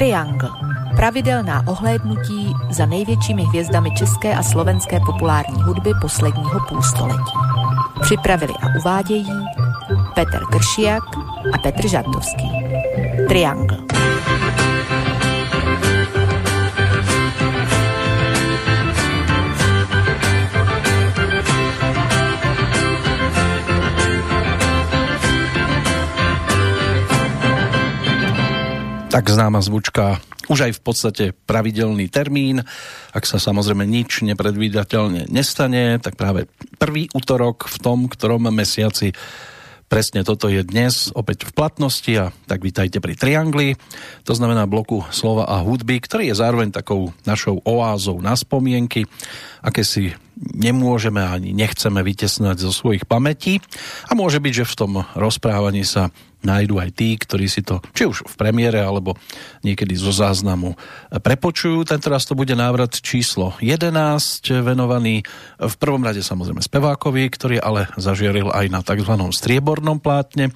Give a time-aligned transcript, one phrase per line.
[0.00, 0.48] Triangle.
[0.96, 7.32] Pravidelná ohlédnutí za největšími hvězdami české a slovenské populární hudby posledního půlstoletí.
[8.00, 9.32] Připravili a uvádějí
[10.14, 11.02] Petr Kršiak
[11.54, 12.50] a Petr Žantovský.
[13.28, 13.89] Triangle.
[29.10, 32.62] Tak známa zvučka, už aj v podstate pravidelný termín.
[33.10, 36.46] Ak sa samozrejme nič nepredvídateľne nestane, tak práve
[36.78, 39.10] prvý útorok v tom, ktorom mesiaci
[39.90, 43.74] Presne toto je dnes opäť v platnosti a tak vítajte pri Triangli,
[44.22, 49.10] to znamená bloku slova a hudby, ktorý je zároveň takou našou oázou na spomienky,
[49.58, 53.60] aké si nemôžeme ani nechceme vytesnať zo svojich pamätí
[54.08, 56.08] a môže byť, že v tom rozprávaní sa
[56.40, 59.12] nájdú aj tí, ktorí si to, či už v premiére, alebo
[59.60, 60.72] niekedy zo záznamu
[61.12, 61.84] prepočujú.
[61.84, 65.20] Tento raz to bude návrat číslo 11, venovaný
[65.60, 69.14] v prvom rade samozrejme spevákovi, ktorý ale zažieril aj na tzv.
[69.36, 70.48] striebornom plátne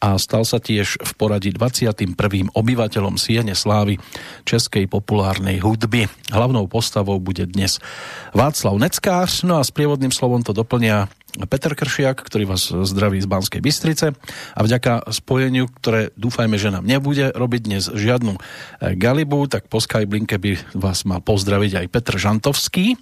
[0.00, 2.16] a stal sa tiež v poradí 21.
[2.56, 4.00] obyvateľom Siene Slávy
[4.48, 6.08] českej populárnej hudby.
[6.32, 7.84] Hlavnou postavou bude dnes
[8.32, 8.80] Václav
[9.18, 11.10] Neckář, no a s prievodným slovom to doplnia
[11.50, 14.14] Peter Kršiak, ktorý vás zdraví z Banskej Bystrice
[14.54, 19.82] a vďaka spojeniu, ktoré dúfajme, že nám nebude robiť dnes žiadnu eh, galibu, tak po
[19.82, 22.94] Skyblinke by vás mal pozdraviť aj Petr Žantovský.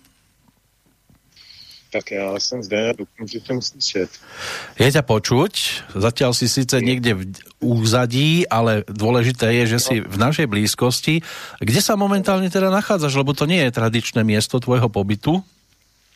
[1.92, 4.10] Tak já jsem zde, doufám, že jsem slyšet.
[4.80, 5.52] Je ťa počuť,
[5.96, 7.24] zatiaľ si sice niekde v
[7.60, 11.20] úzadí, ale dôležité je, že si v našej blízkosti.
[11.60, 15.44] Kde sa momentálne teda nachádzaš, lebo to nie je tradičné miesto tvojho pobytu?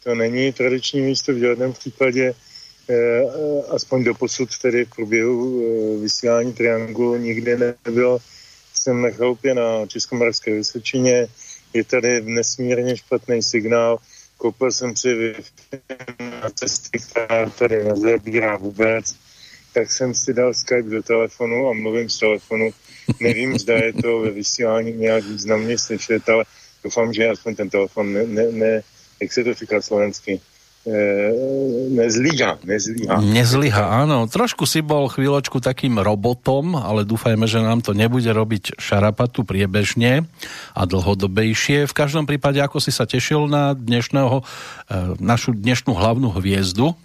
[0.04, 2.34] To není tradiční místo v žádném případě,
[2.88, 8.18] eh, eh, aspoň do posud tedy v průběhu eh, vysílání Triangulu nikdy nebylo.
[8.74, 11.26] Jsem na chalupě na Českomoravské Vysočině,
[11.72, 13.98] je tady nesmírně špatný signál,
[14.36, 15.34] koupil jsem si
[16.18, 19.14] na cestě, která tady nezabírá vůbec,
[19.72, 22.70] tak jsem si dal Skype do telefonu a mluvím z telefonu.
[23.20, 26.44] Nevím, zda je to ve vysílání nějak významně slyšet, ale
[26.84, 28.82] doufám, že aspoň ten telefon ne, ne, ne
[29.20, 30.40] jak se to říká slovensky,
[31.92, 33.20] nezlíha, nezlíha.
[33.20, 34.24] Nezlíha, áno.
[34.24, 40.24] Trošku si bol chvíľočku takým robotom, ale dúfajme, že nám to nebude robiť šarapatu priebežne
[40.72, 41.84] a dlhodobejšie.
[41.84, 44.44] V každom prípade, ako si sa tešil na dnešného, e,
[45.20, 46.96] našu dnešnú hlavnú hviezdu?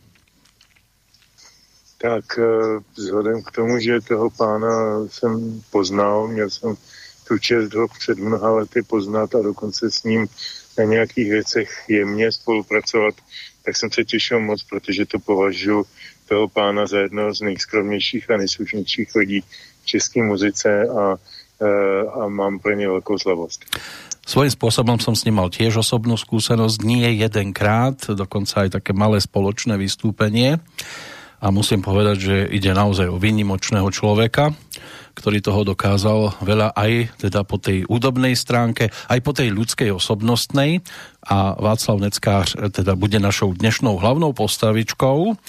[2.00, 6.80] Tak e, vzhledem k tomu, že toho pána jsem poznal, měl jsem
[7.28, 10.28] tu čest ho před mnoha lety poznat a dokonce s ním
[10.78, 13.16] na nějakých věcech jemně spolupracovat,
[13.66, 15.86] tak jsem se těšil moc, protože to považuji
[16.30, 19.42] toho pána za jednoho z nejskromnějších a nejslušnějších lidí
[19.82, 21.16] v české muzice a,
[21.62, 21.70] e,
[22.08, 23.66] a mám pro ně velkou slavost.
[24.26, 29.22] Svojím spôsobom som s ním mal tiež osobnú skúsenosť, nie jedenkrát, dokonca aj také malé
[29.22, 30.58] spoločné vystúpenie
[31.46, 34.58] a musím povedať, že ide naozaj o výnimočného človeka
[35.16, 40.84] ktorý toho dokázal veľa aj teda po tej údobnej stránke, aj po tej ľudskej osobnostnej
[41.24, 45.40] a Václav Neckář eh, teda bude našou dnešnou hlavnou postavičkou.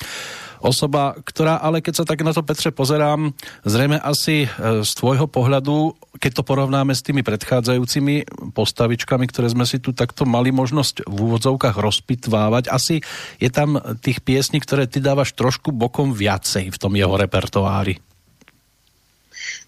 [0.60, 3.32] Osoba, ktorá ale keď sa tak na to Petře pozerám,
[3.64, 4.50] zrejme asi eh,
[4.84, 10.24] z tvojho pohľadu, keď to porovnáme s tými predchádzajúcimi postavičkami, ktoré sme si tu takto
[10.24, 13.04] mali možnosť v úvodzovkách rozpitvávať, asi
[13.36, 18.00] je tam tých piesní, ktoré ty dávaš trošku bokom viacej v tom jeho repertoári.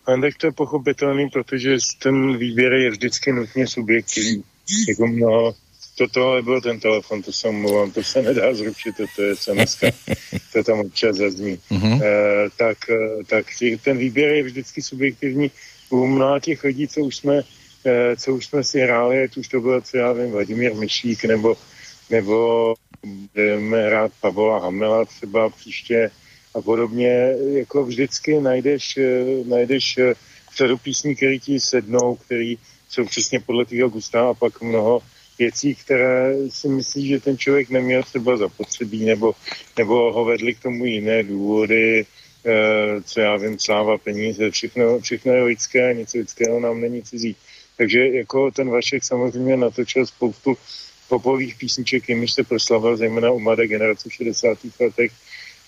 [0.09, 4.44] Ale tak to je pochopitelný, protože ten výběr je vždycky nutně subjektivní.
[4.88, 5.06] Jako
[6.00, 9.36] no, toto byl ten telefon, to jsem mluvám, to se nedá zrušit, to, to je
[9.36, 9.78] SMS,
[10.53, 11.59] to tam občas zazní.
[11.70, 12.03] Uh-huh.
[12.03, 13.47] E, tak, eh, tak
[13.84, 15.50] ten výběr je vždycky subjektivní.
[15.91, 17.43] U mnoha těch lidí, co už jsme,
[17.84, 21.25] e, co už jsme si hráli, ať už to bylo, co já vím, Vladimír Myšík,
[21.25, 21.56] nebo,
[22.11, 26.11] nebo budeme hrát Pavola Hamela třeba příště,
[26.55, 27.34] a podobně.
[27.52, 28.99] Jako vždycky najdeš,
[29.44, 29.99] najdeš
[30.56, 32.55] řadu písní, které ti sednou, které
[32.88, 35.00] jsou přesně podle tvého gusta a pak mnoho
[35.38, 39.32] věcí, které si myslí, že ten člověk neměl třeba zapotřebí nebo,
[39.79, 42.06] nebo ho vedli k tomu jiné důvody,
[42.46, 47.37] eh, co já vím, sláva, peníze, všechno, všechno je lidské nic lidského nám není cizí.
[47.76, 50.56] Takže jako ten Vašek samozřejmě natočil spoustu
[51.08, 54.58] popových písniček, jimiž se proslavil, zejména u mladé generace v 60.
[54.81, 55.12] letech,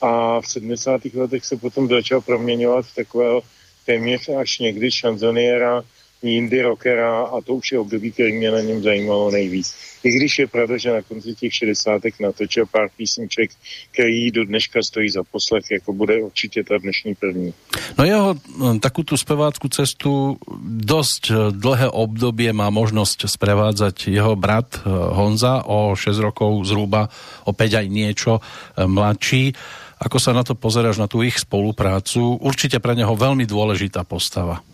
[0.01, 1.01] a v 70.
[1.15, 3.43] letech se potom začal proměňovat v takového
[3.87, 5.83] téměř až někdy šanzoniera,
[6.23, 9.75] indie rockera a to už je období, který mě na něm zajímalo nejvíc.
[10.05, 12.03] I když je pravda, že na konci těch 60.
[12.21, 13.51] natočil pár písniček,
[13.93, 17.55] který do dneška stojí za poslech, jako bude určitě ta dnešní první.
[17.99, 18.35] No jeho
[18.81, 25.69] takú tu spevácku cestu dosť eh, dlhé obdobie má možnosť sprevádzať jeho brat eh, Honza
[25.69, 27.13] o 6 rokov zhruba,
[27.45, 29.53] opäť aj niečo eh, mladší.
[30.01, 32.41] Ako sa na to pozeráš, na tú ich spoluprácu?
[32.41, 34.65] Určite pre neho veľmi dôležitá postava.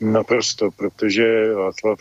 [0.00, 1.98] Naprosto, protože Václav,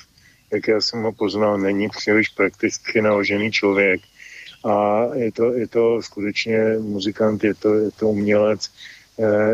[0.53, 4.01] jak já jsem ho poznal, není příliš prakticky naložený člověk.
[4.65, 8.71] A je to, je to skutečně muzikant, je to, je to umělec,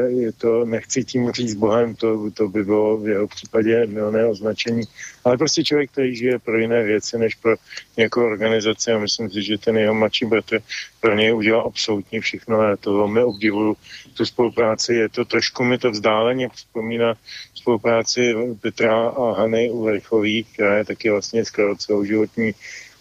[0.07, 4.83] je to, nechci tím říct Bohem, to, to by bylo v jeho případě milné označení,
[5.24, 7.56] ale prostě člověk, který žije pro jiné věci, než pro
[7.98, 10.60] nějakou organizaci a myslím si, že ten jeho mladší bratr
[11.00, 13.77] pro něj udělal absolutně všechno a to velmi obdivuju,
[14.13, 17.13] tu spolupráci, je to trošku mi to vzdáleně připomíná
[17.56, 22.51] spolupráci Petra a Hany Ulrichový, která je taky vlastně skoro celoživotní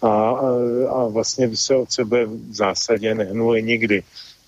[0.03, 0.41] a, a,
[0.91, 4.03] a vlastně se od sebe v zásadě nehnuli nikdy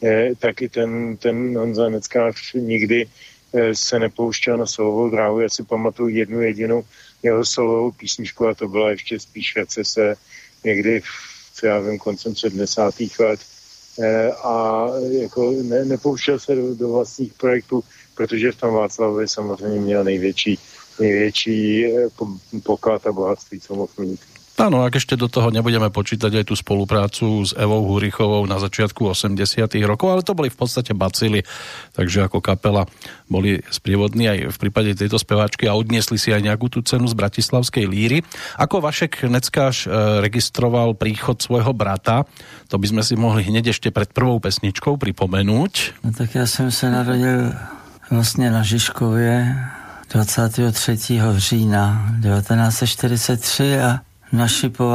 [0.04, 3.06] eh, taky ten, ten Honza Neckář nikdy
[3.54, 5.40] eh, se nepouštěl na solovou dráhu.
[5.40, 6.84] Já si pamatuju jednu jedinou
[7.22, 10.14] jeho solovou písničku a to byla ještě spíš recese
[10.64, 11.06] někdy v,
[11.54, 12.94] co já vím, koncem 70.
[13.18, 13.40] let.
[14.02, 17.84] Eh, a jako ne, nepouštěl se do, do vlastních projektů,
[18.14, 20.58] protože v tom Václavovi samozřejmě měl největší,
[21.00, 21.86] největší
[22.62, 24.20] poklad a bohatství, co mohl mít.
[24.54, 29.10] Áno, ak ešte do toho nebudeme počítať aj tú spoluprácu s Evou Hurichovou na začiatku
[29.10, 29.34] 80
[29.82, 31.42] rokov, ale to boli v podstate bacily,
[31.90, 32.86] takže ako kapela
[33.26, 37.18] boli sprievodní aj v prípade tejto speváčky a odniesli si aj nejakú tú cenu z
[37.18, 38.22] Bratislavskej líry.
[38.54, 42.22] Ako Vašek Neckáš e, registroval príchod svojho brata,
[42.70, 46.06] to by sme si mohli hneď ešte pred prvou pesničkou pripomenúť.
[46.06, 47.50] No tak ja som sa narodil
[48.06, 49.50] vlastne na Žižkově
[50.14, 50.70] 23.
[51.42, 54.92] října 1943 a naši po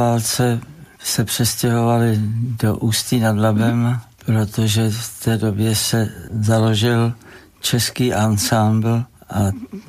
[0.98, 2.18] se přestěhovali
[2.62, 6.08] do Ústí nad Labem, protože v té době se
[6.40, 7.12] založil
[7.60, 9.40] český ansámbl a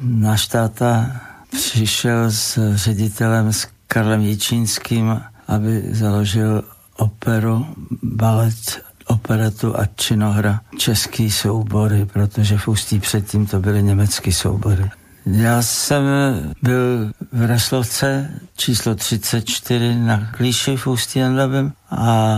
[0.01, 1.11] náš táta
[1.51, 6.63] přišel s ředitelem s Karlem Jičínským, aby založil
[6.97, 7.65] operu,
[8.03, 14.91] balet, operetu a činohra český soubory, protože v Ústí předtím to byly německý soubory.
[15.25, 16.03] Já jsem
[16.61, 22.35] byl v Reslovce číslo 34 na Klíši v Ústí nad Labem a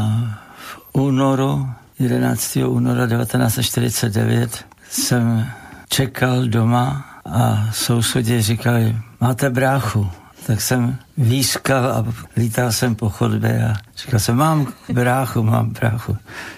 [0.56, 1.69] v únoru,
[2.00, 2.57] 11.
[2.68, 5.47] února 1949 jsem
[5.89, 10.09] čekal doma a sousedě říkali, máte bráchu.
[10.47, 12.06] Tak jsem výskal a
[12.38, 16.18] lítal jsem po chodbě a říkal jsem, mám bráchu, mám bráchu.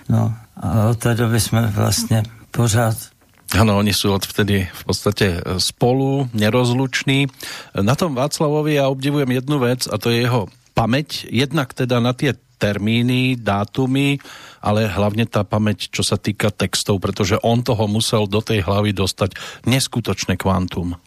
[0.09, 2.97] No a od té doby jsme vlastně pořád
[3.55, 7.31] Áno, oni sú odvtedy v podstate e, spolu, nerozluční.
[7.71, 12.11] Na tom Václavovi ja obdivujem jednu vec a to je jeho pamäť, jednak teda na
[12.11, 14.19] tie termíny, dátumy,
[14.59, 18.91] ale hlavne tá pamäť, čo sa týka textov, pretože on toho musel do tej hlavy
[18.91, 20.99] dostať neskutočné kvantum.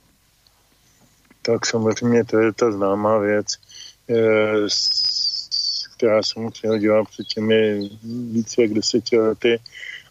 [1.42, 3.46] Tak samozřejmě to je ta známá věc,
[4.08, 4.16] e,
[5.96, 7.88] která se mu přihodila před těmi
[8.32, 9.60] více jak deseti lety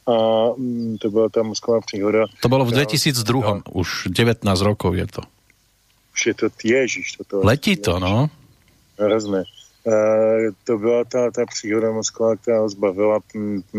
[0.08, 2.26] a mm, to byla ta mozková příhoda.
[2.42, 3.62] To bylo v 2002, no.
[3.74, 5.22] už 19 rokov je to.
[6.14, 7.18] Už je to ježiš.
[7.28, 8.30] To Letí to, no.
[9.00, 9.44] Hrozné.
[9.84, 9.94] Uh,
[10.64, 13.20] to byla ta, ta příhoda mozková, která ho zbavila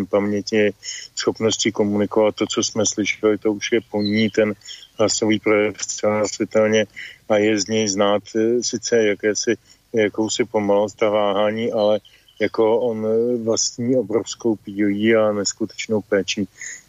[0.08, 0.72] paměti,
[1.16, 4.54] schopnosti komunikovat to, co jsme slyšeli, to už je po ní ten
[4.98, 6.86] hlasový projev zcela světelně
[7.28, 9.56] a je z něj znát e, sice jakési,
[9.92, 12.00] jakousi pomalost a váhání, ale
[12.40, 16.46] jako on eh, vlastní obrovskou pílí a neskutečnou péči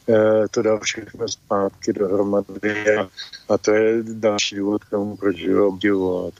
[0.10, 3.10] eh, to dal všechno zpátky dohromady a,
[3.50, 6.34] a to je další důvod k tomu, proč ho obdivovat.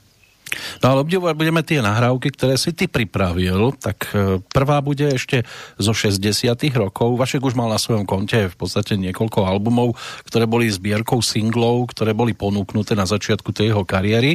[0.82, 5.46] No ale obdivovat budeme tie nahrávky, které si ty pripravil, tak eh, prvá bude ešte
[5.78, 6.26] zo 60
[6.74, 7.14] rokov.
[7.14, 9.94] Vašek už mal na svojom konte v podstate niekoľko albumov,
[10.26, 14.34] ktoré boli zbierkou singlov, ktoré boli ponúknuté na začiatku tej jeho kariéry,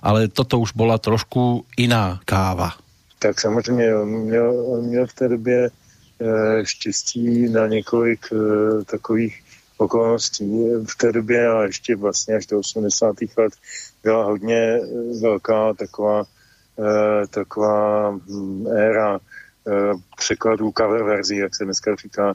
[0.00, 2.79] ale toto už bola trošku iná káva
[3.22, 5.70] tak samozřejmě on měl, on měl v té době
[6.20, 9.42] e, štěstí na několik e, takových
[9.80, 10.44] okolností.
[10.84, 13.16] V té době a ještě vlastně až do 80.
[13.36, 13.52] let
[14.02, 14.80] byla hodně eh,
[15.20, 16.24] velká taková,
[17.30, 19.18] taková hm, éra
[20.16, 22.34] překladů cover verzí, jak se dneska říká,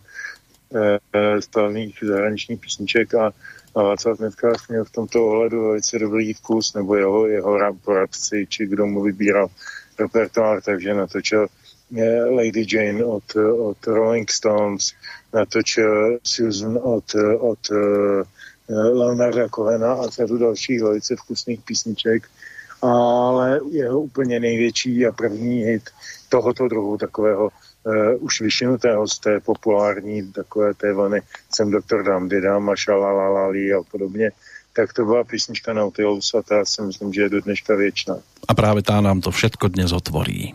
[1.39, 3.33] splavných zahraničních písniček a,
[3.75, 8.65] a Václav Netkář měl v tomto ohledu velice dobrý vkus, nebo jeho, jeho poradci, či
[8.65, 9.47] kdo mu vybíral
[9.99, 11.47] repertoár, takže natočil
[11.97, 14.93] eh, Lady Jane od, od Rolling Stones,
[15.33, 18.23] natočil Susan od, od uh,
[18.69, 22.27] Leonarda Kohena a řadu dalších velice vkusných písniček,
[22.81, 25.89] ale jeho úplně největší a první hit
[26.29, 27.49] tohoto druhu takového
[27.83, 31.21] uh, už vyšinutého z té populární takové té vlny
[31.53, 34.31] Jsem doktor Dám, Didám a Šalalalali a podobně,
[34.75, 38.15] tak to byla písnička Nautilus a ta si myslím, že je do dneška věčná.
[38.47, 40.53] A právě tá nám to všetko dnes otvorí.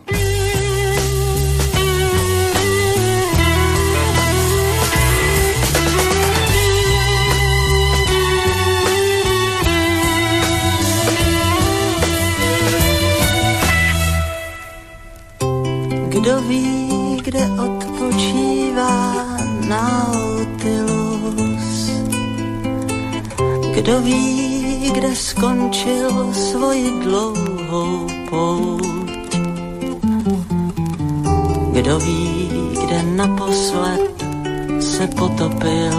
[16.09, 16.80] Kdo ví,
[23.81, 29.29] Kdo ví, kde skončil svoji dlouhou pouť?
[31.73, 34.13] Kdo ví, kde naposled
[34.79, 35.97] se potopil?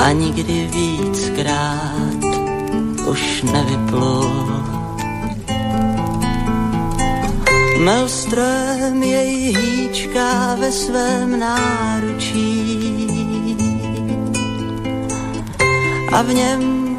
[0.00, 2.20] A nikdy víckrát
[3.06, 4.64] už nevyplul.
[7.84, 12.85] Melström jej hýčká ve svém náručí
[16.16, 16.96] a v něm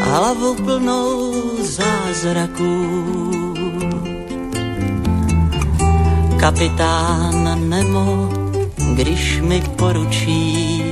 [0.00, 2.86] hlavu plnou zázraků.
[6.36, 8.28] Kapitán Nemo,
[8.94, 10.82] když mi poručí,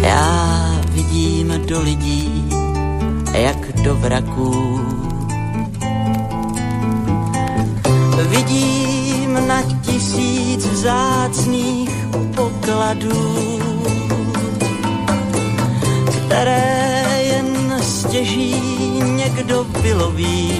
[0.00, 2.50] já vidím do lidí,
[3.32, 4.80] jak do vraků.
[8.28, 11.90] Vidím na tisíc vzácných
[12.36, 13.56] pokladů,
[16.36, 18.54] které jen stěží
[19.00, 20.52] někdo vyloví.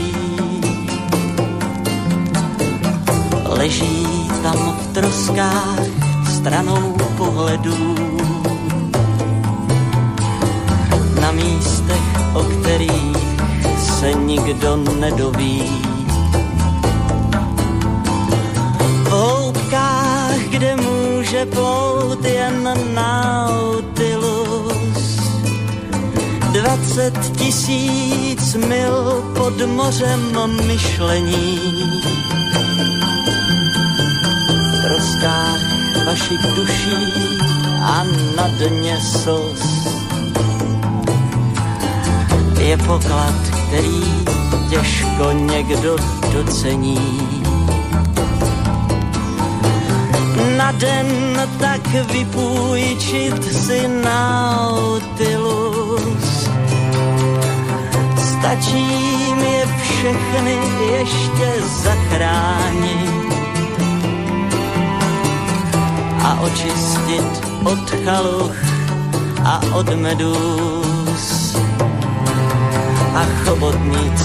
[3.44, 4.06] Leží
[4.42, 5.80] tam v troskách
[6.36, 7.94] stranou pohledů.
[11.20, 13.36] Na místech, o kterých
[13.78, 15.62] se nikdo nedoví.
[19.04, 23.85] V hloubkách, kde může plout jen náud
[26.56, 30.20] 20 tisíc mil pod mořem
[30.66, 31.60] myšlení.
[34.80, 35.60] V rozkách
[36.06, 36.96] vašich duší
[37.82, 38.04] a
[38.36, 39.88] na dně slz
[42.58, 43.34] je poklad,
[43.68, 44.24] který
[44.70, 45.96] těžko někdo
[46.32, 46.98] docení.
[50.56, 55.75] Na den tak vypůjčit si na otilu
[58.38, 58.86] Stačí
[59.34, 60.58] mi všechny
[60.92, 63.26] ještě zachránit
[66.24, 68.56] a očistit od chaluch
[69.44, 71.56] a od medus
[73.14, 74.20] a chobotnic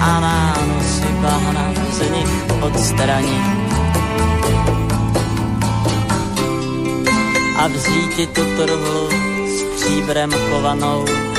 [0.00, 3.70] a nánosy bahna z nich odstranit
[7.56, 9.08] a vzít tu trhlu
[9.46, 11.29] s příbrem chovanou.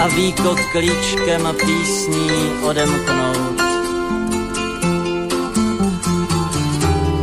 [0.00, 2.30] A výkot klíčkem písní
[2.62, 3.60] odemknout.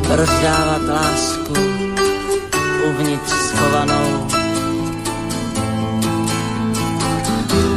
[0.10, 1.54] Rozdávat lásku
[2.90, 4.28] uvnitř schovanou.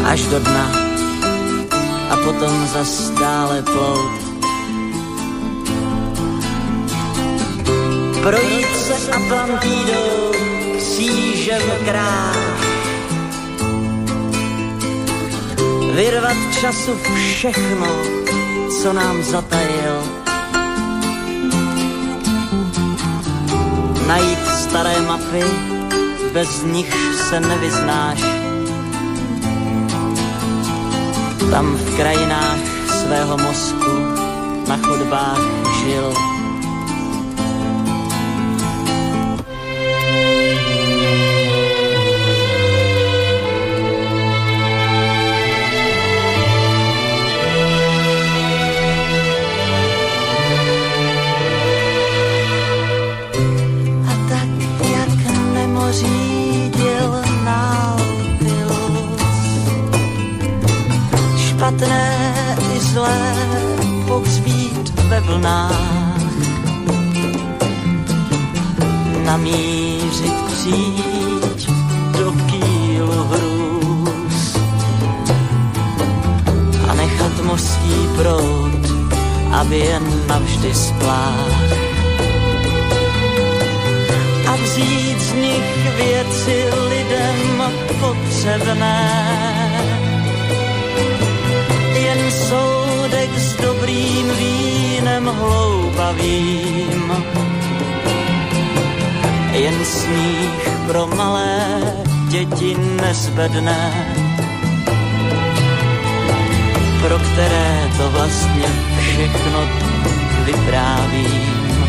[0.04, 0.71] Až do dna
[2.11, 4.30] a potom za stále plout
[8.23, 10.33] projít se Atlantidou
[10.78, 12.70] křížem kráš.
[16.00, 16.97] Vyrvat času
[17.33, 17.87] všechno,
[18.83, 20.02] co nám zatajil.
[24.07, 25.45] Najít staré mapy,
[26.33, 26.95] bez nich
[27.28, 28.21] se nevyznáš.
[31.50, 33.92] Tam v krajinách svého mozku
[34.69, 35.40] na chodbách
[35.85, 36.14] žil
[102.50, 104.07] děti nezbedné
[107.02, 108.69] pro které to vlastně
[109.00, 109.69] všechno
[110.45, 111.80] vyprávím.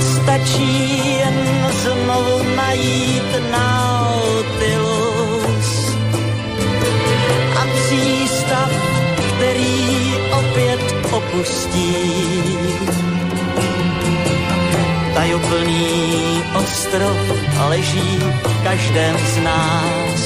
[0.00, 4.72] Stačí jen znovu najít Nautilus
[7.56, 8.70] a přístav,
[9.16, 13.01] který opět opustí.
[15.42, 17.18] Tajuplný ostrov
[17.66, 20.22] leží v každém z nás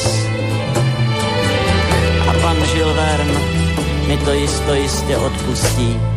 [2.44, 3.32] pan Žil Vern
[4.06, 6.15] mi to jisto jistě odpustí.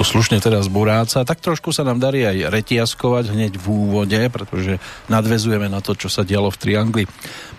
[0.00, 4.80] To slušne teda zburáca, tak trošku sa nám darí aj retiaskovať hneď v úvode, pretože
[5.12, 7.04] nadvezujeme na to, čo sa dialo v Triangli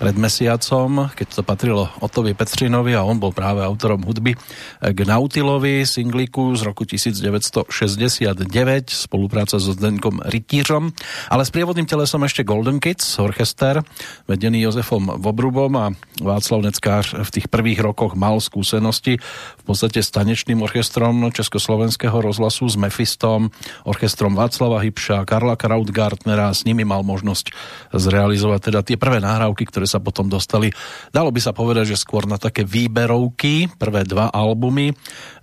[0.01, 4.33] pred mesiacom, keď to patrilo Otovi Petřinovi a on bol práve autorom hudby
[4.81, 8.41] k Nautilovi, singliku z roku 1969,
[8.89, 10.89] spolupráca so Zdenkom Rytířom,
[11.29, 13.85] ale s prievodným telesom ešte Golden Kids, orchester,
[14.25, 19.21] vedený Jozefom Vobrubom a Václav Neckář v tých prvých rokoch mal skúsenosti
[19.61, 23.53] v podstate s tanečným orchestrom Československého rozhlasu s Mefistom,
[23.85, 27.53] orchestrom Václava Hybša, Karla Krautgartnera, s nimi mal možnosť
[27.93, 30.73] zrealizovať teda tie prvé nahrávky, ktoré sa potom dostali,
[31.13, 34.70] dalo by sa povedať, že skôr na také výberovky, prvé dva albumy,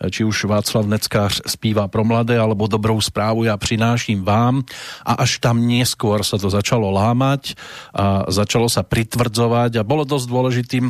[0.08, 4.64] či už Václav Neckář zpívá pro mladé, alebo Dobrou správu ja prináším vám
[5.04, 7.58] a až tam neskôr sa to začalo lámať
[7.92, 10.84] a začalo sa pritvrdzovať a bolo dosť dôležitým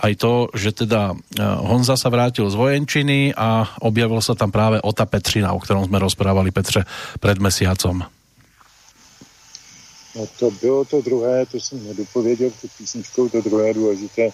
[0.00, 4.80] aj to, že teda eh, Honza sa vrátil z vojenčiny a objavil sa tam práve
[4.80, 6.86] Ota Petřina, o ktorom sme rozprávali Petře
[7.20, 8.06] pred mesiacom.
[10.14, 14.30] No to bylo to druhé, to jsem nedopověděl před písničkou, to druhé důležité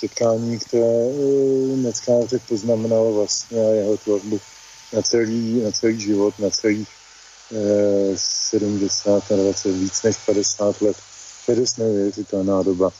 [0.00, 4.40] setkání, které eh, Neckáře poznamenalo vlastně jeho tvorbu
[4.92, 6.88] na celý, na celý život, na celých
[7.52, 10.96] eh, 70 a 20, víc než 50 let.
[11.46, 12.90] To je dost neuvěřitelná doba.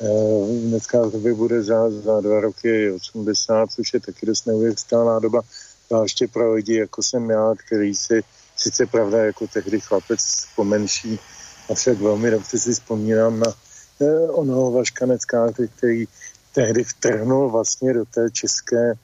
[0.00, 5.42] Eh, dneska to bude za, za dva roky 80, což je taky dost neuvěřitelná doba,
[5.88, 8.24] zvláště pro lidi, jako jsem já, který si,
[8.56, 10.20] sice pravda, jako tehdy chlapec
[10.56, 11.18] pomenší,
[11.70, 13.54] avšak velmi dobře si vzpomínám na
[14.00, 16.06] eh, onoho Vaška Necká, který
[16.52, 18.94] tehdy vtrhnul vlastně do té české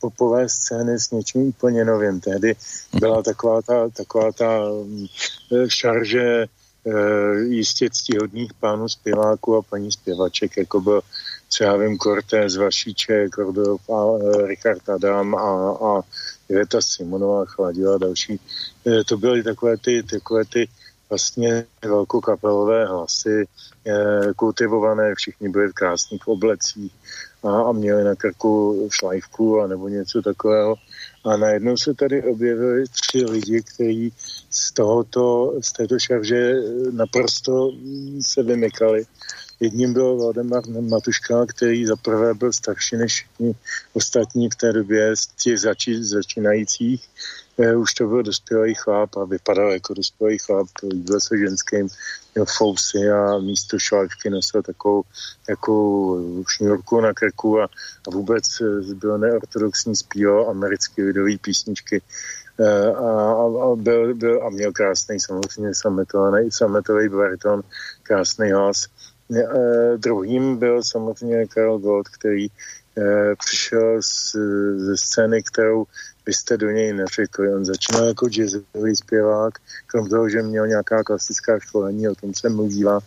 [0.00, 2.20] popové scény s něčím úplně novým.
[2.20, 2.56] Tehdy
[3.00, 4.62] byla taková ta, taková ta
[5.52, 6.46] eh, šarže
[6.86, 11.00] Eh, jistě ctihodných pánů zpěváků a paní zpěvaček, jako byl
[11.48, 16.02] třeba vím Cortés, Vašíček, Kordov a e, Richard Adam a, a
[16.48, 18.40] Iveta Simonová, Chladila a další.
[18.86, 20.68] E, to byly takové ty, takové ty
[21.12, 23.44] vlastně velkokapelové hlasy,
[23.86, 23.94] e,
[24.36, 26.92] kultivované, všichni byli v krásných oblecích
[27.42, 30.74] a, a měli na krku šlajvku a nebo něco takového.
[31.24, 34.12] A najednou se tady objevili tři lidi, kteří
[34.50, 36.54] z, tohoto, z této šarže
[36.90, 37.70] naprosto
[38.20, 39.04] se vymykali.
[39.60, 43.54] Jedním byl Valdemar Matuška, který zaprvé byl starší než všichni
[43.92, 47.08] ostatní v té době z těch zači, začínajících.
[47.62, 51.88] Eh, už to byl dospělý chlap a vypadal jako dospělý chlap, byl se ženským,
[52.34, 55.02] měl fousy a místo šláčky nosil takovou,
[55.46, 57.64] takovou šňůrku na krku a,
[58.06, 62.02] a vůbec eh, byl neortodoxní zpíval americké lidové písničky
[62.96, 67.62] a, a, byl, byl, a měl krásný samozřejmě sametový, sametový bariton,
[68.02, 68.86] krásný hlas.
[69.96, 72.48] Druhým byl samozřejmě Karel Gold, který
[73.38, 74.36] přišel z,
[74.76, 75.84] ze scény, kterou
[76.26, 77.54] byste do něj neřekli.
[77.54, 79.54] On začínal jako jazzový zpěvák,
[79.86, 83.00] krom toho, že měl nějaká klasická školení, o tom se mluvila,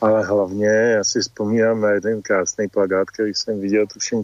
[0.00, 4.22] ale hlavně já si vzpomínám na jeden krásný plagát, který jsem viděl, tuším,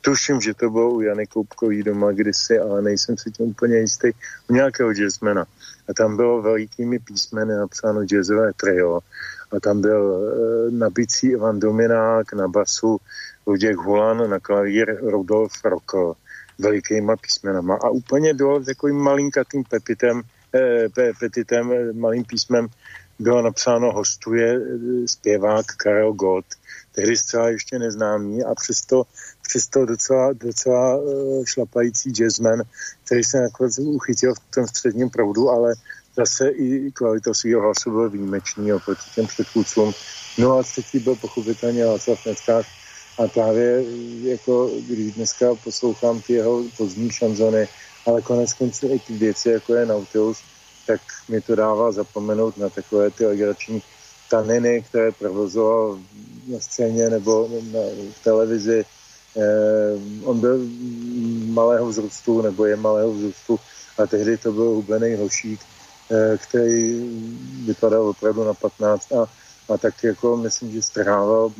[0.00, 4.10] tuším, že to bylo u Jany Koupkový doma kdysi, ale nejsem si tím úplně jistý,
[4.48, 5.46] u nějakého jazzmana.
[5.88, 9.00] A tam bylo velikými písmeny napsáno jazzové trio.
[9.52, 12.98] A tam byl e, na bicí Ivan Dominák, na basu
[13.46, 16.14] Luděk Hulan, na klavír Rudolf Rokl
[16.58, 17.74] velikýma písmenama.
[17.74, 20.22] A úplně dole takovým malinkatým pepitem,
[20.54, 22.68] eh, pe, petitem, eh, malým písmem
[23.18, 26.46] bylo napsáno hostuje eh, zpěvák Karel Gott,
[26.92, 29.02] tehdy zcela ještě neznámý a přesto,
[29.48, 32.62] přesto docela, docela uh, šlapající jazzman,
[33.04, 35.74] který se nakonec uchytil v tom středním proudu, ale
[36.16, 39.92] zase i kvalitou svého hlasu byl výjimečný oproti těm předchůdcům.
[40.38, 42.66] No a třetí byl pochopitelně Václav Neckář,
[43.18, 43.84] a právě
[44.22, 47.68] jako když dneska poslouchám ty jeho pozdní šanzony,
[48.06, 50.38] ale konec konců i ty věci, jako je Nautilus,
[50.86, 53.82] tak mi to dává zapomenout na takové ty legrační
[54.30, 55.98] taniny, které provozoval
[56.46, 57.80] na scéně nebo na,
[58.24, 58.84] televizi.
[59.38, 60.58] Eh, on byl
[61.46, 63.60] malého vzrůstu, nebo je malého vzrůstu,
[63.98, 65.60] a tehdy to byl hubený hošík,
[66.10, 67.08] eh, který
[67.66, 69.26] vypadal opravdu na 15 a
[69.68, 71.52] a tak jako myslím, že strhával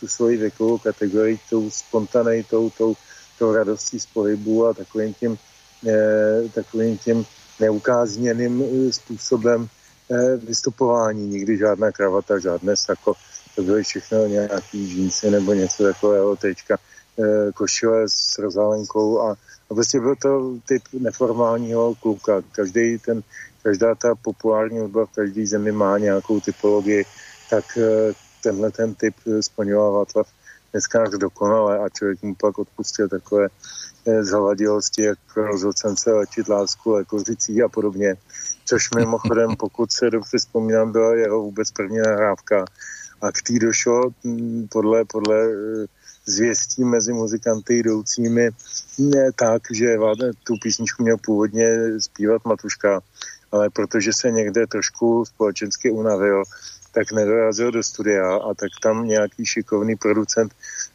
[0.00, 2.94] tu svoji věkovou kategorii tou spontanitou, tou,
[3.38, 5.38] tou radostí z pohybu a takovým tím,
[5.88, 7.26] eh, takovým tím
[7.60, 9.68] neukázněným způsobem
[10.42, 11.28] vystupování.
[11.28, 13.14] Nikdy žádná kravata, žádné sako,
[13.56, 16.78] to byly všechno nějaký džínsy nebo něco takového, tečka,
[17.54, 19.36] košile s rozálenkou a,
[19.70, 22.42] a prostě byl to typ neformálního kluka.
[22.52, 23.22] Každý ten,
[23.62, 27.04] každá ta populární hudba v každé zemi má nějakou typologii
[27.50, 30.26] tak eh, tenhle ten typ splňoval Václav
[30.72, 33.48] dneska dokonale a člověk mu pak odpustil takové
[34.06, 36.96] eh, zhavadilosti, jak rozhodcence lečit lásku,
[37.26, 38.14] řící a podobně.
[38.64, 42.64] Což mimochodem, pokud se dobře vzpomínám, byla jeho vůbec první nahrávka
[43.20, 45.86] a k tý došlo hm, podle, podle eh,
[46.30, 48.50] zvěstí mezi muzikanty jdoucími
[48.98, 49.96] ne tak, že
[50.44, 51.66] tu písničku měl původně
[51.98, 53.00] zpívat Matuška,
[53.52, 56.42] ale protože se někde trošku společensky unavil,
[56.92, 60.52] tak nedorazil do studia a tak tam nějaký šikovný producent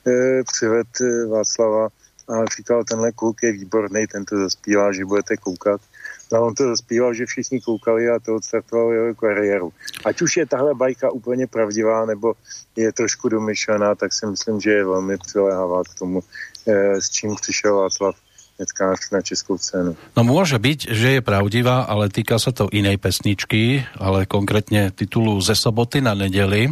[0.08, 1.88] e, přived e, Václava
[2.28, 5.82] a říkal, tenhle kluk je výborný, ten to zaspívá, že budete koukat.
[6.31, 9.69] No a on to zaspíval, že všichni koukali a to odstartovalo jeho kariéru.
[10.05, 12.33] Ať už je tahle bajka úplně pravdivá, nebo
[12.75, 16.23] je trošku domyšlená, tak si myslím, že je velmi přiléhavá k tomu,
[16.67, 18.15] e, s čím přišel Václav
[18.59, 19.99] neckář na českou scénu.
[20.15, 25.35] No môže byť, že je pravdivá, ale týka sa to inej pesničky, ale konkrétne titulu
[25.43, 26.71] Ze soboty na nedeli.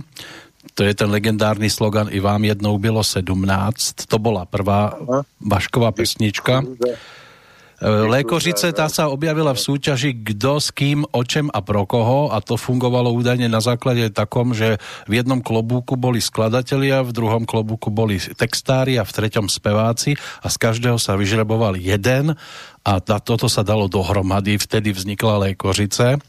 [0.79, 4.07] To je ten legendárny slogan I vám jednou bylo 17.
[4.07, 4.95] To bola prvá
[5.43, 6.63] Vašková pesnička.
[6.63, 7.22] Děkuji Eh,
[7.83, 12.31] Lékořice, tá sa objavila v súťaži kdo s kým, o čem a pro koho.
[12.31, 17.43] A to fungovalo údajne na základe takom, že v jednom klobúku boli skladatelia, v druhom
[17.43, 22.39] klobúku boli textári a v treťom speváci a z každého sa vyžreboval jeden
[22.83, 26.19] a toto sa dalo dohromady, vtedy vznikla Lékořice,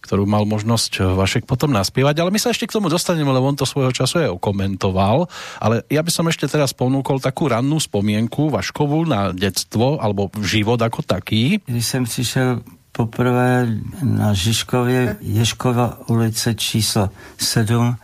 [0.00, 3.44] ktorú mal možnosť eh, Vašek potom naspievať, ale my sa ešte k tomu dostaneme, lebo
[3.44, 5.28] on to svojho času je okomentoval,
[5.60, 10.80] ale ja by som ešte teraz ponúkol takú rannú spomienku Vaškovu na detstvo, alebo život
[10.80, 11.60] ako taký.
[11.68, 12.60] Když jsem přišel
[12.92, 13.68] poprvé
[14.02, 17.96] na Žižkově Ješkova ulice číslo 7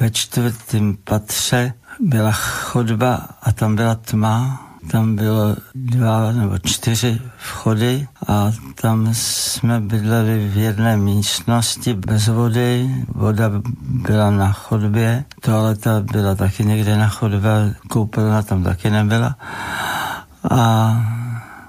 [0.00, 8.08] ve čtvrtém patře byla chodba a tam byla tma tam bylo dva nebo čtyři vchody
[8.26, 12.90] a tam jsme bydleli v jedné místnosti bez vody.
[13.08, 13.50] Voda
[13.82, 19.36] byla na chodbě, toaleta byla taky někde na chodbě, koupelna tam taky nebyla.
[20.50, 20.92] A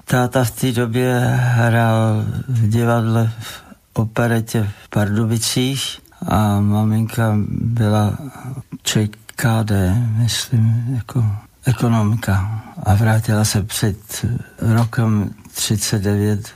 [0.04, 8.12] táta v té době hrál v divadle v operetě v Pardubicích a maminka byla
[8.82, 9.72] ČKD,
[10.16, 11.24] myslím, jako
[11.66, 14.26] ekonomka a vrátila se před
[14.58, 16.48] rokem 39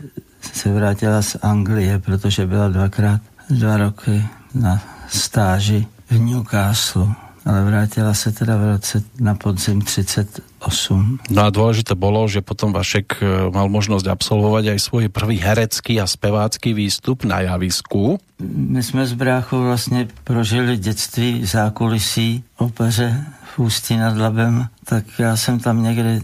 [0.52, 8.14] se vrátila z Anglie, protože byla dvakrát dva roky na stáži v Newcastle ale vrátila
[8.14, 11.18] se teda v roce na podzim 38.
[11.30, 16.00] No a dôležité bolo, že potom Vašek e, mal možnosť absolvovať aj svoj prvý herecký
[16.00, 18.16] a spevácký výstup na javisku.
[18.48, 25.36] My jsme s bráchou vlastně prožili dětství zákulisí opeře v Ústí nad Labem, tak já
[25.36, 26.20] jsem tam někde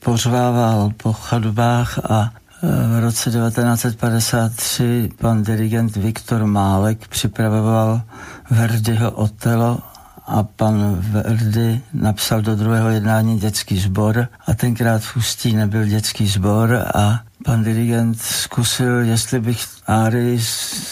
[0.00, 2.30] pořvával po chodbách a
[2.62, 8.02] v roce 1953 pan dirigent Viktor Málek připravoval
[8.50, 9.78] Verdiho Otelo
[10.26, 16.26] a pan Verdi napsal do druhého jednání dětský sbor a tenkrát v Ústí nebyl dětský
[16.26, 20.38] sbor a pan dirigent zkusil, jestli bych Áry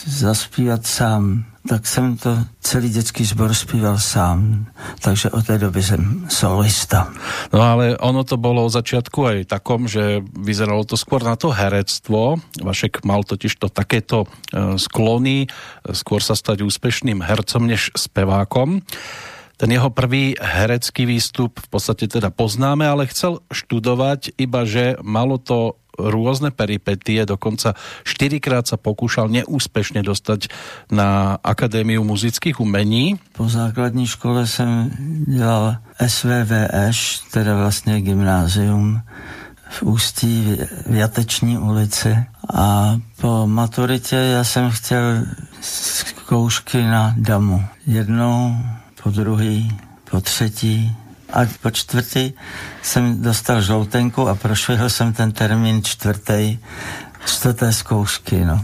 [0.06, 4.66] zaspívat sám tak jsem to celý dětský sbor zpíval sám,
[5.00, 7.12] takže od té doby jsem solista.
[7.52, 11.54] No ale ono to bylo od začátku aj takom, že vyzeralo to skôr na to
[11.54, 12.42] herectvo.
[12.58, 15.46] Vašek mal totiž to takéto e, sklony,
[15.94, 18.82] skôr sa stať úspešným hercom než spevákom.
[19.54, 25.38] Ten jeho prvý herecký výstup v podstate teda poznáme, ale chcel študovať, iba že malo
[25.38, 27.74] to různé peripetie, dokonca
[28.05, 30.48] čtyřikrát sa pokúšal neúspešne dostať
[30.90, 33.20] na Akadémiu muzických umení.
[33.33, 34.90] Po základní škole jsem
[35.28, 35.76] dělal
[36.07, 39.02] SVVŠ, teda vlastně gymnázium
[39.70, 42.16] v Ústí v Jateční ulici
[42.55, 45.24] a po maturitě já jsem chtěl
[45.61, 47.64] zkoušky na damu.
[47.87, 48.57] Jednou,
[49.02, 49.78] po druhý,
[50.11, 50.96] po třetí,
[51.32, 52.32] a po čtvrtý
[52.82, 56.58] jsem dostal žloutenku a prošvihl jsem ten termín čtvrtý
[57.26, 58.58] čtvrté zkoušky, no.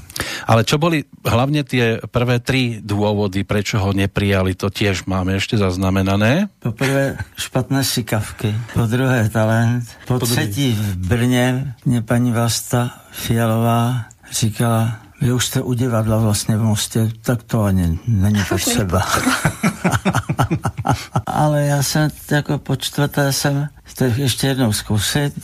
[0.46, 5.58] Ale čo boli hlavně tie prvé tři důvody, prečo ho neprijali, to tiež máme ještě
[5.58, 6.48] zaznamenané?
[6.58, 12.90] Po prvé špatné šikavky, po druhé talent, po, po třetí v Brně mě paní Vlasta
[13.12, 19.02] Fialová říkala, vy už jste u divadla vlastně v Mostě, tak to ani není potřeba.
[21.26, 25.34] Ale já jsem jako po čtvrté jsem chtěl ještě jednou zkusit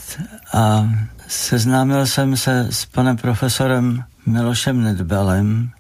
[0.53, 0.89] a
[1.29, 5.71] seznámil jsem se s panem profesorem Milošem Nedbalem.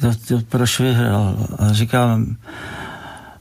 [0.00, 2.18] to, to prošvihl a říkal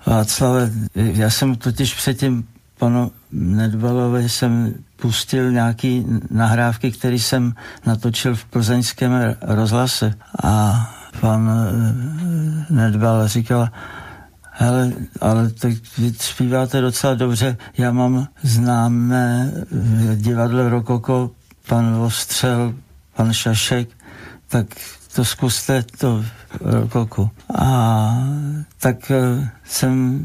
[0.06, 2.48] Václave, já jsem totiž předtím
[2.78, 7.54] panu Nedbalovi jsem pustil nějaký nahrávky, které jsem
[7.86, 10.14] natočil v plzeňském rozhlase
[10.44, 10.86] a
[11.22, 13.70] pan eh, Nedbal říkal,
[14.52, 21.32] hele, ale tak vy zpíváte docela dobře, já mám známé v divadle Rokoko,
[21.68, 22.74] pan Vostřel,
[23.16, 23.90] pan Šašek,
[24.48, 24.66] tak
[25.16, 26.26] to zkuste to
[26.62, 27.30] Rokoku.
[27.58, 28.14] A
[28.80, 30.22] tak eh, jsem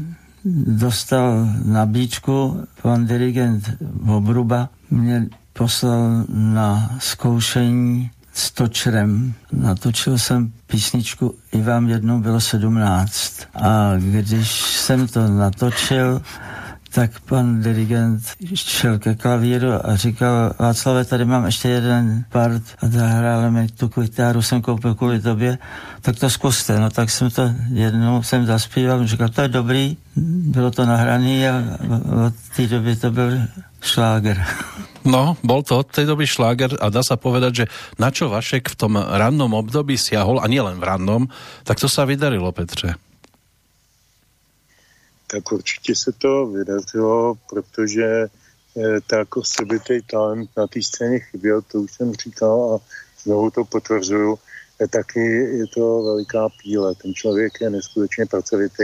[0.67, 3.69] dostal nabídku, pan dirigent
[4.07, 9.33] Obruba mě poslal na zkoušení s točrem.
[9.51, 13.33] Natočil jsem písničku I vám jednou bylo sedmnáct.
[13.55, 16.21] A když jsem to natočil,
[16.95, 18.23] tak pan dirigent
[18.55, 23.89] šel ke klavíru a říkal, Václave, tady mám ještě jeden part a zahráli mi tu
[23.89, 25.57] kytáru, jsem koupil kvůli tobě,
[26.01, 26.79] tak to zkuste.
[26.79, 29.97] No tak jsem to jednou jsem zaspíval, říkal, to je dobrý,
[30.55, 31.63] bylo to nahraný a
[32.27, 33.31] od té doby to byl
[33.81, 34.45] šláger.
[35.05, 37.65] No, bol to od tej doby šláger a dá sa povedať, že
[38.01, 41.29] na čo Vašek v tom rannom období siahol, a nielen v rannom,
[41.61, 43.04] tak to sa vydarilo, Petře
[45.27, 48.05] tak určitě se to vydařilo, protože
[48.77, 52.85] eh, tak jako sobitý talent na té scéně chyběl, to už jsem říkal a
[53.23, 54.39] znovu to potvrzuju,
[54.79, 55.19] eh, taky
[55.57, 56.95] je to veliká píle.
[56.95, 58.83] Ten člověk je neskutečně pracovitý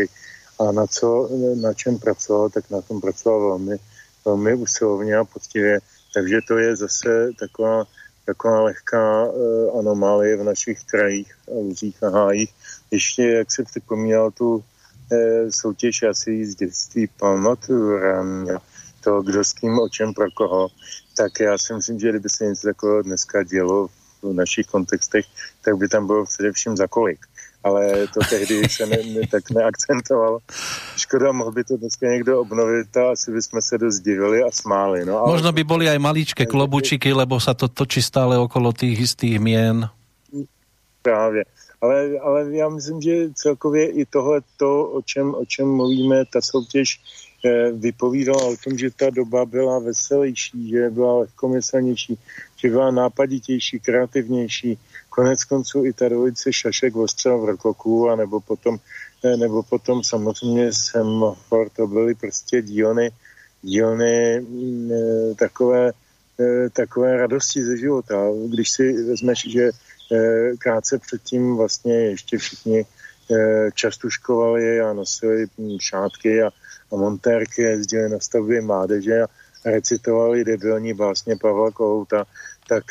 [0.60, 3.78] a na, co, na čem pracoval, tak na tom pracoval velmi,
[4.26, 5.80] velmi usilovně a poctivě.
[6.14, 7.88] Takže to je zase taková,
[8.26, 12.54] taková lehká uh, anomálie v našich krajích a luzích a hájích.
[12.92, 14.71] Ještě, jak se připomínal tu Eh,
[15.50, 18.00] soutěž asi z dětství pamatuju
[19.04, 20.70] to, kdo s kým, o čem, pro koho,
[21.18, 23.88] tak já si myslím, že kdyby se něco takového dneska dělo
[24.22, 25.26] v našich kontextech,
[25.66, 27.20] tak by tam bylo především za kolik.
[27.64, 30.40] Ale to tehdy se ne, ne, tak neakcentovalo.
[30.98, 35.06] Škoda, mohl by to dneska někdo obnovit a asi bychom se dost divili a smáli.
[35.06, 35.32] No, ale...
[35.32, 39.86] Možno by byly aj maličké klobučiky, lebo sa to točí stále okolo tých istých mien.
[41.02, 41.46] Právě
[41.82, 46.42] ale, ale já myslím, že celkově i tohle to, o čem, o čem mluvíme, ta
[46.42, 47.02] soutěž
[47.46, 52.20] eh, vypovídala o tom, že ta doba byla veselější, že byla lehkomyslnější,
[52.58, 54.80] že byla nápaditější, kreativnější.
[55.10, 58.78] Konec konců i ta dvojice Šašek ostřel v rokoku, a nebo potom,
[59.26, 63.12] eh, nebo potom samozřejmě Semafor, to byly prostě dílny,
[63.62, 65.92] dílny mm, eh, takové
[66.74, 68.16] takové radosti ze života.
[68.50, 69.72] Když si vezmeš, že
[70.60, 72.86] krátce předtím vlastně ještě všichni
[73.74, 75.46] častuškovali a nosili
[75.80, 76.48] šátky a,
[76.92, 79.28] a montérky, jezdili na stavbě mládeže a
[79.66, 82.26] recitovali debilní básně Pavla Kohouta,
[82.68, 82.84] tak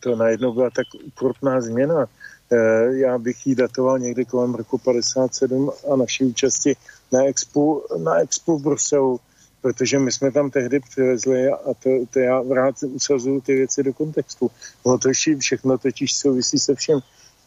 [0.00, 2.06] to najednou byla tak ukrutná změna,
[2.52, 6.76] Eh, já bych ji datoval někdy kolem roku 57 a naší účasti
[7.12, 9.20] na Expo, na Expo v Bruselu,
[9.66, 13.92] protože my jsme tam tehdy přivezli a to, to já rád usazuju ty věci do
[13.92, 14.50] kontextu.
[14.86, 16.98] No to všechno totiž souvisí se všem.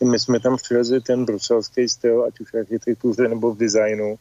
[0.03, 4.15] My jsme tam přivezli ten bruselský styl, ať už v architektuře nebo v designu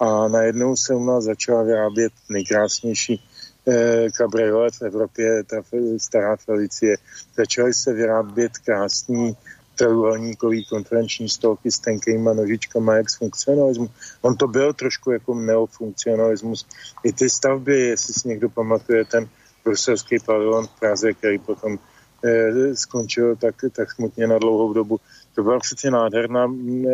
[0.00, 3.22] a najednou se u nás začala vyrábět nejkrásnější
[3.68, 5.56] eh, kabriolet v Evropě, ta
[5.98, 6.96] stará Felicie.
[7.36, 9.36] Začaly se vyrábět krásní
[9.76, 13.90] trojuhelníkový konferenční stolky s tenkýma nožičkama jak z funkcionalismu.
[14.22, 16.66] On to byl trošku jako neofunkcionalismus.
[17.04, 19.28] I ty stavby, jestli si někdo pamatuje, ten
[19.64, 21.78] bruselský pavilon v Praze, který potom
[22.24, 25.00] eh, skončil tak, tak smutně na dlouhou dobu.
[25.34, 26.46] To byla přece nádherná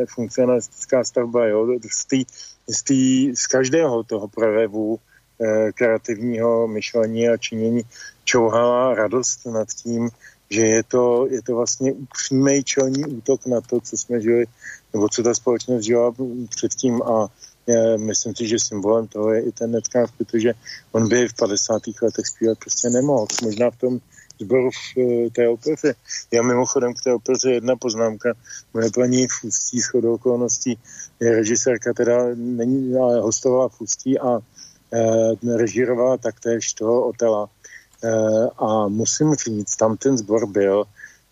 [0.09, 1.47] funkcionalistická stavba.
[1.47, 1.79] Jo?
[1.91, 2.25] Z, tý,
[2.69, 4.99] z, tý, z každého toho projevu
[5.41, 7.83] eh, kreativního myšlení a činění
[8.25, 10.11] čouhala radost nad tím,
[10.53, 14.45] že je to, je to vlastně přímý čelní útok na to, co jsme žili,
[14.93, 16.15] nebo co ta společnost žila
[16.57, 17.29] předtím a
[17.67, 20.53] je, myslím si, že symbolem toho je i ten netkář, protože
[20.93, 21.83] on by v 50.
[22.03, 23.27] letech zpívat prostě nemohl.
[23.43, 23.99] Možná v tom
[24.41, 25.95] sboru v eh, té opeře.
[26.31, 28.35] Já mimochodem k té opeře jedna poznámka.
[28.75, 30.79] Moje paní v Ústí s okolností
[31.21, 37.49] je režisérka, teda není, ale hostovala v Ústí a e, režírovala taktéž toho Otela
[38.59, 40.85] a musím říct, tam ten zbor byl,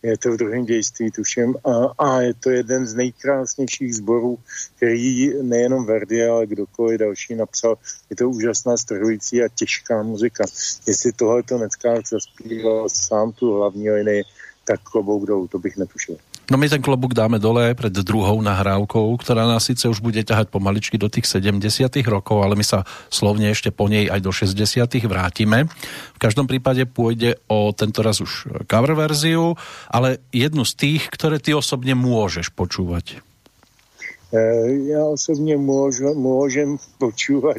[0.02, 4.38] je to v druhém dějství, tuším, a, a je to jeden z nejkrásnějších zborů,
[4.76, 7.78] který nejenom Verdi, ale kdokoliv další napsal.
[8.10, 10.44] Je to úžasná, strhující a těžká muzika.
[10.86, 14.22] Jestli tohle to Neckář zaspíval sám tu hlavní linii,
[14.64, 16.16] tak klobouk dolů, to bych netušil.
[16.50, 20.50] No my ten klobuk dáme dole pred druhou nahrávkou, ktorá nás síce už bude ťahať
[20.50, 21.62] pomaličky do tých 70
[22.10, 24.58] rokov, ale my sa slovne ešte po nej aj do 60
[25.06, 25.70] vrátime.
[26.14, 29.54] V každom prípade pôjde o tento raz už cover verziu,
[29.86, 33.22] ale jednu z tých, ktoré ty osobně môžeš počúvať.
[34.34, 37.56] Eh, já osobně můžu, můžem počúvat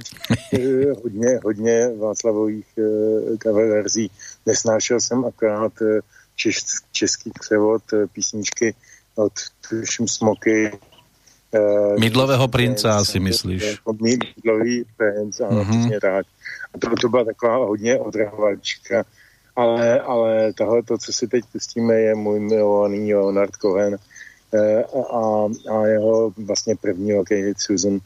[0.54, 4.12] eh, hodně, hodně Václavových eh, cover verzí.
[4.46, 5.74] Nesnášel jsem akorát
[6.42, 6.60] češ,
[6.92, 8.76] český převod eh, písničky
[9.16, 9.34] od
[9.70, 10.72] tuším Smoky.
[11.52, 13.64] Uh, Mydlového prince asi myslíš.
[13.64, 15.80] Jako Mydlový princ, ano, mm-hmm.
[15.80, 16.26] přesně tak.
[16.74, 19.04] A to, to byla taková hodně odrahovačka.
[19.56, 23.98] Ale, ale tohle, to, co si teď pustíme, je můj milovaný Leonard Cohen
[25.14, 28.00] a, a jeho vlastně první velký hit Susan,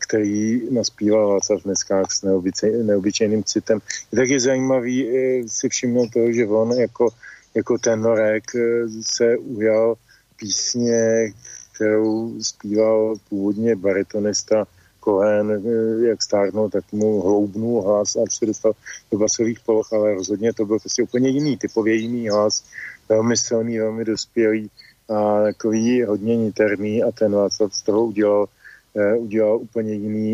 [0.00, 3.80] který naspíval Václav dneska s neobyčej, neobyčejným citem.
[4.12, 5.08] Je taky zajímavý
[5.48, 7.08] si všimnout toho, že on jako
[7.56, 9.94] jako tenorek eh, se ujal
[10.36, 11.32] písně,
[11.74, 14.66] kterou zpíval původně baritonista
[15.04, 18.72] Cohen, eh, jak stárnul, tak mu hloubnul hlas a se dostal
[19.12, 22.64] do basových poloh, ale rozhodně to byl prostě úplně jiný, typově jiný hlas,
[23.08, 24.70] velmi silný, velmi dospělý
[25.08, 28.46] a takový hodně niterný a ten Václav z toho udělal,
[28.94, 30.32] uh, udělal úplně jiný,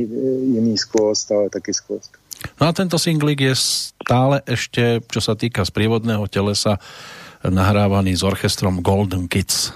[0.54, 2.21] jiný skvost, ale taky skvost.
[2.62, 6.78] No a tento singlik je stále ešte, čo sa týka sprievodného telesa,
[7.42, 9.74] nahrávaný s orchestrom Golden Kids.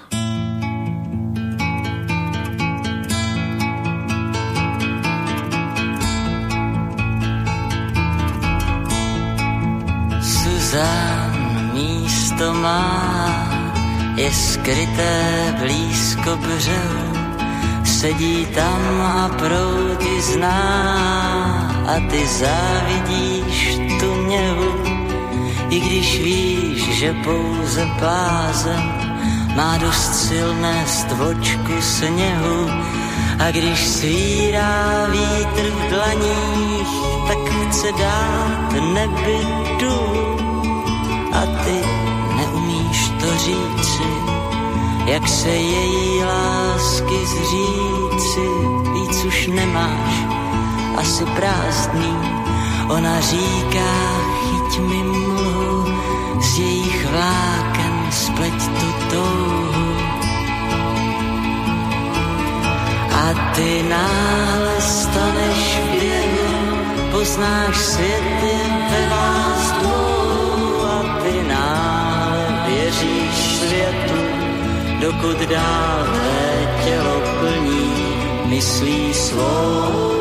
[10.22, 11.35] Suzán
[11.74, 12.87] místo má,
[14.14, 15.14] je skryté
[15.59, 17.09] blízko břehu,
[17.83, 24.72] sedí tam a proudí zná a ty závidíš tu měhu,
[25.70, 28.83] i když víš, že pouze blázen
[29.57, 32.70] má dost silné stvočku sněhu.
[33.38, 36.94] A když svírá vítr v dlaních,
[37.29, 39.38] tak chce dát nebi
[41.33, 41.81] a ty
[42.37, 44.09] neumíš to říci,
[45.07, 48.47] jak se její lásky zříci,
[48.93, 50.36] víc už nemáš
[50.97, 52.16] asi prázdný.
[52.88, 53.92] Ona říká,
[54.47, 55.92] chyť mi mlhu,
[56.40, 59.88] z jejich vláken spleť tu touhu.
[63.12, 63.24] A
[63.55, 66.51] ty náhle staneš v běhu,
[67.11, 68.57] poznáš světy
[68.90, 74.20] ve vás dvou a ty náhle věříš světu,
[75.01, 76.47] dokud dál tvé
[76.84, 77.92] tělo plní
[78.47, 80.15] myslí svou.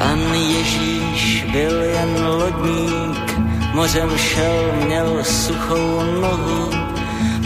[0.00, 3.38] Pan Ježíš byl jen lodník,
[3.74, 6.70] mořem šel, měl suchou nohu,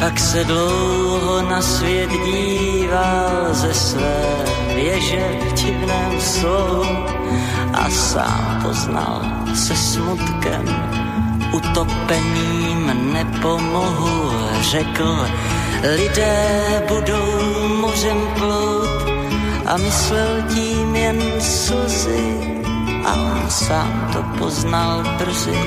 [0.01, 4.23] pak se dlouho na svět díval ze své
[4.75, 7.07] věže v divném slohu
[7.73, 9.23] a sám poznal
[9.55, 10.65] se smutkem,
[11.53, 14.31] utopením nepomohu,
[14.61, 15.27] řekl,
[15.97, 19.04] lidé budou mořem plout
[19.67, 22.27] a myslel tím jen slzy
[23.05, 25.59] a on sám to poznal brzy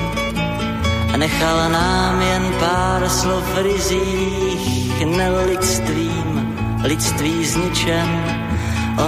[1.12, 8.08] a nechal nám jen pár slov rizích nelidstvím, lidství s ničem.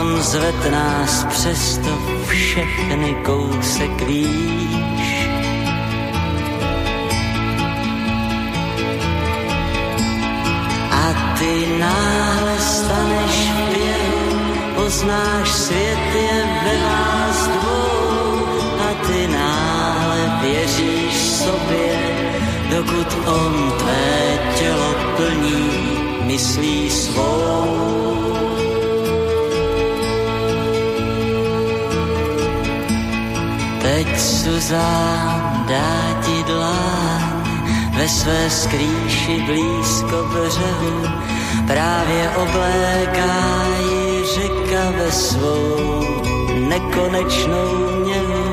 [0.00, 5.28] On zved nás přesto všechny kousek výš.
[10.90, 12.49] A ty běhu,
[15.00, 18.40] poznáš svět je ve vás dvou
[18.80, 21.98] a ty náhle věříš sobě,
[22.70, 25.70] dokud on tvé tělo plní
[26.24, 28.34] myslí svou.
[33.82, 37.22] Teď Suzán dá ti dláň
[37.96, 41.08] ve své skrýši blízko břehu,
[41.66, 43.99] právě obléká ji
[44.34, 46.04] řeka ve svou
[46.68, 48.44] nekonečnou měhu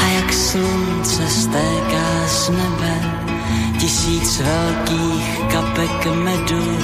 [0.00, 3.18] a jak slunce stéká z nebe
[3.78, 6.78] tisíc velkých kapek medu,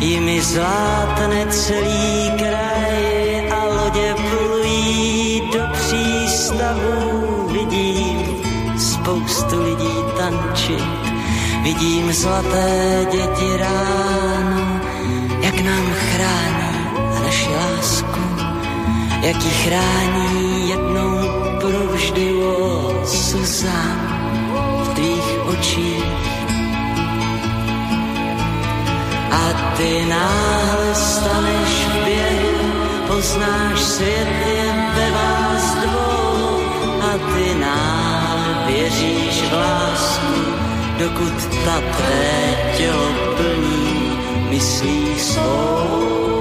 [0.00, 7.48] jimi zlátne celý kraj a lodě plují do přístavu.
[7.52, 8.36] Vidím
[8.78, 10.84] spoustu lidí tančit,
[11.62, 14.80] vidím zlaté děti ráno,
[15.42, 16.67] jak nám chrání
[19.28, 21.18] jak ji chrání jednou
[21.60, 23.98] provždy, o Suzan,
[24.82, 26.04] v tvých očích.
[29.30, 32.72] A ty náhle staneš v běhu,
[33.06, 36.60] poznáš svět je ve vás dvou
[37.00, 40.34] a ty náhle věříš v lásku,
[40.98, 44.12] dokud ta tvé tělo plní
[44.50, 46.37] myslí svou.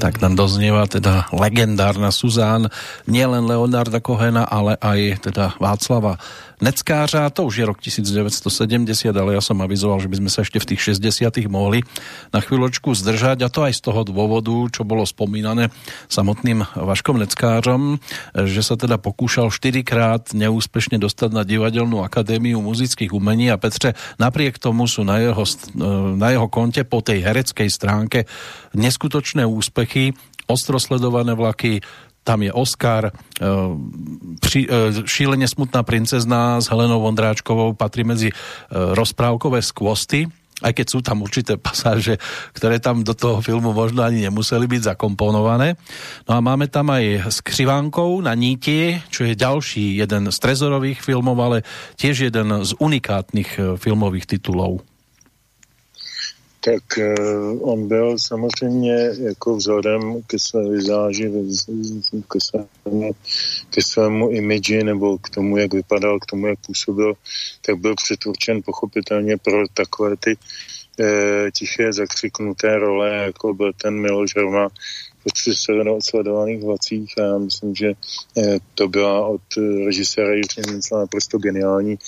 [0.00, 2.72] Tak nám doznieva teda legendárna Suzán,
[3.04, 6.16] nielen Leonarda Kohena, ale aj teda Václava
[6.60, 10.68] Neckářa, to už je rok 1970, ale ja som avizoval, že by sme sa v
[10.76, 11.80] tých 60 mohli
[12.36, 15.72] na chvíľočku zdržať a to aj z toho dôvodu, čo bolo spomínané
[16.12, 17.96] samotným Vaškom Neckářom,
[18.44, 23.96] že sa teda pokúšal 4 krát neúspešne dostať na Divadelnú akadémiu muzických umení a Petře,
[24.20, 25.44] napriek tomu sú na jeho,
[26.20, 28.28] na jeho konte po tej hereckej stránke
[28.76, 30.12] neskutočné úspechy,
[30.50, 31.80] ostrosledované vlaky,
[32.24, 33.46] tam je Oscar, eh,
[34.40, 38.34] při, eh, šíleně smutná princezna s Helenou Vondráčkovou patří mezi eh,
[38.94, 40.26] rozprávkové skvosty,
[40.60, 42.20] aj keď sú tam určité pasáže,
[42.52, 45.80] ktoré tam do toho filmu možno ani nemuseli byť zakomponované.
[46.28, 51.00] No a máme tam aj s Křivánkou na níti, čo je ďalší jeden z trezorových
[51.00, 51.58] filmov, ale
[51.96, 54.84] tiež jeden z unikátnych filmových titulov
[56.60, 57.14] tak eh,
[57.60, 61.32] on byl samozřejmě jako vzhledem ke své vizáži,
[62.32, 63.12] ke svému,
[63.70, 67.14] ke svému imidži nebo k tomu, jak vypadal, k tomu, jak působil,
[67.66, 70.36] tak byl předurčen pochopitelně pro takové ty
[71.00, 74.68] e, tiché zakřiknuté role, jako byl ten Miloš Roma
[75.22, 75.52] počtu
[76.00, 77.92] sledovaných vlacích a já myslím, že
[78.38, 81.98] eh, to byla od eh, režiséra Jiří Mincla naprosto geniální,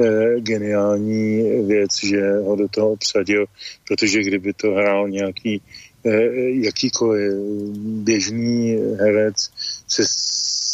[0.00, 3.46] eh, geniální věc, že ho do toho obsadil,
[3.88, 5.62] protože kdyby to hrál nějaký
[6.62, 7.32] jakýkoliv
[7.78, 9.50] běžný herec
[9.88, 10.02] se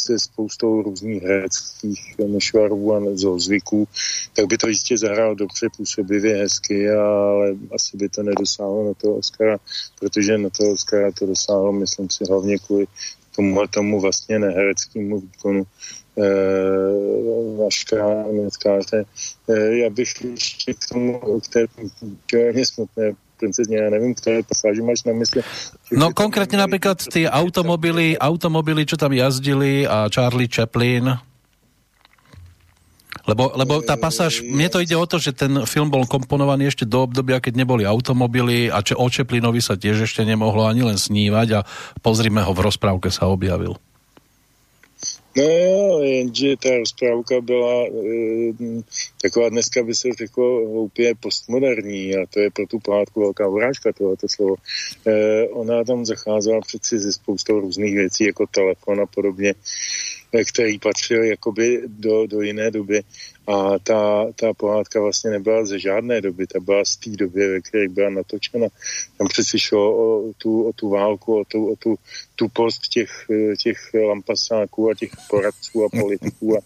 [0.09, 3.87] se spoustou různých hereckých nešvarů a zlozvyků,
[4.33, 9.15] tak by to jistě zahrál dobře, působivě, hezky, ale asi by to nedosáhlo na toho
[9.15, 9.57] Oscara,
[9.99, 12.85] protože na toho Oscara to dosáhlo, myslím si, hlavně kvůli
[13.35, 15.63] tomu, tomu vlastně nehereckému výkonu
[16.17, 16.23] eh,
[17.57, 19.05] Vaška Neckáře.
[19.49, 25.03] Eh, já bych ještě k tomu, k té, smutné princezně, já nevím, které pasáže máš
[25.03, 25.41] na mysli.
[25.91, 31.17] No konkrétně například ty automobily, automobily, čo tam jazdili a Charlie Chaplin,
[33.29, 36.89] Lebo, lebo tá pasáž, mne to ide o to, že ten film bol komponovaný ešte
[36.89, 40.97] do obdobia, keď neboli automobily a čo o Chaplinovi sa tiež ešte nemohlo ani len
[40.97, 41.65] snívať a
[42.01, 43.77] pozrime ho v rozprávke sa objavil.
[45.37, 47.91] No jenže ta rozprávka byla e,
[49.21, 53.93] taková, dneska by se řeklo hloupě postmoderní a to je pro tu pohádku velká urážka,
[53.93, 54.55] tohleto slovo.
[55.07, 59.53] E, ona tam zacházela přeci ze spoustou různých věcí, jako telefon a podobně,
[60.51, 63.03] který patřil jakoby do, do jiné doby
[63.47, 67.61] a ta, ta pohádka vlastně nebyla ze žádné doby, ta byla z té doby, ve
[67.61, 68.67] které byla natočena.
[69.17, 71.95] Tam přeci šlo o tu, o tu válku, o tu, o tu
[72.35, 73.09] tupost těch,
[73.63, 73.77] těch
[74.07, 76.59] lampasáků a těch poradců a politiků a,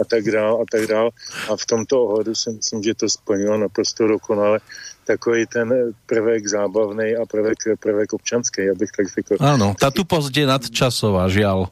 [0.00, 1.10] a tak dál a tak dál.
[1.50, 4.60] A v tomto ohledu si myslím, že to splnilo naprosto dokonale
[5.04, 9.36] takový ten prvek zábavný a prvek, prvek občanský, abych tak řekl.
[9.40, 11.68] Ano, ta tupost je nadčasová, žiaľ.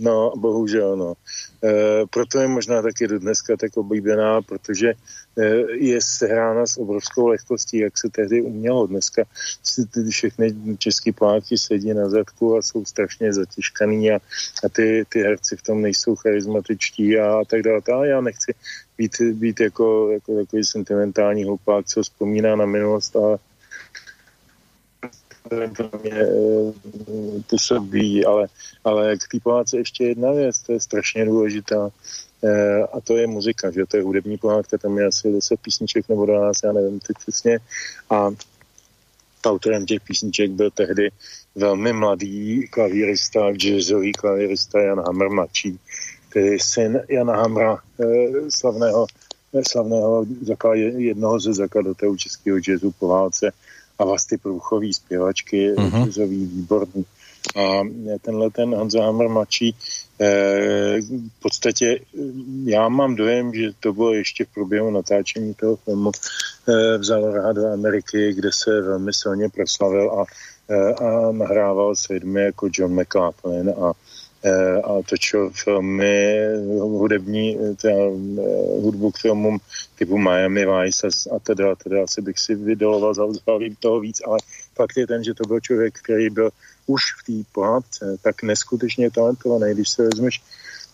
[0.00, 1.14] No, bohužel, no.
[1.64, 4.92] E, proto je možná taky do dneska tak oblíbená, protože
[5.38, 8.86] e, je sehrána s obrovskou lehkostí, jak se tehdy umělo.
[8.86, 9.22] Dneska
[10.10, 14.14] všechny český plátky sedí na zadku a jsou strašně zatěžkaný a,
[14.64, 17.80] a ty, ty herci v tom nejsou charismatičtí a, tak dále.
[17.94, 18.54] A já nechci
[18.98, 23.38] být, být jako, jako takový sentimentální hlupák, co vzpomíná na minulost a
[26.02, 26.26] mě
[27.50, 28.46] působí, ale,
[28.84, 31.90] ale k té pohádce ještě jedna věc, to je strašně důležitá,
[32.44, 36.08] eh, a to je muzika, že to je hudební pohádka, tam je asi 10 písniček
[36.08, 37.58] nebo 12, já nevím teď přesně,
[38.10, 38.30] a
[39.46, 41.10] autorem těch písniček byl tehdy
[41.54, 45.78] velmi mladý klavírista, jazzový klavírista Jan Hammer mladší,
[46.32, 49.06] tedy syn Jana Hamra, eh, slavného,
[49.68, 50.26] slavného
[50.96, 53.52] jednoho ze zakladatelů českého jazzu po válce,
[53.98, 55.74] a vlastně průchový zpěvačky,
[56.04, 57.04] jazzový, výborný.
[57.56, 57.82] A
[58.20, 59.76] tenhle ten Hanzo Hammer mladší,
[60.20, 61.00] eh,
[61.38, 62.00] v podstatě
[62.64, 66.10] já mám dojem, že to bylo ještě v průběhu natáčení toho filmu,
[66.68, 70.24] eh, vzal rád do Ameriky, kde se velmi silně proslavil a,
[70.70, 74.13] eh, a nahrával s lidmi jako John McLaughlin a Eh,
[74.84, 76.38] a točil filmy
[76.80, 79.58] hudební, eh, teda, eh, hudbu k filmům
[79.98, 83.24] typu Miami Vice a, teda, teda asi bych si vydoloval za
[83.80, 84.38] toho víc, ale
[84.74, 86.50] fakt je ten, že to byl člověk, který byl
[86.86, 90.42] už v té pohádce tak neskutečně talentovaný, když se vezmeš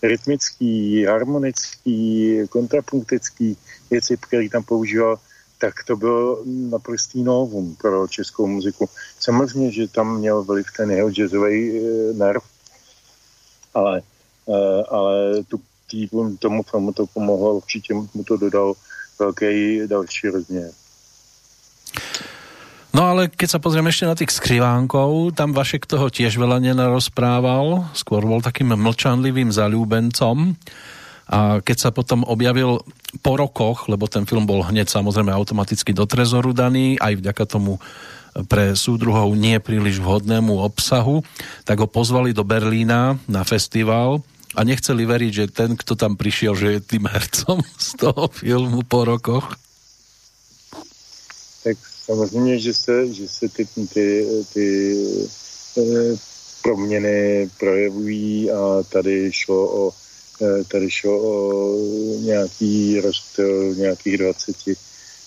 [0.03, 3.57] rytmický, harmonický, kontrapunktický
[3.91, 5.19] věci, které tam používal,
[5.57, 8.89] tak to byl naprostý novum pro českou muziku.
[9.19, 11.81] Samozřejmě, že tam měl vliv ten jeho jazzový
[12.13, 12.41] nerv,
[13.73, 14.01] ale,
[14.45, 16.07] uh, ale tu, tý,
[16.39, 18.73] tomu filmu to pomohlo, určitě mu to dodal
[19.19, 20.71] velký další rozměr.
[22.91, 27.87] No ale keď sa pozrieme ešte na tých skřivánkov, tam Vašek toho tiež veľa nenarozprával,
[27.95, 30.59] skôr bol takým mlčanlivým zalúbencom.
[31.31, 32.83] A keď sa potom objavil
[33.23, 37.79] po rokoch, lebo ten film bol hneď samozrejme automaticky do trezoru daný, aj vďaka tomu
[38.47, 41.23] pre súdruhov nie príliš vhodnému obsahu,
[41.67, 44.23] tak ho pozvali do Berlína na festival
[44.55, 48.83] a nechceli veriť, že ten, kto tam prišiel, že je tým hercom z toho filmu
[48.87, 49.55] po rokoch.
[51.63, 54.65] Tak samozřejmě, že se, že se ty, ty, ty,
[55.77, 56.15] eh,
[56.61, 59.91] proměny projevují a tady šlo o
[60.41, 61.35] eh, tady šlo o
[62.19, 64.55] nějaký rozptyl nějakých 20,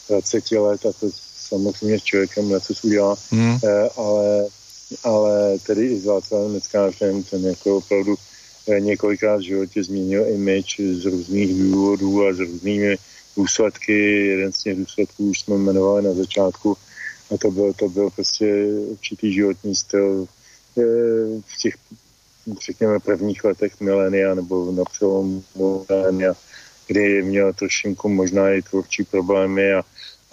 [0.08, 1.10] 20 let a to
[1.54, 3.58] samozřejmě s člověkem na co udělá, hmm.
[3.96, 4.46] ale,
[5.04, 8.14] ale tedy i s Václavem Neckářem, ten jako opravdu
[8.68, 12.96] eh, několikrát v životě změnil image z různých důvodů a z různými
[13.36, 14.26] důsledky.
[14.26, 16.76] Jeden z těch důsledků už jsme jmenovali na začátku
[17.30, 20.26] a to byl, to byl prostě určitý životní styl
[20.78, 20.82] eh,
[21.46, 21.74] v těch,
[22.66, 26.34] řekněme, prvních letech milénia nebo na přelomu milénia,
[26.86, 29.82] kdy měl trošinku možná i tvůrčí problémy a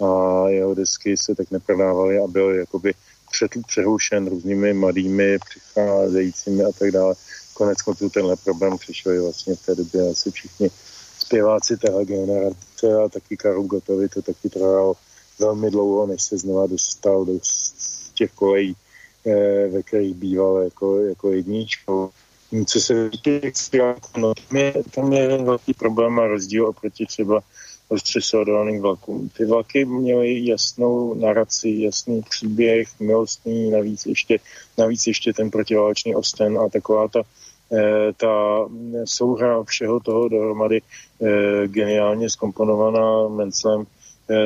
[0.02, 2.94] a jeho desky se tak neprodávaly a byl jakoby
[3.66, 7.14] přehlušen různými mladými přicházejícími a tak dále.
[7.54, 10.70] Konec konců tenhle problém přišel vlastně v té době asi všichni
[11.18, 14.94] zpěváci téhle generace a taky Karol Gotovi to taky trvalo
[15.38, 17.32] velmi dlouho, než se znova dostal do
[18.14, 18.76] těch kolejí,
[19.26, 22.10] eh, ve kterých býval jako, jako jedničkou.
[22.66, 27.40] Co se týče no, tam je, tam je velký problém a rozdíl oproti třeba
[27.92, 29.28] roztřesovaných vlaků.
[29.36, 34.38] Ty vlaky měly jasnou naraci, jasný příběh, milostný, navíc ještě,
[34.78, 37.22] navíc ještě ten protiválečný osten a taková ta,
[37.72, 38.66] eh, ta
[39.04, 44.36] souhra všeho toho dohromady eh, geniálně skomponovaná Menclem eh,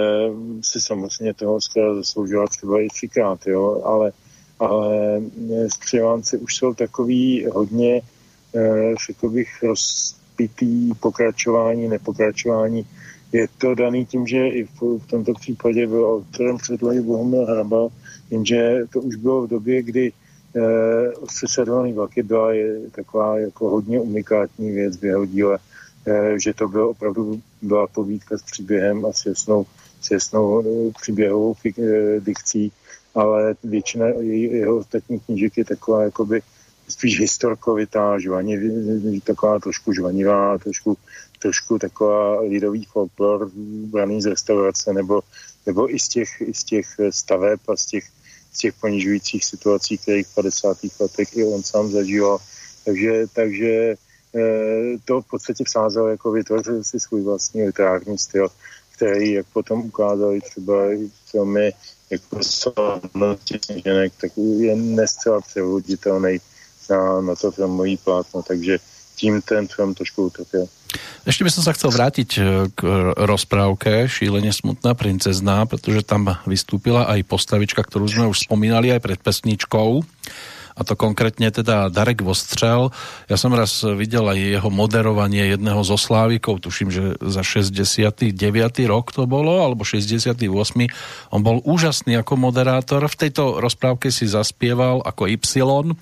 [0.62, 4.12] si samozřejmě toho skoro zasloužila třeba i třikrát, jo, ale,
[4.59, 5.20] ale
[5.68, 8.01] skřivánci už jsou takový hodně,
[9.07, 12.86] řekl bych, rozpitý pokračování, nepokračování
[13.37, 17.89] je to daný tím, že i v, v tomto případě byl autorem předlohy Bohumil Hrabal,
[18.30, 20.12] jenže to už bylo v době, kdy
[21.30, 25.59] se Sledovaný vlaky byla je taková jako hodně unikátní věc v jeho díle,
[26.37, 29.66] že to bylo opravdu byla povídka s příběhem a s jasnou,
[30.01, 30.64] s jasnou
[31.01, 31.55] příběhovou
[32.20, 32.72] dikcí,
[33.14, 36.41] ale většina jeho ostatních knížek je taková jakoby
[36.89, 38.61] spíš historkovitá, žvaně,
[39.24, 40.97] taková trošku žvanivá, trošku,
[41.47, 43.51] trošku taková lidový folklor
[43.86, 45.22] braný z restaurace nebo,
[45.66, 48.05] nebo i, z těch, i z těch staveb a z těch,
[48.53, 50.78] z těch ponižujících situací, které v 50.
[51.01, 52.38] letech i on sám zažíval.
[52.84, 53.94] Takže, takže
[54.34, 58.49] eh, to v podstatě vsázel, jako vytvořil si svůj vlastní literární styl,
[58.97, 60.74] který, jak potom ukázali třeba
[61.30, 61.72] filmy
[62.11, 66.38] jako slavnosti ženek, tak je nescela převoditelný
[66.90, 68.78] na, na to filmový plátno, takže
[69.16, 70.66] tím ten film trošku utrpěl.
[71.26, 72.80] Ešte by som sa chcel vrátiť eh, k
[73.16, 79.18] rozprávke Šílene smutná princezná, pretože tam vystúpila aj postavička, ktorú sme už spomínali aj pred
[79.18, 80.07] pesničkou
[80.76, 82.92] a to konkrétne teda Darek Vostřel.
[83.32, 88.36] Ja som raz videl aj jeho moderovanie jedného zo Slávikov, tuším, že za 69.
[88.84, 90.36] rok to bolo, alebo 68.
[91.32, 93.09] On bol úžasný ako moderátor.
[93.09, 95.97] V tejto rozprávke si zaspieval ako Y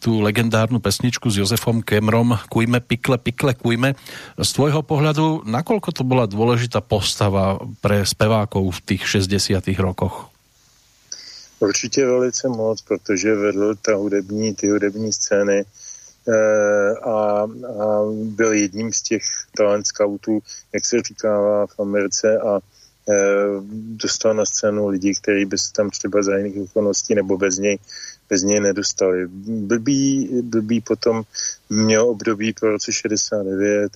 [0.00, 3.94] tú legendárnu pesničku s Jozefom Kemrom Kujme, pikle, pikle, kujme.
[4.40, 10.32] Z tvojho pohľadu, nakoľko to bola dôležitá postava pre spevákov v tých 60 rokoch?
[11.60, 15.64] Určitě velice moc, protože vedl ta hudební, ty hudební scény
[16.28, 17.42] eh, a,
[17.82, 19.22] a byl jedním z těch
[19.56, 20.40] talent scoutů,
[20.74, 23.14] jak se říkává v Americe a eh,
[23.96, 27.78] dostal na scénu lidi, kteří by se tam třeba za jiných okolností nebo bez něj
[28.28, 29.26] bez něj nedostali.
[29.46, 31.22] Blbý, blbý potom
[31.70, 33.92] měl období po roce 69,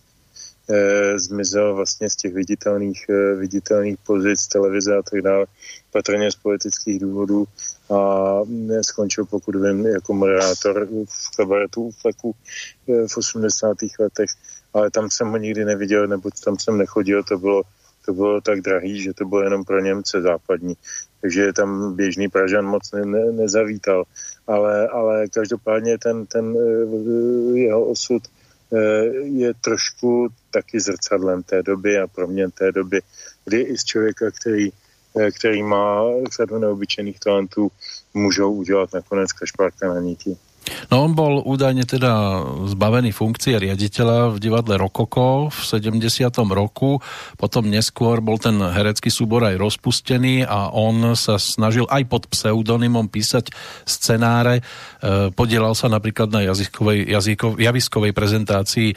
[0.71, 5.47] eh, zmizel vlastně z těch viditelných, eh, viditelných pozic televize a tak dále,
[5.91, 7.45] patrně z politických důvodů
[7.91, 8.41] a
[8.83, 12.35] skončil, pokud vím, jako moderátor v kabaretu u Fleku
[12.89, 13.99] eh, v 80.
[13.99, 14.31] letech,
[14.75, 17.63] ale tam jsem ho nikdy neviděl, nebo tam jsem nechodil, to bylo
[18.05, 20.77] to bylo tak drahý, že to bylo jenom pro Němce západní
[21.23, 24.05] takže tam běžný Pražan moc ne, ne, nezavítal.
[24.47, 28.23] Ale, ale každopádně ten, ten eh, jeho osud
[28.73, 33.03] eh, je trošku taky zrcadlem té doby a pro mě té doby,
[33.45, 34.69] kdy i z člověka, který,
[35.21, 36.03] eh, který má
[36.37, 37.71] řadu neobyčejných talentů,
[38.15, 40.37] můžou udělat nakonec kašpárka na níti.
[40.89, 45.99] No on bol údajne teda zbavený funkcie riaditeľa v divadle Rokoko v 70.
[46.53, 47.03] roku,
[47.37, 53.11] potom neskôr bol ten herecký súbor aj rozpustený a on sa snažil aj pod pseudonymom
[53.11, 53.51] písať
[53.83, 54.61] scenáre.
[54.61, 58.97] E, podielal sa napríklad na jazykovej, jazykov, javiskovej prezentácii e,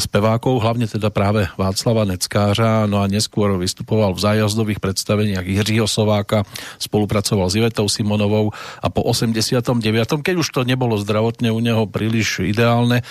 [0.00, 6.48] spevákov, hlavne teda práve Václava Neckářa, no a neskôr vystupoval v zájazdových predstaveniach Jiřího Sováka,
[6.80, 8.50] spolupracoval s Ivetou Simonovou
[8.80, 10.24] a po 89.
[10.24, 13.02] keď už to nebolo bolo zdravotne u neho príliš ideálne,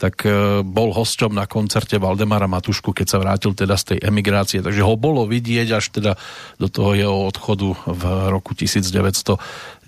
[0.00, 4.64] tak e, bol hosťom na koncerte Valdemara Matušku, keď sa vrátil teda z tej emigrácie.
[4.64, 6.16] Takže ho bolo vidieť až teda
[6.56, 9.84] do toho jeho odchodu v roku 1992.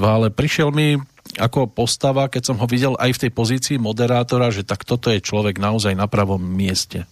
[0.00, 0.96] Ale prišiel mi
[1.36, 5.20] ako postava, keď som ho videl aj v tej pozícii moderátora, že tak toto je
[5.20, 7.04] človek naozaj na pravom mieste.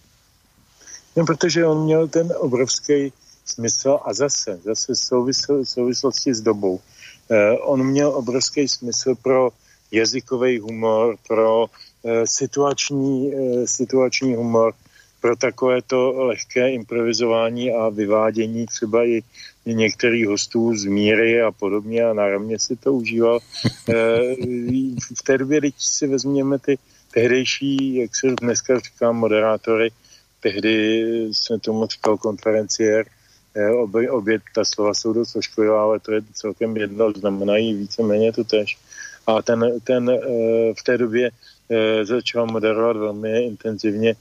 [1.13, 3.13] No, protože on měl ten obrovský
[3.45, 6.81] smysl a zase, zase souvisl, souvislosti s dobou.
[7.31, 9.49] Eh, on měl obrovský smysl pro
[9.91, 11.65] jazykový humor, pro
[12.05, 14.73] eh, situační, eh, situační humor,
[15.21, 19.21] pro takové to lehké improvizování a vyvádění třeba i
[19.65, 23.39] některých hostů z míry a podobně a náramně si to užíval.
[25.17, 26.77] v té době, když si vezměme ty
[27.13, 29.91] tehdejší, jak se dneska říká, moderátory,
[30.39, 33.05] tehdy se tomu říkal konferenciér,
[33.77, 38.43] obě, obě ta slova jsou dost ošklivá, ale to je celkem jedno, znamenají víceméně to
[38.43, 38.77] tež.
[39.27, 40.19] A ten, ten eh,
[40.79, 41.31] v té době
[41.69, 44.15] eh, začal moderovat velmi intenzivně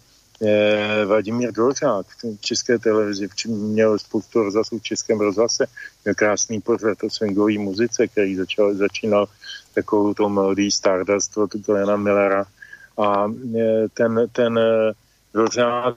[1.07, 5.67] Vladimír Dvořák v české televizi, měl spoustu rozhlasů v českém rozhlase,
[6.05, 9.27] měl krásný pořad o swingové muzice, který začal, začínal
[9.75, 12.45] takovou tou melodii Stardust od Glena Millera.
[12.99, 13.33] A
[13.95, 14.61] ten, ten
[15.35, 15.97] Dvořák,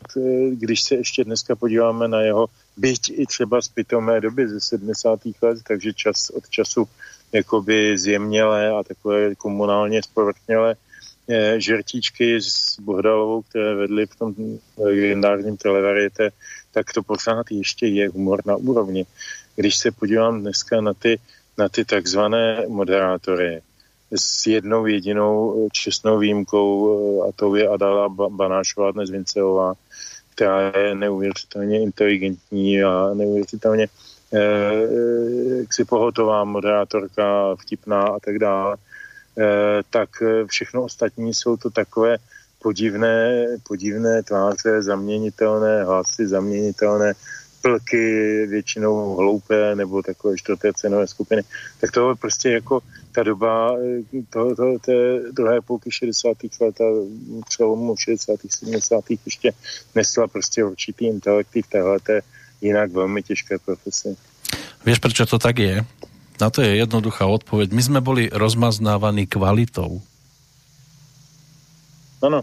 [0.52, 2.48] když se ještě dneska podíváme na jeho
[2.78, 5.20] byť i třeba z pitomé doby ze 70.
[5.42, 6.88] let, takže čas od času
[7.32, 10.76] jakoby zjemnělé a takové komunálně spovrtnělé
[11.30, 14.36] eh, žertíčky s Bohdalovou, které vedly v tom
[14.78, 16.30] legendárním televariete,
[16.72, 19.06] tak to pořád ještě je humor na úrovni.
[19.56, 21.20] Když se podívám dneska na ty,
[21.58, 23.62] na ty takzvané moderátory,
[24.12, 26.70] s jednou jedinou čestnou výjimkou,
[27.24, 29.74] eh, a to je Adala Banášová, dnes Vinceová,
[30.42, 33.88] která je neuvěřitelně inteligentní a neuvěřitelně
[35.70, 38.78] si pohotová moderátorka, vtipná a tak dále,
[39.90, 40.10] tak
[40.48, 42.18] všechno ostatní jsou to takové
[42.62, 47.14] podivné, podivné tváře, zaměnitelné hlasy, zaměnitelné
[47.62, 51.42] plky, většinou hloupé nebo takové čtvrté cenové skupiny.
[51.82, 52.80] Tak to prostě jako
[53.12, 53.76] ta doba
[54.30, 56.38] to, to, té druhé půlky 60.
[56.62, 56.86] let a
[57.50, 58.40] přelomu 60.
[58.50, 59.04] 70.
[59.26, 59.52] ještě
[59.96, 62.22] nesla prostě určitý intelekty v téhleté
[62.62, 64.18] jinak velmi těžké profesi.
[64.86, 65.86] Víš, proč to tak je?
[66.42, 67.72] Na to je jednoduchá odpověď.
[67.72, 70.02] My jsme byli rozmaznávaní kvalitou.
[72.22, 72.42] Ano,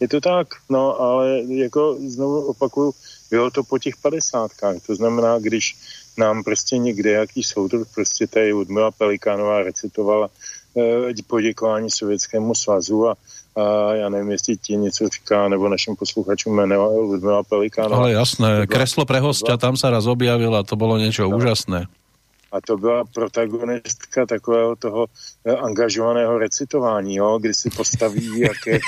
[0.00, 2.92] je to tak, no ale jako znovu opakuju,
[3.30, 5.76] bylo to po těch padesátkách, to znamená, když
[6.18, 10.28] nám prostě někde jaký soudruh, prostě tady Ludmila Pelikánová recitovala
[10.76, 13.16] eh, poděkování Sovětskému svazu a,
[13.56, 17.96] a já nevím, jestli ti něco říká, nebo našim posluchačům jmenovala Ludmila Pelikánová.
[17.96, 21.36] Ale jasné, kreslo pre hostia, tam se raz objavila, to bylo něco no.
[21.36, 21.86] úžasné
[22.52, 25.06] a to byla protagonistka takového toho
[25.44, 28.80] eh, angažovaného recitování, jo, kdy si postaví, jak je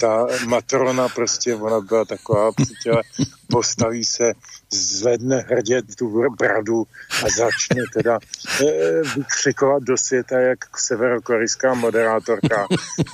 [0.00, 3.02] ta matrona prostě, ona byla taková přítele,
[3.50, 4.32] postaví se,
[4.72, 6.86] zvedne hrdě tu bradu
[7.24, 8.18] a začne teda
[8.60, 12.66] e, vykřikovat do světa, jak severokorejská moderátorka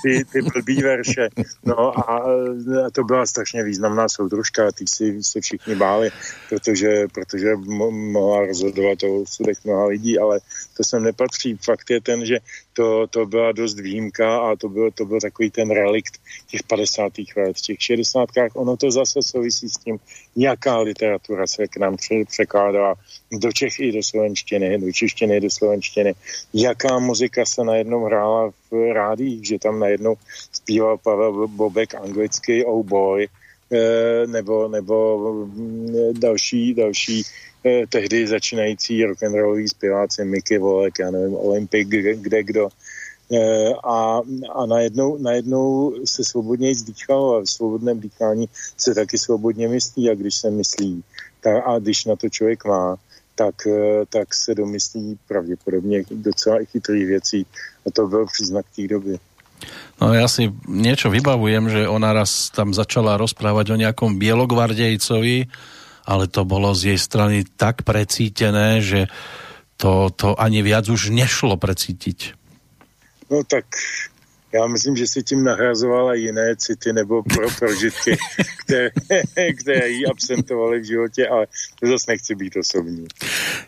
[0.03, 1.29] ty, ty blbý verše.
[1.65, 2.17] No a,
[2.85, 6.09] a to byla strašně významná soudružka, ty si se všichni báli,
[6.49, 7.55] protože, protože
[7.89, 10.39] mohla rozhodovat o sudech mnoha lidí, ale
[10.77, 11.57] to sem nepatří.
[11.63, 12.37] Fakt je ten, že
[12.75, 17.11] to, to byla dost výjimka a to byl, to byl takový ten relikt těch 50.
[17.37, 17.57] let.
[17.57, 18.29] V těch 60.
[18.53, 19.97] ono to zase souvisí s tím,
[20.35, 21.97] jaká literatura se k nám
[22.27, 22.95] překládala
[23.31, 26.15] do Čech i do slovenštiny, do češtiny, do slovenštiny,
[26.53, 30.15] jaká muzika se najednou hrála v rádích, že tam najednou
[30.51, 33.27] zpíval Pavel Bobek anglicky Oh Boy,
[34.25, 37.23] nebo, nebo mm, další, další
[37.65, 42.69] eh, tehdy začínající rock'n'rollový zpěváci Mickey Volek, já nevím, Olympic, kde, kde kdo.
[43.31, 44.21] Eh, a,
[44.53, 50.15] a najednou, najednou se svobodně zdýchalo a v svobodném dýchání se taky svobodně myslí a
[50.15, 51.03] když se myslí
[51.41, 52.95] ta, a když na to člověk má,
[53.35, 57.45] tak, eh, tak se domyslí pravděpodobně docela i chytrých věcí
[57.87, 59.19] a to byl příznak té doby.
[59.95, 65.47] No ja si niečo vybavujem, že ona raz tam začala rozprávať o nejakom bielogvardejcovi,
[66.05, 69.07] ale to bolo z jej strany tak precítené, že
[69.79, 72.35] to, to ani viac už nešlo precítiť.
[73.31, 73.65] No tak
[74.55, 78.17] já myslím, že si tím nahrazovala jiné city nebo pro prožitky,
[78.63, 78.89] které,
[79.61, 81.47] které jí absentovaly v životě, ale
[81.79, 83.07] to zase nechci být osobní.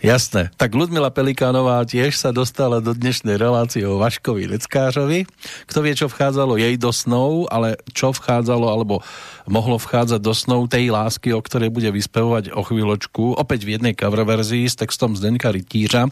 [0.04, 0.50] Jasné.
[0.58, 5.26] Tak Ludmila Pelikánová tiež sa dostala do dnešnej relácie o Vaškovi Leckářovi.
[5.68, 9.04] Kto vie, čo vchádzalo jej do snov, ale čo vchádzalo, alebo
[9.50, 13.94] mohlo vchádzať do snov tej lásky, o ktorej bude vyspevovať o chvíľočku, opäť v jednej
[13.98, 16.08] cover verzii s textom Zdenka Rytířa,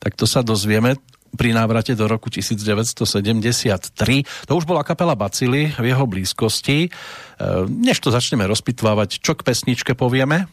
[0.00, 0.96] tak to sa dozvieme
[1.36, 4.22] pri návrate do roku 1973.
[4.46, 6.86] To už bola kapela Bacily v jeho blízkosti.
[6.86, 6.88] E,
[7.68, 10.46] než to začneme rozpitvávať, čo k pesničke povieme?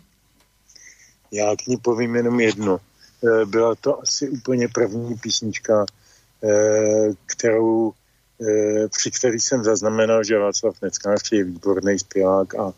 [1.32, 2.78] Já k ní povím jenom jedno.
[2.78, 2.80] E,
[3.46, 5.86] byla to asi úplně první písnička,
[6.44, 6.50] e,
[7.26, 7.94] kterou,
[8.98, 12.74] při který jsem zaznamenal, že Václav Neckář je výborný zpěvák a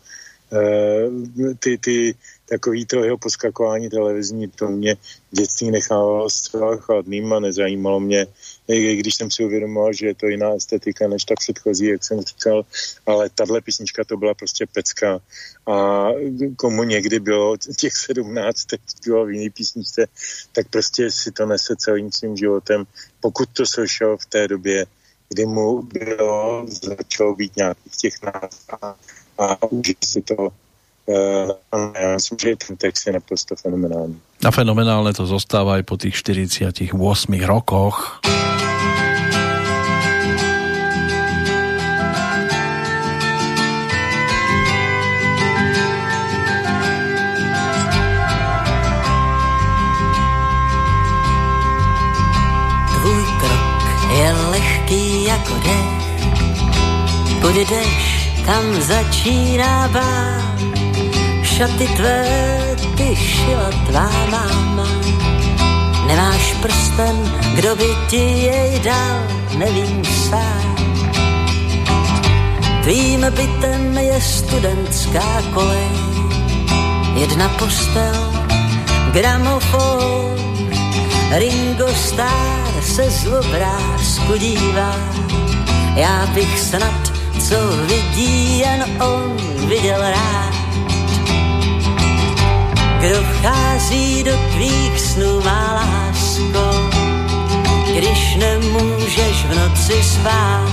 [1.58, 2.14] ty, ty
[2.54, 4.96] takový to jeho poskakování televizní, to mě
[5.30, 8.26] dětství nechávalo zcela chladným a nezajímalo mě,
[8.68, 12.20] i když jsem si uvědomoval, že je to jiná estetika než ta předchozí, jak jsem
[12.20, 12.62] říkal,
[13.06, 15.18] ale tahle písnička to byla prostě pecka.
[15.66, 16.08] A
[16.56, 20.06] komu někdy bylo těch 17, teď bylo v jiný písničce,
[20.52, 22.86] tak prostě si to nese celým svým životem,
[23.20, 24.86] pokud to slyšel v té době,
[25.28, 28.94] kdy mu bylo, začalo být nějakých těch nás a,
[29.38, 30.52] a už si to
[31.08, 34.20] já myslím, že ten text je naprosto fenomenální.
[34.44, 36.92] A fenomenálne to zostáva aj po tých 48
[37.48, 38.20] rokoch.
[53.00, 53.76] Tvůj krok
[54.12, 55.92] je lehký jako dech,
[57.40, 57.96] půjdeš,
[58.44, 60.53] tam začíná bát
[61.54, 62.26] šaty tvé
[62.98, 64.90] ty šila tvá máma.
[66.06, 67.16] Nemáš prsten,
[67.54, 69.18] kdo by ti jej dal,
[69.58, 70.74] nevím sám.
[72.82, 75.96] Tvým bytem je studentská kolej,
[77.14, 78.18] jedna postel,
[79.14, 80.34] gramofon,
[81.38, 84.94] Ringo Starr se z obrázku dívá.
[85.96, 87.02] Já bych snad,
[87.38, 89.36] co vidí jen on,
[89.68, 90.43] viděl rád
[93.04, 96.90] kdo vchází do tvých snů, má lásko,
[97.96, 100.70] když nemůžeš v noci spát.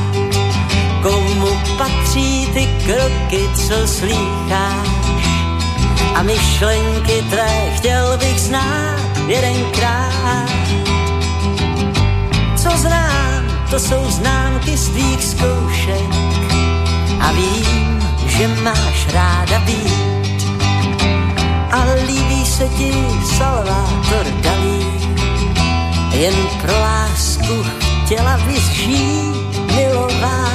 [1.01, 4.87] Komu patří ty kroky, co slýcháš?
[6.15, 10.49] A myšlenky tvé chtěl bych znát jedenkrát.
[12.55, 16.15] Co znám, to jsou známky z tvých zkoušek
[17.19, 20.10] a vím, že máš ráda být.
[21.71, 22.91] A líbí se ti
[23.37, 24.85] Salvator Dalí,
[26.11, 27.65] jen pro lásku
[28.05, 30.51] chtěla vyzžít, milovat.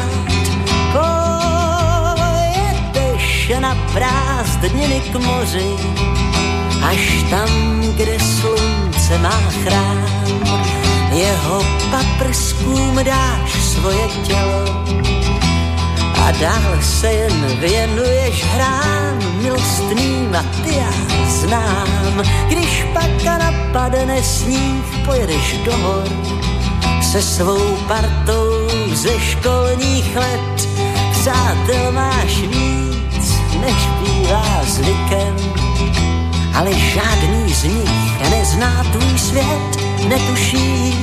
[2.93, 5.77] Pojedeš na prázdniny k moři,
[6.85, 10.07] až tam, kde slunce má chrám.
[11.13, 14.85] Jeho paprskům dáš svoje tělo,
[16.27, 20.93] a dál se jen věnuješ hrám milostným a ty já
[21.29, 22.23] znám.
[22.49, 26.09] Když pak napadne sníh, pojedeš do hor
[27.03, 30.69] se svou partou ze školních let.
[31.13, 35.37] Přátel máš víc, než bývá zvykem,
[36.55, 39.77] ale žádný z nich nezná tvůj svět,
[40.09, 40.95] netuší,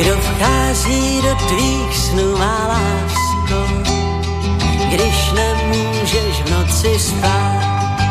[0.00, 3.58] kdo vchází do tvých snů, má lásko,
[4.88, 8.10] když nemůžeš v noci spát.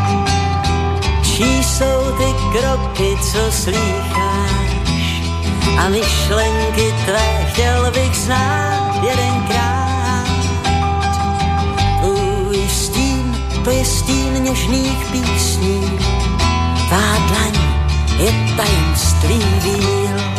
[1.23, 4.69] Čí jsou ty kroky, co slýcháš
[5.77, 10.27] a myšlenky tvé chtěl bych znát jedenkrát.
[12.01, 15.99] Tvůj stín, to je stín něžných písní,
[16.87, 17.53] tvá dlaň
[18.19, 20.38] je tajemství víl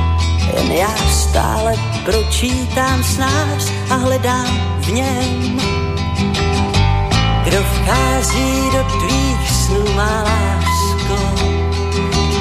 [0.55, 1.73] jen já stále
[2.05, 5.61] pročítám snář a hledám v něm.
[7.43, 11.45] Kdo vchází do tvých snů, má lásko,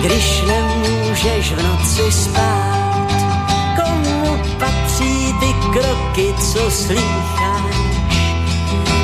[0.01, 3.11] když nemůžeš v noci spát.
[3.77, 7.77] Komu patří ty kroky, co slýcháš?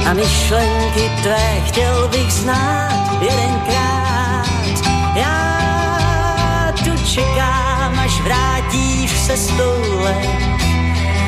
[0.07, 4.47] A myšlenky tvé chtěl bych znát jedenkrát.
[5.15, 7.66] Já tu čekám,
[8.27, 10.15] vrátíš se stoule.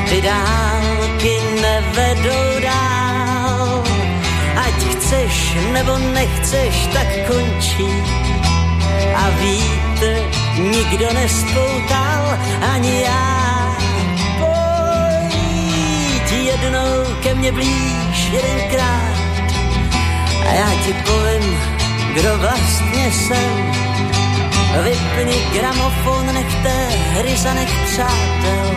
[0.09, 3.83] Ty dálky nevedou dál.
[4.55, 7.89] Ať chceš nebo nechceš, tak končí.
[9.15, 10.11] A víte,
[10.59, 12.23] nikdo nespoutal,
[12.73, 13.29] ani já.
[14.39, 19.19] Pojď jednou ke mně blíž jedenkrát
[20.49, 21.57] a já ti povím,
[22.13, 23.78] kdo vlastně jsem
[24.69, 28.75] Vypni gramofon, nechte hry za nech přátel.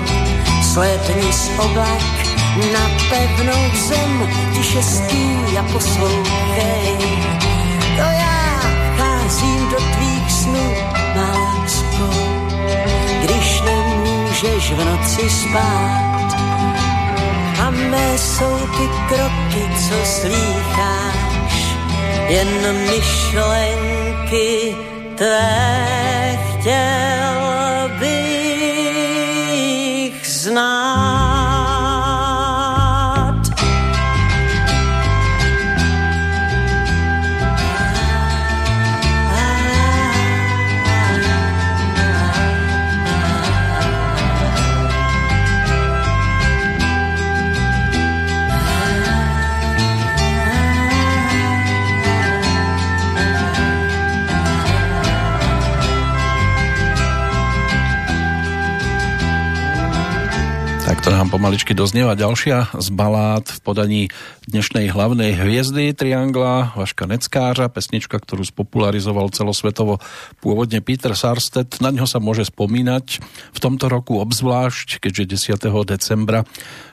[0.73, 2.33] Slétni z oblak
[2.73, 6.97] na pevnou zem, tiše stůj a poslouchej.
[7.97, 8.61] To já
[8.95, 10.75] vcházím do tvých snů,
[11.17, 12.11] má lásko,
[13.23, 16.37] když nemůžeš v noci spát.
[17.63, 21.77] A mé jsou ty kroky, co slýcháš,
[22.29, 24.77] jen myšlenky,
[25.17, 27.12] tvé chtěl
[61.03, 64.03] to nám pomaličky doznieva ďalšia z balád v podaní
[64.47, 69.99] dnešnej hlavnej hviezdy Triangla, Vaška Neckářa, pesnička, ktorú spopularizoval celosvetovo
[70.39, 71.83] pôvodne Peter Sarstedt.
[71.83, 73.19] Na ňo sa môže spomínať
[73.51, 75.91] v tomto roku obzvlášť, keďže 10.
[75.91, 76.47] decembra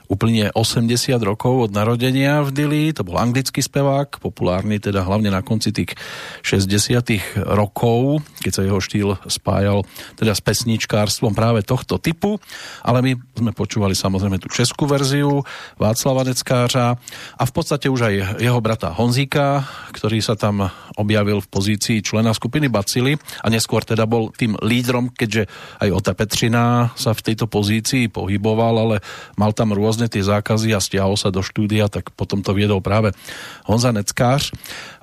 [0.10, 0.90] úplne 80
[1.22, 2.84] rokov od narodenia v Dili.
[2.98, 5.94] To bol anglický spevák, populárny teda hlavne na konci tých
[6.42, 9.86] 60 rokov, keď sa jeho štýl spájal
[10.18, 12.42] teda s pesničkárstvom práve tohto typu.
[12.82, 15.46] Ale my sme počúvali samozrejme tú českú verziu
[15.78, 16.98] Václava Neckářa
[17.38, 22.36] a v podstate už aj jeho brata Honzíka, ktorý sa tam objavil v pozícii člena
[22.36, 25.48] skupiny Bacily a neskôr teda bol tým lídrom, keďže
[25.80, 28.96] aj Ota Petřina sa v tejto pozícii pohyboval, ale
[29.40, 33.16] mal tam rôzne tie zákazy a stiahol sa do štúdia, tak potom to viedol práve
[33.64, 34.52] Honza Neckář.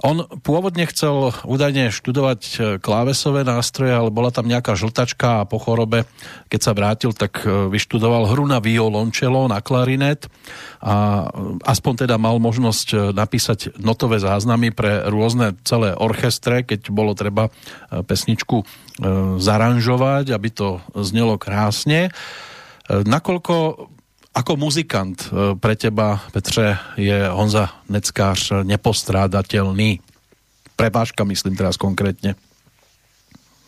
[0.04, 5.56] On pôvodne chcel údajne študovať e, klávesové nástroje, ale bola tam nejaká žltačka a po
[5.56, 6.04] chorobe,
[6.52, 10.28] keď sa vrátil, tak e, vyštudoval hru na violončelo, na klarinet
[10.84, 11.26] a
[11.64, 17.54] aspoň teda mal možnosť napísať notové záznamy pre rôzne celé orchestre, keď bolo treba
[17.90, 18.66] pesničku
[19.38, 22.10] zaranžovať, aby to znelo krásne.
[22.90, 23.54] Nakoľko
[24.36, 25.32] ako muzikant
[25.64, 30.04] pre teba, Petře, je Honza Neckář nepostrádateľný?
[30.76, 32.34] Pre Váška myslím teraz konkrétně.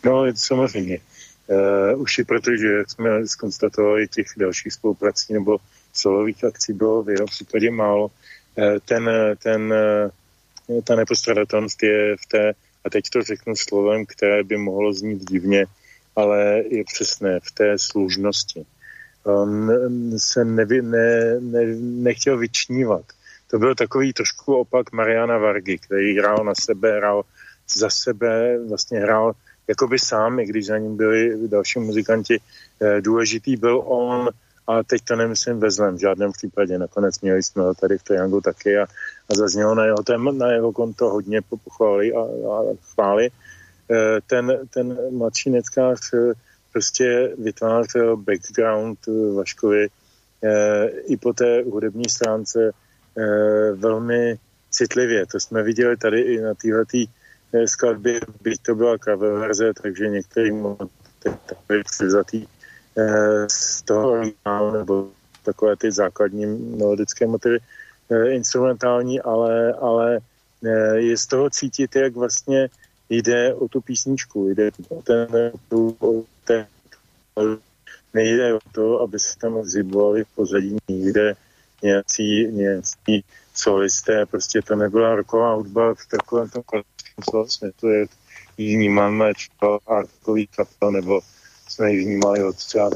[0.05, 0.99] No, samozřejmě.
[1.49, 5.57] Uh, už i protože jsme skonstatovali těch dalších spoluprací nebo
[5.93, 8.05] solových akcí bylo v jeho případě málo.
[8.07, 9.11] Uh, ten,
[9.43, 10.11] ten, uh,
[10.85, 12.53] ta nepostradatelnost je v té,
[12.85, 15.67] a teď to řeknu slovem, které by mohlo znít divně,
[16.17, 18.67] ale je přesné, v té služnosti.
[19.25, 19.71] On
[20.19, 23.05] se nevy, ne, ne, nechtěl vyčnívat.
[23.51, 27.23] To byl takový trošku opak Mariana Vargy, který hrál na sebe, hrál
[27.77, 29.33] za sebe, vlastně hrál
[29.69, 32.41] jakoby sám, i když za ním byli další muzikanti.
[32.81, 34.29] Eh, důležitý byl on,
[34.67, 36.79] a teď to nemyslím ve zlem, v žádném případě.
[36.79, 38.87] Nakonec měli jsme ho tady v Triangu taky a,
[39.31, 42.63] a zaznělo na jeho, téma, na jeho konto hodně pochvály a, a
[42.93, 43.31] chvály.
[43.91, 46.33] Eh, ten, ten mladší neckář eh,
[46.73, 48.99] prostě vytvářel background
[49.37, 49.89] Vaškovi
[51.07, 52.71] i po té hudební stránce
[53.75, 54.39] velmi
[54.71, 55.27] citlivě.
[55.27, 57.11] To jsme viděli tady i na této
[57.67, 60.77] skladbě, byť to byla cover verze, takže některým
[61.85, 62.47] přizatý
[63.51, 64.23] z toho
[64.73, 65.09] nebo
[65.45, 66.47] takové ty základní
[66.79, 67.59] melodické motivy
[68.31, 70.21] instrumentální, ale, ale
[70.95, 72.69] je z toho cítit, jak vlastně
[73.11, 75.29] jde o tu písničku, jde o ten,
[76.01, 76.67] o ten
[78.15, 81.35] nejde o to, aby se tam zhybovali v pozadí někde
[81.83, 88.11] nějací, nějací solisté, prostě to nebyla roková hudba v takovém tom klasickém slova jak
[88.59, 91.21] ji vnímáme třeba artový kapel nebo
[91.69, 92.91] jsme ji vnímali od třeba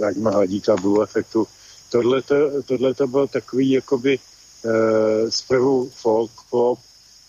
[0.00, 1.46] Radima Hladíka, Blue Effectu.
[2.66, 4.18] Tohle to byl takový jakoby
[5.28, 6.78] zprvu folk pop,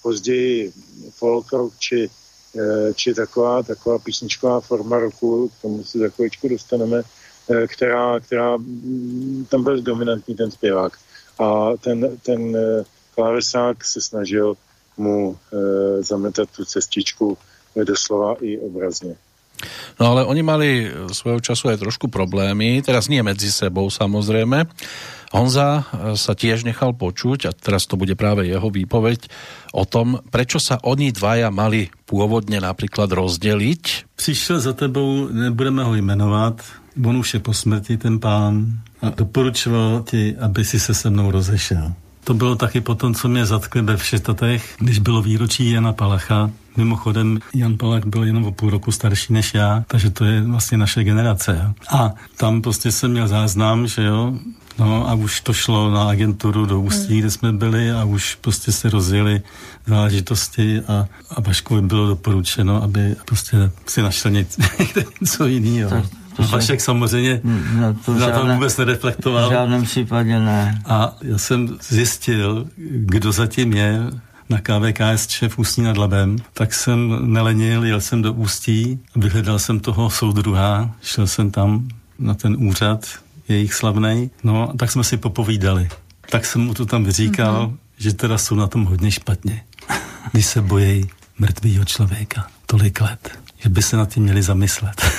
[0.01, 0.73] později
[1.09, 2.09] folk rock, či,
[2.55, 7.03] eh, či taková, taková písničková forma roku, k tomu se za chvíličku dostaneme,
[7.49, 10.97] eh, která, která, mm, tam byl dominantní ten zpěvák.
[11.39, 12.83] A ten, ten eh,
[13.15, 14.57] klávesák se snažil
[14.97, 17.37] mu eh, zametat tu cestičku
[17.75, 19.15] eh, doslova i obrazně.
[19.99, 20.69] No ale oni mali
[21.11, 24.65] svojho času aj trošku problémy, teraz nie medzi sebou samozrejme.
[25.31, 29.31] Honza e, sa tiež nechal počuť a teraz to bude práve jeho výpoveď
[29.71, 34.11] o tom, prečo sa oni dvaja mali pôvodne napríklad rozdeliť.
[34.19, 36.59] Přišel za tebou, nebudeme ho jmenovat,
[36.99, 41.31] on už je po smrti ten pán a doporučoval ti, aby si se se mnou
[41.31, 41.93] rozešel.
[42.23, 46.51] To bylo taky potom, co mě zatkli ve všetatech, když bylo výročí Jana Palacha.
[46.77, 50.77] Mimochodem, Jan Palach byl jenom o půl roku starší než já, takže to je vlastně
[50.77, 51.73] naše generace.
[51.91, 54.33] A tam prostě jsem měl záznam, že jo,
[54.79, 58.71] No a už to šlo na agenturu do Ústí, kde jsme byli a už prostě
[58.71, 59.41] se rozjeli
[59.85, 64.61] záležitosti a, a Vaškovi bylo doporučeno, aby prostě si našel něco,
[65.21, 66.03] něco jiného.
[66.35, 69.49] To Vašek samozřejmě no, to na to vůbec nereflektoval.
[69.49, 70.81] V žádném případě ne.
[70.85, 74.01] A já jsem zjistil, kdo zatím je
[74.51, 79.79] na KVKSČ v Ústí nad Labem, tak jsem nelenil, jel jsem do Ústí, vyhledal jsem
[79.79, 81.87] toho soudruha, šel jsem tam
[82.19, 83.05] na ten úřad
[83.47, 85.89] jejich slavný, no tak jsme si popovídali.
[86.29, 87.77] Tak jsem mu to tam vyříkal, mm-hmm.
[87.97, 89.63] že teda jsou na tom hodně špatně,
[90.31, 95.01] když se bojí mrtvýho člověka tolik let, že by se na tím měli zamyslet.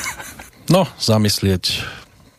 [0.71, 1.83] No, zamyslieť.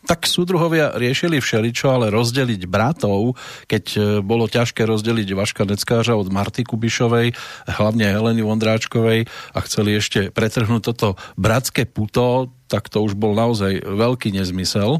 [0.03, 3.39] Tak súdruhovia riešili všeličo, ale rozdeliť bratov,
[3.71, 7.31] keď e, bolo ťažké rozdeliť Vaška Neckářa od Marty Kubišovej,
[7.71, 13.79] hlavne Heleny Vondráčkovej a chceli ešte pretrhnúť toto bratské puto, tak to už bol naozaj
[13.79, 14.99] veľký nezmysel.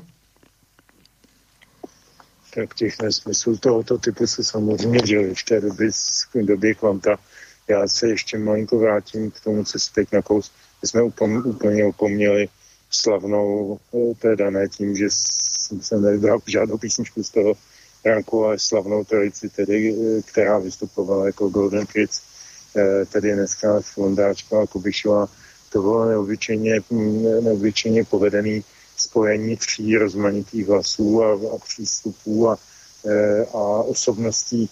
[2.56, 5.92] Tak těch nesmyslů tohoto typu se samozřejmě děli v té době,
[6.34, 7.18] v době kvanta.
[7.68, 10.52] Já se ještě malinko vrátím k tomu, co si teď nakous.
[10.82, 12.48] My jsme úplně, úplně opomněli
[12.96, 13.80] slavnou,
[14.20, 17.54] teda ne tím, že jsem se nevybral žádnou písničku z toho
[18.06, 22.22] Ranku a slavnou trojici, tedy, která vystupovala jako Golden Kids,
[23.12, 25.28] tedy dneska s Vondáčkou a Kubišová.
[25.70, 26.82] To bylo neobyčejně,
[27.42, 28.64] neobyčejně povedený
[28.98, 32.58] spojení tří rozmanitých hlasů a, a přístupů a,
[33.54, 34.70] a osobností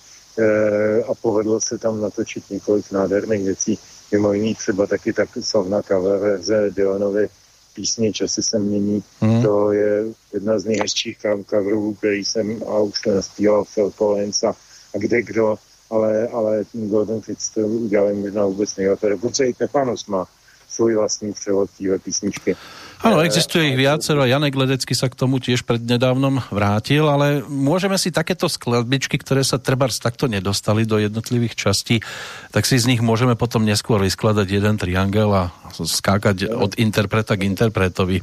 [1.08, 3.80] a povedlo se tam natočit několik nádherných věcí.
[4.12, 7.30] Mimo jiný třeba taky tak slavná cover verze Dylanovy
[7.74, 9.04] písně Časy se mění.
[9.20, 9.44] Hmm.
[9.44, 11.18] To je jedna z nejhezčích
[11.50, 14.50] coverů, který jsem a už to naspíval Phil Collins a,
[14.96, 15.56] a kde kdo,
[15.90, 19.10] ale, ale Golden Fits to udělali možná vůbec nejlépe.
[19.10, 20.28] Dokonce i Tefanos má
[20.70, 22.56] svůj vlastní převod téhle písničky.
[23.02, 24.22] Áno, existuje ich viacero.
[24.30, 29.58] Janek Ledecký sa k tomu tiež prednedávnom vrátil, ale môžeme si takéto skladbičky, ktoré sa
[29.58, 32.06] trebárs takto nedostali do jednotlivých častí,
[32.54, 37.50] tak si z nich môžeme potom neskôr vyskladať jeden triangel a skákať od interpreta k
[37.50, 38.22] interpretovi.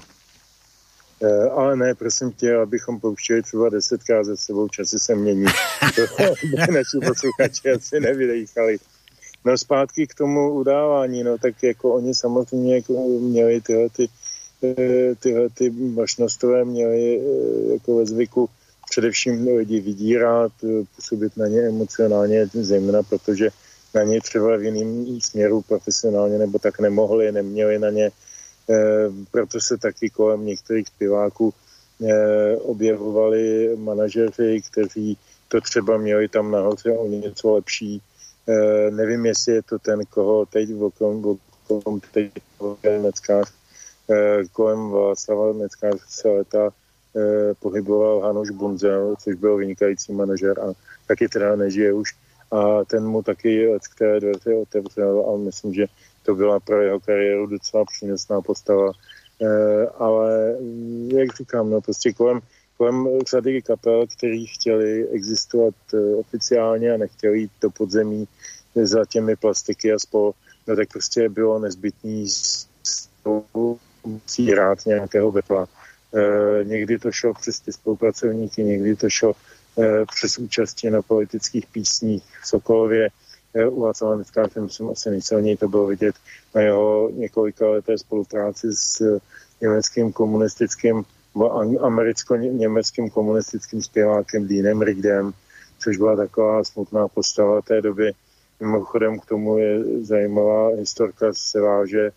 [1.19, 5.45] Uh, ale ne, prosím tě, abychom pouštěli třeba desetkrát ze sebou, časy se mění.
[6.71, 8.79] Naši posluchači asi nevydechali.
[9.45, 14.09] No zpátky k tomu udávání, no tak jako oni samozřejmě jako měli tyhle ty
[15.21, 18.49] tyhle ty mašnostové měly eh, jako ve zvyku
[18.91, 23.51] především lidi vydírat, eh, působit na ně emocionálně, zejména protože
[23.95, 28.11] na ně třeba v jiném směru profesionálně nebo tak nemohli, neměli na ně.
[29.31, 31.55] Proto se taky kolem některých zpěváků
[32.63, 38.03] objevovali manažeři, kteří to třeba měli tam nahoře o něco lepší.
[38.91, 42.31] Nevím, jestli je to ten, koho teď v okom, teď
[42.61, 43.58] v Eh,
[44.53, 46.71] kolem Václava Necká se leta
[47.17, 50.73] eh, pohyboval Hanuš Bunzel, což byl vynikající manažer a
[51.07, 52.15] taky teda nežije už.
[52.51, 55.87] A ten mu taky z které dveře otevřel a myslím, že
[56.23, 58.93] to byla pro jeho kariéru docela přínosná postava.
[59.43, 62.41] E, ale mm, jak říkám, no prostě kolem,
[62.77, 65.75] kolem řady kapel, který chtěli existovat
[66.19, 68.29] oficiálně a nechtěli jít do podzemí
[68.75, 70.33] za těmi plastiky a spol,
[70.67, 72.27] no tak prostě bylo nezbytný
[74.05, 75.69] musí hrát nějakého vetla.
[76.15, 79.35] E, někdy to šlo přes ty spolupracovníky, někdy to šlo
[79.79, 83.09] e, přes účastí na politických písních v Sokolově.
[83.55, 86.15] E, u Václava Necká, myslím, asi nejsilněji to bylo vidět
[86.55, 89.21] na jeho několika leté spolupráci s
[89.61, 91.05] německým komunistickým
[91.81, 95.33] americko-německým komunistickým zpěvákem Deanem Rigdem,
[95.79, 98.13] což byla taková smutná postava té doby.
[98.61, 102.13] Mimochodem k tomu je zajímavá historka se váže Eh,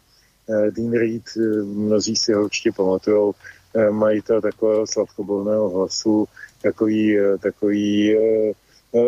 [0.47, 3.33] Dean Reed, eh, mnozí si ho určitě pamatují,
[3.75, 6.25] eh, majitel takového sladkobolného hlasu,
[6.61, 8.17] takový, takový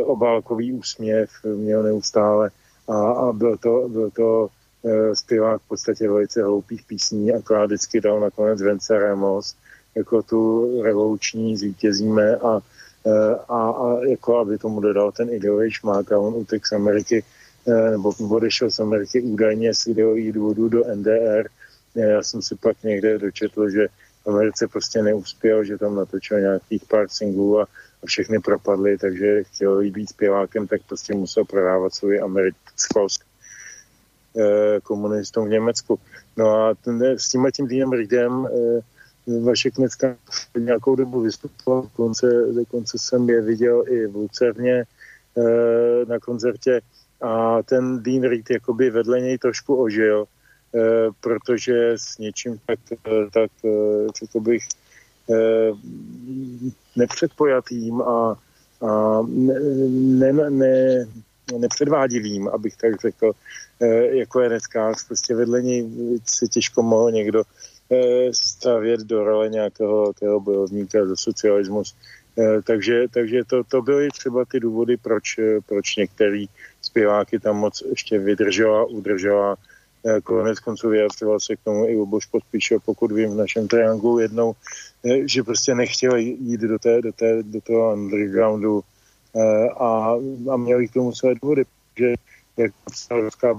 [0.04, 2.52] obálkový úsměv měl neustále.
[2.88, 4.48] A, a byl to, byl to
[5.14, 9.56] zpěvák v podstatě velice hloupých písní, akorát vždycky dal nakonec Vence Ramos,
[9.96, 12.62] jako tu revoluční zvítězíme a,
[13.50, 17.24] a, a jako aby tomu dodal ten ideový šmák a on utek z Ameriky.
[17.24, 21.48] Eh, nebo odešel z Ameriky údajně z ideových důvodů do NDR.
[21.96, 23.88] Eh, já jsem si pak někde dočetl, že
[24.24, 27.64] v Americe prostě neuspěl, že tam natočil nějakých pár singlů a,
[28.04, 33.08] a všechny propadly, takže chtěl být zpěvákem, tak prostě musel prodávat svůj americkou
[34.38, 36.00] eh, komunistům v Německu.
[36.38, 38.48] No a ten, s tím tím Dýnem Ridem
[39.44, 40.16] Vašek dneska
[40.60, 44.84] nějakou dobu vystupoval, dokonce, dokonce jsem je viděl i v Lucerně
[46.08, 46.82] na koncertě
[47.24, 50.26] a ten Dean Reed jakoby vedle něj trošku ožil,
[50.76, 50.80] eh,
[51.20, 54.64] protože s něčím tak, eh, tak eh, řekl bych,
[56.96, 58.36] nepředpojatým a,
[58.82, 61.06] a ne, ne, ne,
[61.58, 63.32] nepředvádivým, abych tak řekl,
[64.12, 65.08] jako je Netcast.
[65.08, 65.90] Prostě vedle něj
[66.26, 67.44] se těžko mohl někdo
[68.32, 71.96] stavět do role nějakého, nějakého bojovníka za socialismus.
[72.64, 76.50] Takže, takže to, to byly třeba ty důvody, proč, proč některý
[76.82, 79.58] zpěváky tam moc ještě vydržela, udržela.
[80.06, 84.20] Eh, konec konců vyjadřoval se k tomu i Luboš Podpíšel, pokud vím, v našem trianglu
[84.20, 84.54] jednou,
[85.06, 88.84] eh, že prostě nechtěl jít do, té, do, té, do toho undergroundu
[89.36, 90.16] eh, a,
[90.52, 91.64] a měli k tomu své důvody,
[91.98, 92.14] že
[92.58, 92.72] jak
[93.12, 93.56] ruská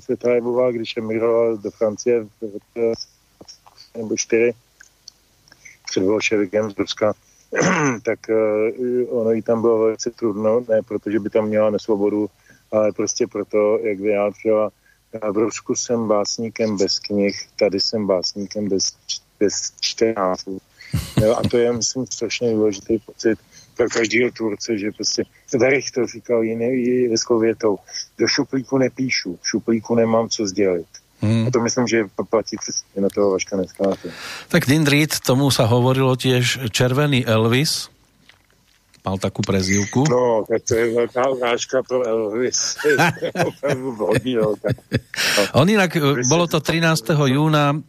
[0.00, 3.00] Světa Jebová, když emigrovala do Francie v roce
[3.96, 4.54] nebo čtyři
[5.90, 7.14] před bolševikem z Ruska,
[8.04, 12.30] tak uh, ono jí tam bylo velice trudno, ne protože by tam měla nesvobodu,
[12.72, 14.70] ale prostě proto, jak vyjádřila,
[15.32, 18.92] v Rusku jsem básníkem bez knih, tady jsem básníkem bez,
[19.40, 20.58] bez čtenářů.
[21.38, 23.38] A to je, myslím, strašně důležitý pocit
[23.76, 25.24] pro každého tvůrce, že prostě,
[25.60, 27.08] tady to říkal jiný
[27.40, 27.78] větou,
[28.18, 30.86] do šuplíku nepíšu, v šuplíku nemám co sdělit.
[31.20, 31.46] Hmm.
[31.46, 34.10] A to myslím, že platí přesně na toho Vaška Neskáte.
[34.48, 37.90] Tak Dindrit, tomu sa hovorilo tiež Červený Elvis.
[39.04, 40.04] Mal takú prezývku.
[40.08, 42.76] No, tak to je veľká urážka pro Elvis.
[45.58, 47.14] On inak, e, bolo to 13.
[47.14, 47.80] júna,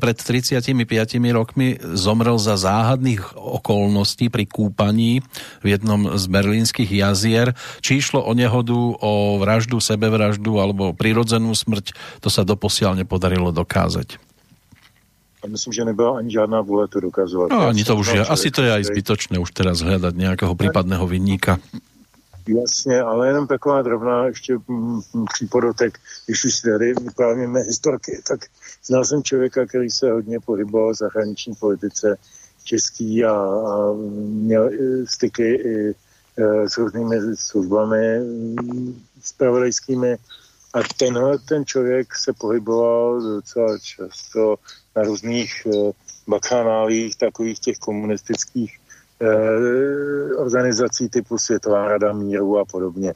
[0.00, 0.74] pred 35
[1.32, 5.22] rokmi zomrel za záhadných okolností pri kúpaní
[5.62, 7.56] v jednom z berlínskych jazier.
[7.80, 14.20] Či išlo o nehodu, o vraždu, sebevraždu alebo prirodzenú smrť, to sa doposiaľ nepodarilo dokázať.
[15.46, 17.50] A myslím, že nebyla ani žádná vůle to dokazovat.
[17.50, 21.06] No, ani to už je, asi to je aj zbytočné už teraz hľadať nejakého prípadného
[21.06, 21.62] vinníka.
[22.46, 25.00] Jasně, ale jenom taková drobná ještě mm,
[25.34, 28.40] přípodotek, když už tady vyprávíme historky, tak
[28.86, 32.16] znal jsem člověka, který se hodně pohyboval v zahraniční politice
[32.64, 34.70] český a, a měl
[35.04, 38.20] styky i e, s různými službami
[39.22, 40.16] spravodajskými
[40.74, 44.56] a tenhle ten člověk se pohyboval docela často
[44.96, 45.90] na různých eh,
[46.28, 48.78] bakanálích takových těch komunistických
[49.20, 53.14] eh, organizací typu Světová rada míru a podobně.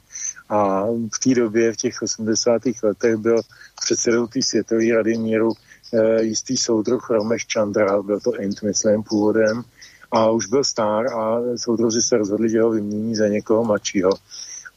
[0.49, 2.61] A v té době, v těch 80.
[2.83, 3.41] letech, byl
[3.85, 5.51] předsedou té Světové rady míru
[5.93, 9.63] eh, jistý soudruh Romeš Chandra, byl to Int, myslím, původem,
[10.11, 14.09] a už byl star a soudruzi se rozhodli, že ho vymění za někoho mladšího.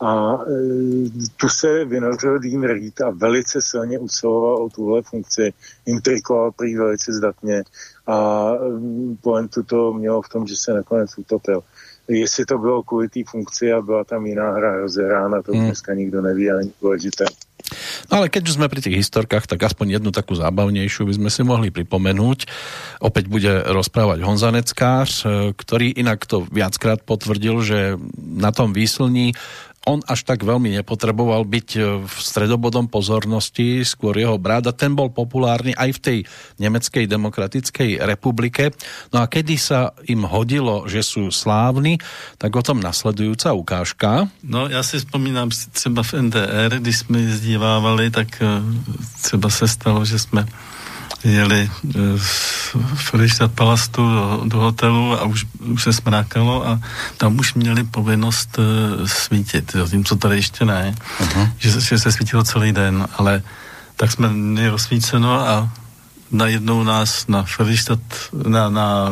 [0.01, 0.57] A e,
[1.37, 5.53] tu se vynořil Dean Reed a velice silně usiloval o tuhle funkci,
[5.87, 7.63] intrikoval prý velice zdatně
[8.07, 8.59] a e,
[9.23, 11.63] pointu to mělo v tom, že se nakonec utopil.
[12.09, 15.65] Jestli to bylo kvůli té funkci a byla tam jiná hra rozehrána, to hmm.
[15.65, 17.25] dneska nikdo neví, ale důležité.
[18.13, 21.41] No ale keď sme pri tých historkách, tak aspoň jednu takú zábavnejšiu by sme si
[21.41, 22.45] mohli pripomenúť.
[23.01, 25.27] Opäť bude rozprávať Honza Neckář, e,
[25.57, 29.33] ktorý inak to viackrát potvrdil, že na tom výslní
[29.85, 34.97] on až tak veľmi nepotreboval byť e, v stredobodom pozornosti, skôr jeho brat a ten
[34.97, 36.19] bol populárny aj v tej
[36.57, 38.73] Nemeckej demokratickej republike.
[39.13, 42.01] No a kedy sa im hodilo, že sú slávni,
[42.41, 44.29] tak o tom nasledujúca ukážka.
[44.43, 48.47] No já si vzpomínám třeba v NDR, když jsme jezdívávali, tak e,
[49.23, 50.47] třeba se stalo, že jsme
[51.25, 51.71] jeli
[52.17, 56.81] z eh, Friedrichstadt Palastu do, do hotelu a už, už se smrákalo a
[57.17, 61.53] tam už měli povinnost uh, svítit, jo, tím, co tady ještě ne, uh-huh.
[61.59, 63.43] že, že se svítilo celý den, ale
[63.97, 65.71] tak jsme měli rozsvíceno a
[66.31, 68.03] najednou nás na Friedrichstadt,
[68.47, 69.09] na, na,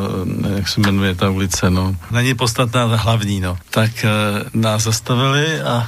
[0.55, 5.61] jak se jmenuje ta ulice, no, na ní podstatná hlavní, no, tak uh, nás zastavili
[5.61, 5.87] a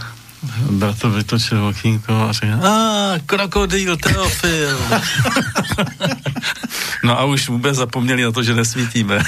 [0.70, 4.78] Bratr vytočil okýnko a řekl, a krokodýl Teofil.
[7.04, 9.20] no a už vůbec zapomněli na to, že nesvítíme.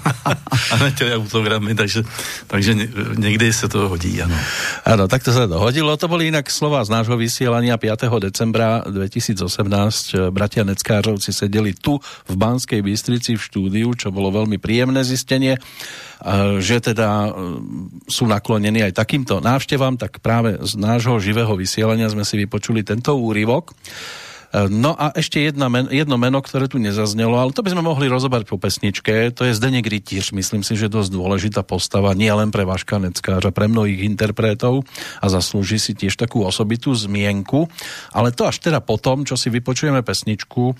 [0.70, 2.02] a nechtěli autogramy, takže,
[2.46, 2.74] takže
[3.16, 4.36] někdy se to hodí, ano.
[4.84, 5.96] Ano, tak to se to hodilo.
[5.96, 8.00] To byly jinak slova z nášho vysílania 5.
[8.18, 10.30] decembra 2018.
[10.30, 15.58] Bratia Neckářovci sedeli tu v Banskej Bystrici v štúdiu, čo bolo veľmi príjemné zistenie
[16.62, 17.34] že teda
[18.06, 23.18] sú naklonení aj takýmto návštevám, tak práve z nášho živého vysielania sme si vypočuli tento
[23.18, 23.74] úryvok.
[24.52, 28.60] No a jedna men, jedno meno, ktoré tu nezaznelo, ale to by mohli rozobrať po
[28.60, 29.32] pesničke.
[29.32, 30.36] To je Zdeněk Rytíř.
[30.36, 34.84] Myslím si, že dosť dôležitá postava nie len pre Vaška Neckářa, pre mnohých interpretov
[35.24, 37.64] a zaslúži si tiež takú osobitú zmienku.
[38.12, 40.74] Ale to až teda potom, čo si vypočujeme pesničku, e,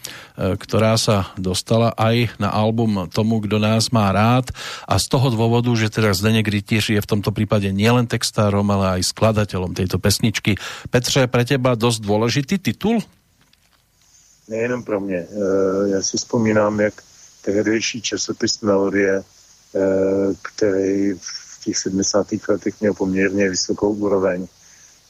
[0.61, 4.53] ktorá sa dostala aj na album Tomu, kdo nás má rád
[4.85, 9.01] a z toho dôvodu, že teda Zdeněk Rytíř je v tomto prípade nielen textárom, ale
[9.01, 10.61] aj skladateľom tejto pesničky.
[10.93, 13.01] Petře, pre teba dosť dôležitý titul?
[14.53, 15.27] Nejenom pro mě.
[15.31, 16.95] Eh, já si vzpomínám, jak
[17.45, 19.81] tehdejší časopis Melodie, eh,
[20.43, 22.49] který v těch 70.
[22.49, 24.47] letech měl poměrně vysokou úroveň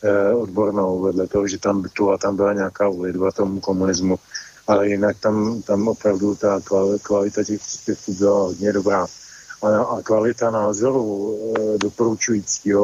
[0.02, 4.18] eh, odbornou, vedle toho, že tam tu a tam byla nějaká ulitba tomu komunismu,
[4.66, 6.60] ale jinak tam, tam opravdu ta
[7.02, 9.06] kvalita těch příspěvků byla hodně dobrá.
[9.62, 11.38] A, a kvalita názoru
[11.78, 12.82] doporučujícího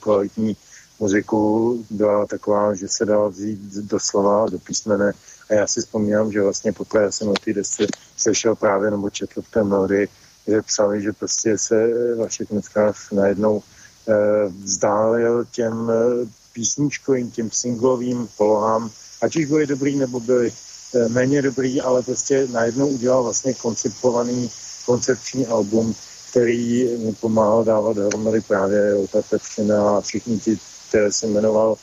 [0.00, 0.56] kvalitní
[1.00, 1.40] muziku
[1.90, 5.12] byla taková, že se dala vzít doslova do písmene
[5.50, 7.86] a já si vzpomínám, že vlastně poprvé jsem o té desce
[8.16, 10.08] slyšel právě nebo četl v té melodii,
[10.46, 11.74] kde psali, že prostě se
[12.16, 13.62] Vašek Neckář najednou
[14.08, 14.12] eh,
[14.48, 18.90] vzdálil těm eh, písničkovým, těm singlovým polohám,
[19.22, 20.52] ať už byly dobrý nebo byly
[20.94, 24.50] eh, méně dobrý, ale prostě najednou udělal vlastně konceptovaný
[24.86, 25.94] koncepční album,
[26.30, 30.58] který mi pomáhal dávat dohromady právě Ota Petřina a všichni ti,
[30.88, 31.76] které jsem jmenoval.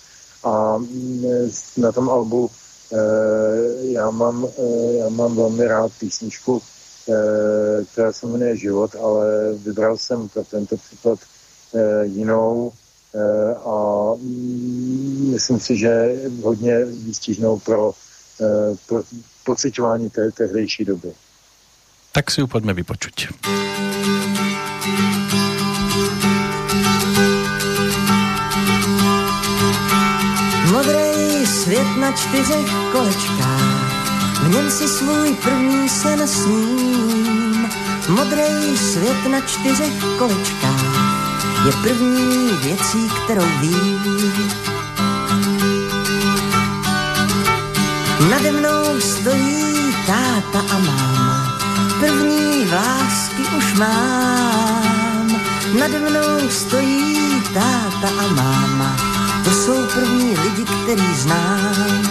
[0.43, 2.66] A mm, na tom albu Eh,
[3.81, 6.61] já mám, eh, já mám velmi rád písničku,
[7.09, 11.19] eh, která se jmenuje Život, ale vybral jsem pro tento případ
[12.03, 12.71] jinou
[13.65, 17.91] a mm, myslím si, že hodně výstižnou pro,
[18.85, 19.03] pro
[19.45, 21.13] pocitování té tehdejší doby.
[22.11, 23.27] Tak si ju pojďme vypočuť.
[31.75, 37.69] Na čtyřech kolečkách, v něm si svůj první sen sním.
[38.09, 41.17] Modrý svět na čtyřech kolečkách
[41.65, 44.51] je první věcí, kterou vím.
[48.29, 51.59] Nade mnou stojí táta a máma,
[51.99, 55.41] první lásky už mám.
[55.79, 59.16] Nade mnou stojí táta a máma,
[59.47, 62.01] to jsou první lidi, který znám.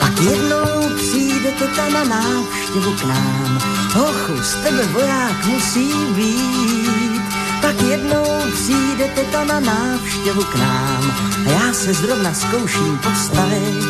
[0.00, 3.60] Pak jednou přijde teta na návštěvu k nám,
[3.94, 7.22] hochu, z tebe voják musí být.
[7.60, 11.10] Pak jednou přijde teta na návštěvu k nám
[11.46, 13.84] a já se zrovna zkouším postavit.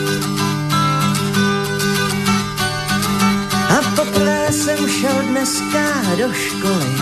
[3.68, 5.84] A poprvé jsem šel dneska
[6.18, 6.94] do školy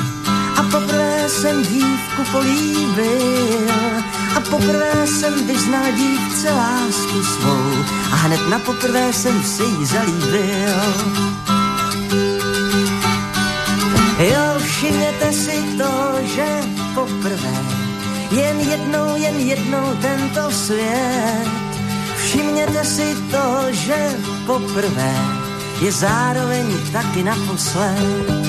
[0.57, 4.03] a poprvé jsem dívku políbil
[4.37, 10.75] a poprvé jsem vyznal dívce lásku svou a hned na poprvé jsem si ji zalíbil.
[14.19, 16.47] Jo, všimněte si to, že
[16.95, 17.65] poprvé
[18.31, 21.49] jen jednou, jen jednou tento svět.
[22.17, 24.11] Všimněte si to, že
[24.47, 25.15] poprvé
[25.81, 28.40] je zároveň taky naposled.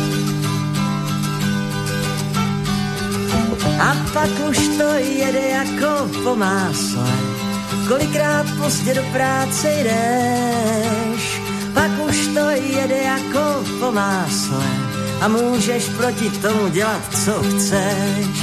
[3.81, 7.11] A pak už to jede jako po másle,
[7.87, 11.41] kolikrát pozdě do práce jdeš,
[11.73, 14.65] pak už to jede jako po másle.
[15.21, 18.41] A můžeš proti tomu dělat, co chceš.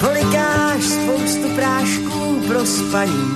[0.00, 3.34] Polikáš spoustu prášků pro spaní,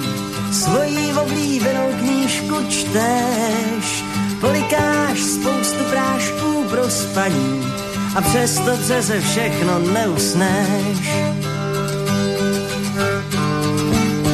[0.52, 4.04] svojí oblíbenou knížku čteš,
[4.40, 10.98] polikáš spoustu prášků pro spaní a přesto přeze všechno neusneš.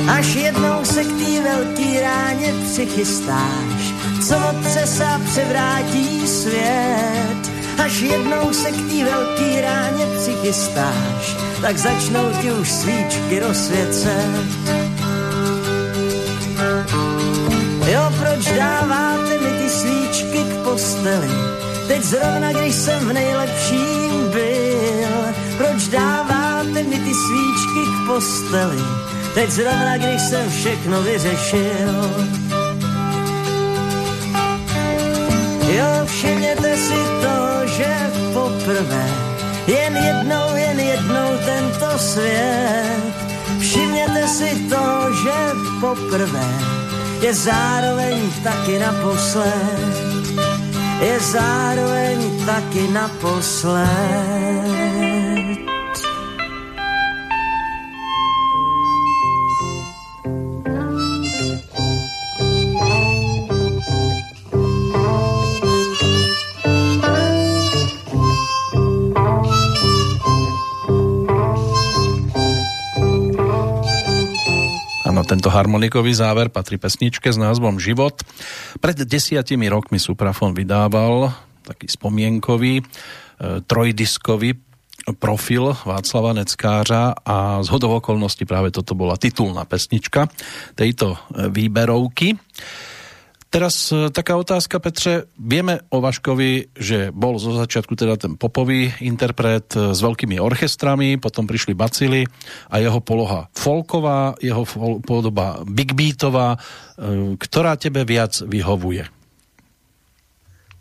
[0.08, 3.94] Až jednou se k tý velký ráně přichystáš,
[4.28, 7.50] co otřesa převrátí svět.
[7.84, 14.44] Až jednou se k tý velký ráně přichystáš, tak začnou ti už svíčky rozsvěcet.
[17.86, 21.53] Jo, proč dáváte mi ty svíčky k posteli?
[21.88, 25.34] Teď zrovna, když jsem v nejlepším byl.
[25.56, 28.82] Proč dáváte mi ty svíčky k posteli?
[29.34, 31.94] Teď zrovna, když jsem všechno vyřešil.
[35.68, 39.08] Jo, všimněte si to, že poprvé
[39.66, 43.14] jen jednou, jen jednou tento svět.
[43.60, 45.32] Všimněte si to, že
[45.80, 46.48] poprvé
[47.20, 50.23] je zároveň taky naposled,
[51.04, 54.63] je zároveň taky naposled.
[75.34, 78.22] Tento harmonikový záver patrí pesničke s názvom Život.
[78.78, 81.34] Pred desiatimi rokmi Suprafon vydával
[81.66, 82.82] taký spomienkový e,
[83.66, 84.54] trojdiskový
[85.18, 90.30] profil Václava Neckářa a z hodov okolností práve toto bola titulná pesnička
[90.78, 92.38] tejto e, výberovky.
[93.54, 95.30] Teraz e, taká otázka, Petře.
[95.38, 101.22] Vieme o Vaškovi, že bol zo začiatku teda ten popový interpret e, s veľkými orchestrami,
[101.22, 102.26] potom prišli bacily
[102.66, 104.66] a jeho poloha folková, jeho
[105.06, 106.58] podoba big beatová.
[106.58, 109.06] E, ktorá tebe viac vyhovuje?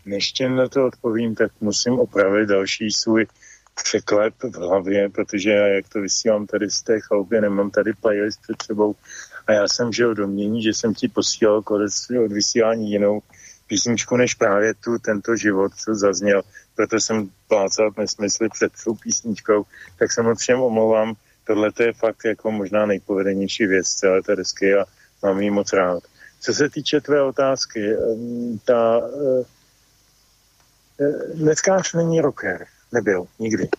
[0.10, 3.30] Než na to odpovím, tak musím opravit další svůj
[3.84, 8.41] překlep v hlavě, protože já, jak to vysílám tady z té chalupy, nemám tady playlist
[8.41, 8.95] před sebou,
[9.48, 11.94] a já jsem žil domění, že jsem ti posílal konec
[12.26, 13.22] od vysílání jinou
[13.68, 16.41] písničku než právě tu, tento život, co zazněl.
[16.76, 19.64] Proto jsem plácal nesmysly před tou písničkou,
[19.99, 21.14] tak se moc všem omlouvám.
[21.48, 24.86] Tohle je fakt jako možná nejpovedenější věc celé té desky a
[25.24, 26.03] mám ji moc rád.
[26.40, 27.95] Co se týče tvé otázky,
[28.65, 29.45] ta uh,
[31.36, 33.70] Neckář není rocker, nebyl, nikdy,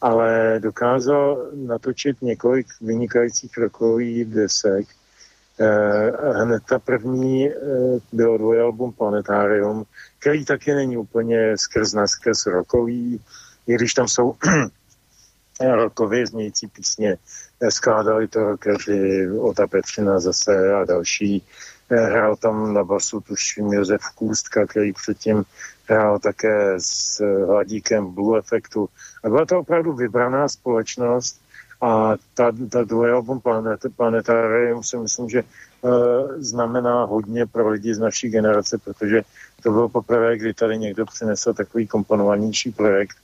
[0.00, 5.03] ale dokázal natočit několik vynikajících rokových desek, Eh,
[6.42, 7.54] hned ta první eh,
[8.12, 9.84] bylo dvojalbum Planetarium,
[10.18, 13.20] který taky není úplně skrz na skrz rokový,
[13.66, 14.34] i když tam jsou
[15.74, 17.16] rokově znějící písně.
[17.60, 21.46] Eh, skládali to rockeři, Ota Petřina zase a další.
[21.90, 25.44] Hrál tam na basu, tuším, Josef Kůstka, který předtím
[25.88, 28.88] hrál také s Hladíkem Blue Effectu.
[29.24, 31.43] A byla to opravdu vybraná společnost,
[31.84, 35.92] A ta, ta druhé album Planet, Planetarium si myslím, že uh,
[36.40, 39.22] znamená hodně pro lidi z naší generace, protože
[39.62, 43.16] to bylo poprvé, kdy tady někdo přinesl takový komponovanější projekt.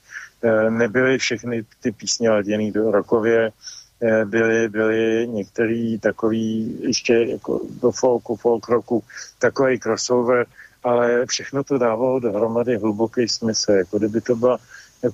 [0.43, 3.51] Uh, nebyly všechny ty písně laděny do rokově,
[3.99, 9.03] uh, byly, byly některý takový ještě jako do folku, folk roku,
[9.39, 10.45] takový crossover,
[10.83, 14.57] ale všechno to dávalo dohromady hluboký smysl, jako kdyby to byla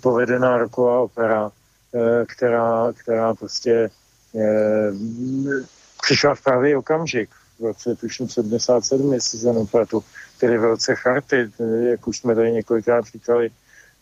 [0.02, 1.52] povedená roková opera,
[2.28, 3.90] která, která prostě
[4.36, 4.92] eh,
[6.02, 7.30] přišla v pravý okamžik.
[7.60, 10.04] V roce tuším 77, jestli se nepletu,
[10.40, 11.50] tedy v roce charty,
[11.90, 13.50] jak už jsme tady několikrát říkali,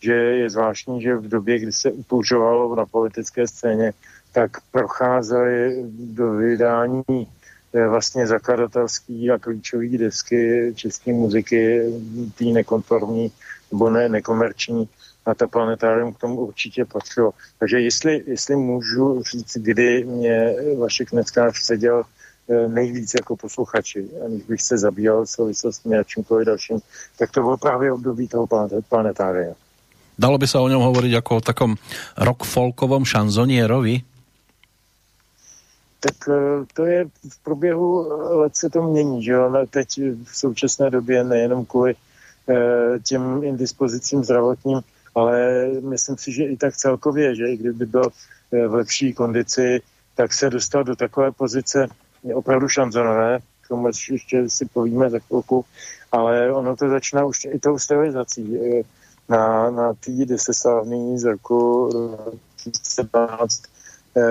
[0.00, 3.92] že je zvláštní, že v době, kdy se upoužovalo na politické scéně,
[4.32, 11.92] tak procházely do vydání eh, vlastně zakladatelský a klíčový desky české muziky,
[12.34, 13.32] tý nekonformní
[13.72, 14.88] nebo ne, nekomerční,
[15.26, 17.30] a ta planetárium k tomu určitě patřilo.
[17.58, 22.02] Takže jestli, jestli můžu říct, kdy mě Vašek Neckář seděl
[22.48, 26.78] eh, nejvíc jako posluchači, aniž bych se zabýval souvislostmi a čímkoliv dalším,
[27.18, 28.48] tak to bylo právě období toho
[28.88, 29.54] planetária.
[30.18, 31.74] Dalo by se o něm hovorit jako o takom
[32.16, 34.00] rock-folkovom šanzonierovi?
[36.00, 38.08] Tak eh, to je v průběhu
[38.40, 39.66] let se to mění, že jo?
[39.70, 39.88] Teď
[40.24, 41.94] v současné době nejenom kvůli
[42.48, 42.54] eh,
[43.02, 44.80] těm indispozicím zdravotním,
[45.16, 48.04] ale myslím si, že i tak celkově, že i kdyby byl
[48.52, 49.80] eh, v lepší kondici,
[50.14, 51.88] tak se dostal do takové pozice
[52.34, 55.64] opravdu šanzonové, k tomu ještě si povíme za chvilku,
[56.12, 58.58] ale ono to začíná už i tou stylizací.
[58.58, 58.82] Eh,
[59.28, 61.90] na, na tý desesávný z roku
[62.64, 63.62] 2012
[64.16, 64.22] eh,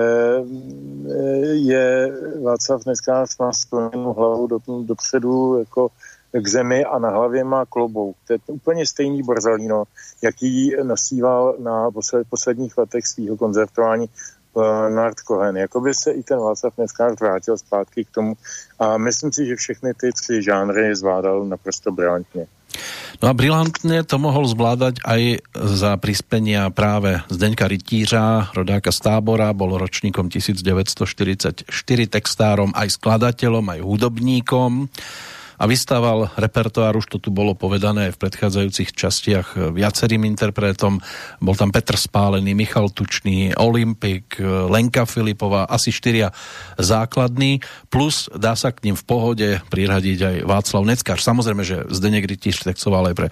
[1.52, 5.88] je Václav dneska má skloněnou hlavu do, dopředu jako
[6.32, 8.16] k zemi a na hlavě má klobouk.
[8.26, 9.84] To je úplně stejný borzalino,
[10.22, 14.08] jaký nasíval na posled, posledních letech svého koncertování
[14.52, 15.56] uh, Nard Cohen.
[15.56, 18.34] Jakoby se i ten Václav dneska vrátil zpátky k tomu
[18.78, 22.46] a myslím si, že všechny ty tři žánry zvládal naprosto brilantně.
[23.22, 29.56] No a brilantně to mohl zvládat aj za prispenia práve Zdeňka Rytířa, rodáka z tábora,
[29.56, 31.64] bol ročníkom 1944
[32.12, 34.92] textárom, aj skladateľom, aj hudobníkom
[35.56, 41.00] a vystával repertoár, už to tu bolo povedané v predchádzajúcich častiach viacerým interpretom.
[41.40, 44.36] Bol tam Petr Spálený, Michal Tučný, Olympik,
[44.68, 46.32] Lenka Filipová, asi štyria
[46.76, 51.20] základní, plus dá sa k ním v pohode priradiť aj Václav Neckář.
[51.24, 53.28] Samozrejme, že Zdeněk Rytíř textoval aj pre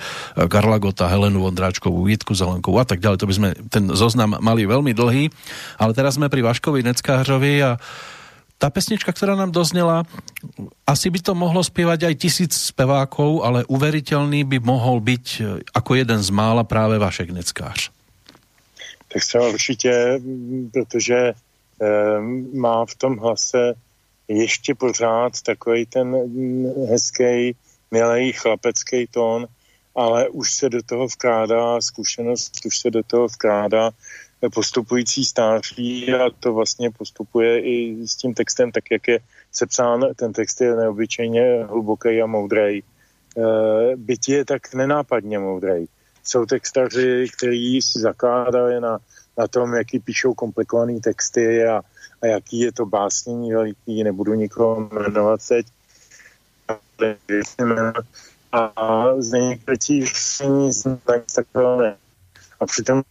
[0.49, 3.19] Karla Gota, Helenu Vondráčkovú, Vítku Zelenkovú a tak ďalej.
[3.21, 5.29] To by sme ten zoznam mali veľmi dlhý,
[5.77, 7.77] ale teraz sme pri Vaškovi Neckářovi a
[8.59, 10.07] tá pesnička, ktorá nám doznela,
[10.87, 15.43] asi by to mohlo spievať aj tisíc spevákov, ale uveriteľný by mohol byť e,
[15.75, 17.91] ako jeden z mála práve Vašek Neckář.
[19.09, 20.21] Tak se určitě,
[20.73, 21.35] protože e,
[22.55, 23.75] má v tom hlase
[24.29, 26.17] ještě pořád takový ten
[26.91, 27.57] hezký,
[27.91, 29.47] milý chlapecký tón,
[29.95, 33.91] ale už se do toho vkrádá zkušenost, už se do toho vkrádá
[34.51, 39.19] postupující stáří a to vlastně postupuje i s tím textem, tak jak je
[39.53, 40.05] sepsán.
[40.17, 42.79] Ten text je neobyčejně hluboký a moudrý.
[42.79, 42.83] E,
[43.97, 45.87] byť je tak nenápadně moudrý.
[46.25, 48.99] Jsou textaři, kteří si zakládají na,
[49.39, 51.83] na tom, jaký píšou komplikované texty a,
[52.23, 55.67] a jaký je to básnění veliký, nebudu nikoho jmenovat teď.
[58.53, 60.13] A z některých
[60.49, 60.87] nic
[61.35, 61.97] takového ne.
[62.61, 63.03] A přitom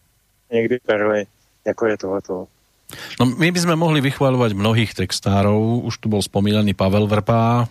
[0.54, 1.26] někdy perly,
[1.66, 2.48] jako je tohleto.
[3.18, 7.66] No my by sme mohli vychváľovať mnohých textárov, už tu bol spomínaný Pavel Vrpá,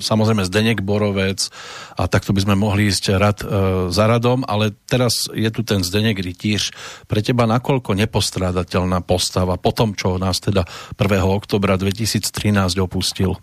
[0.00, 1.48] samozrejme Zdeněk Borovec
[1.96, 3.46] a takto by sme mohli ísť rad e,
[3.92, 6.72] za radom, ale teraz je tu ten Zdeněk Rytíř.
[7.04, 10.64] Pre teba nakoľko nepostrádateľná postava po tom, čo nás teda
[10.96, 11.04] 1.
[11.24, 12.32] oktobra 2013
[12.80, 13.36] opustil?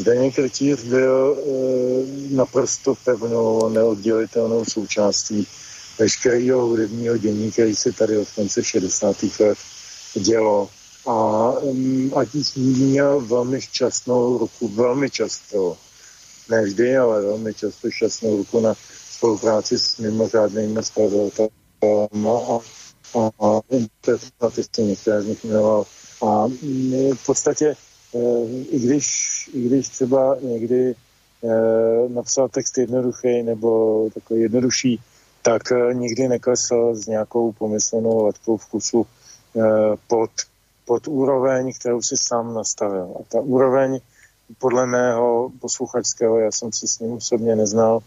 [0.00, 1.40] Zdeněk Rytíř byl e,
[2.34, 5.46] naprosto pevnou, neoddělitelnou součástí
[6.00, 9.16] veškerého hudebního dění, který se tady od konce 60.
[9.40, 9.58] let
[10.14, 10.68] dělo.
[11.06, 15.76] A um, ať měl velmi šťastnou ruku, velmi často,
[16.50, 18.74] ne vždy, ale velmi často šťastnou ruku na
[19.10, 22.58] spolupráci s mimořádnými skladatelemi a,
[23.18, 25.86] a, a interpretisty, některé z nich jmenoval.
[26.22, 27.76] A mm, v podstatě,
[28.14, 29.06] eh, i když,
[29.54, 30.94] i když třeba někdy
[31.44, 35.00] eh, napsal text jednoduchý nebo takový jednodušší,
[35.42, 39.06] tak eh, nikdy neklesl s nějakou pomyslnou letkou vkusu
[39.56, 39.60] eh,
[40.06, 40.30] pod,
[40.84, 43.14] pod úroveň, kterou si sám nastavil.
[43.20, 44.00] A ta úroveň
[44.58, 48.00] podle mého posluchačského, já jsem se s ním osobně neznal,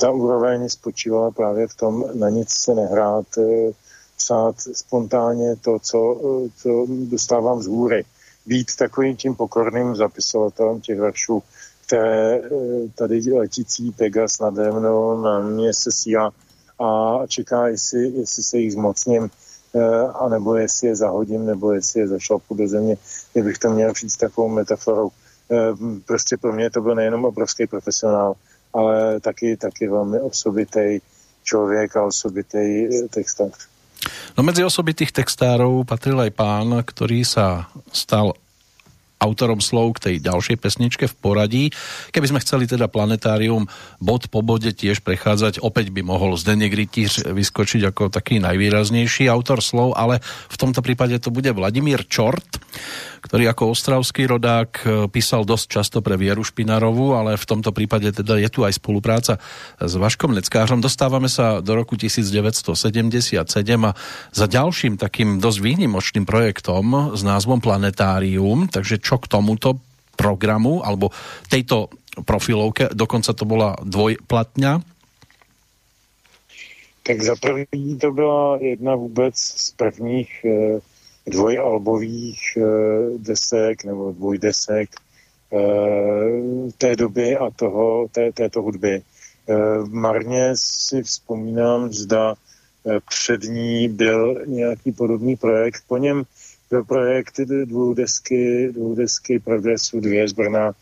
[0.00, 3.72] ta úroveň spočívala právě v tom na nic se nehrát, eh,
[4.16, 6.20] psát spontánně to, co,
[6.56, 8.04] co dostávám z hůry.
[8.46, 11.42] Být takovým tím pokorným zapisovatelem těch veršů,
[11.86, 12.40] které
[12.94, 16.32] tady letící Pegas nade mnou na mě se síla
[16.80, 19.30] a čeká, jestli, jestli se jich zmocním,
[20.20, 22.96] anebo jestli je zahodím, nebo jestli je zašlapu do země,
[23.32, 25.10] kdybych to měl říct takovou metaforou.
[26.06, 28.34] Prostě pro mě to byl nejenom obrovský profesionál,
[28.74, 30.98] ale taky, taky velmi osobitý
[31.42, 33.68] člověk a osobitý textář.
[34.38, 38.32] No medzi osobitých textárov patril aj pán, ktorý sa stal
[39.20, 41.64] autorom slov k tej ďalšej pesničke v poradí.
[42.10, 43.68] Keby sme chceli teda planetárium
[44.00, 49.60] bod po bode tiež prechádzať, opäť by mohol Zdeněk Rytíř vyskočiť ako taký najvýraznejší autor
[49.60, 52.58] slov, ale v tomto prípade to bude Vladimír Čort,
[53.20, 58.10] ktorý ako ostravský rodák e, písal dosť často pre Vieru Špinarovú, ale v tomto prípade
[58.10, 59.36] teda je tu aj spolupráca
[59.80, 60.80] s Vaškom Neckářom.
[60.80, 63.36] Dostávame sa do roku 1977
[63.84, 63.92] a
[64.32, 69.78] za ďalším takým dosť výnimočným projektom s názvom Planetárium, takže čo k tomuto
[70.16, 71.12] programu alebo
[71.48, 71.92] tejto
[72.24, 75.00] profilovke, dokonca to bola dvojplatňa,
[77.02, 80.80] tak za první to byla jedna vůbec z prvních eh,
[81.30, 82.62] dvojalbových eh,
[83.18, 84.90] desek nebo dvojdesek
[85.52, 89.02] eh, té doby a toho, té, této hudby.
[89.48, 89.54] Eh,
[89.88, 92.34] marně si vzpomínám, zda
[93.08, 95.82] před ní byl nějaký podobný projekt.
[95.88, 96.22] Po něm
[96.70, 100.72] byl projekt dvoudesky, dvoudesky Progresu dvě z Brna,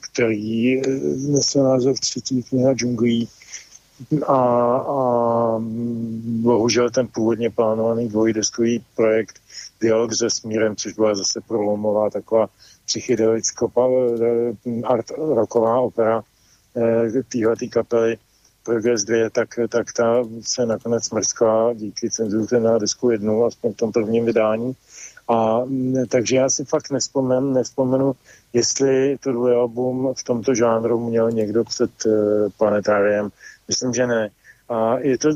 [0.00, 0.82] který
[1.28, 3.28] nesl název třetí kniha džunglí
[4.26, 4.36] a,
[4.76, 5.60] a
[6.42, 9.40] bohužel ten původně plánovaný dvojdeskový projekt
[9.80, 12.46] Dialog se smírem, což byla zase prolomová taková
[12.86, 13.66] psychedelická
[14.84, 16.22] art rocková opera
[16.76, 18.18] eh, téhle kapely
[18.62, 23.76] Progress 2, tak, tak ta se nakonec mrzká díky cenzuře na disku jednu, aspoň v
[23.76, 24.72] tom prvním vydání.
[25.28, 28.12] A mm, takže já si fakt nespomenu, nespomenu
[28.52, 32.12] jestli to album v tomto žánru měl někdo před uh,
[32.58, 33.30] planetáriem
[33.70, 34.30] Myslím, že ne.
[34.68, 35.28] A je to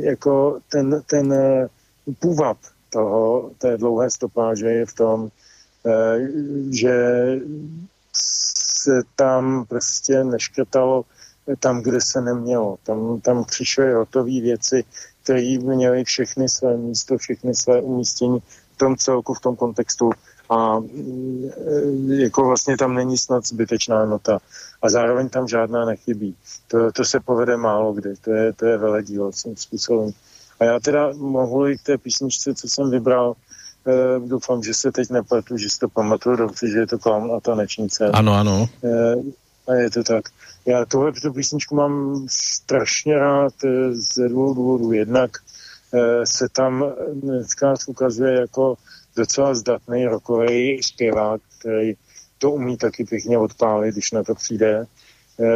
[0.00, 1.68] jako ten, ten eh,
[2.18, 2.58] půvab
[2.90, 5.28] toho, té dlouhé stopáže je v tom,
[5.86, 6.18] eh,
[6.70, 6.94] že
[8.14, 11.04] se tam prostě neškrtalo
[11.58, 12.78] tam, kde se nemělo.
[12.82, 14.84] Tam, tam přišly hotové věci,
[15.22, 18.38] které měly všechny své místo, všechny své umístění
[18.74, 20.10] v tom celku, v tom kontextu
[20.50, 24.38] a e, jako vlastně tam není snad zbytečná nota
[24.82, 26.36] a zároveň tam žádná nechybí.
[26.68, 30.10] To, to se povede málo kdy, to je, to je veledílo svým způsobem.
[30.60, 33.34] A já teda mohu i k té písničce, co jsem vybral,
[33.86, 37.32] e, doufám, že se teď nepletu, že si to pamatuju dobře, že je to klaun
[37.36, 38.08] a tanečnice.
[38.08, 38.68] Ano, ano.
[38.84, 39.14] E,
[39.68, 40.24] a je to tak.
[40.66, 44.92] Já tohle tu písničku mám strašně rád e, ze dvou důvodů.
[44.92, 45.30] Jednak
[45.94, 48.74] e, se tam dneska ukazuje jako
[49.20, 51.94] docela zdatný rokový zpěvák, který
[52.38, 54.86] to umí taky pěkně odpálit, když na to přijde,
[55.40, 55.46] e,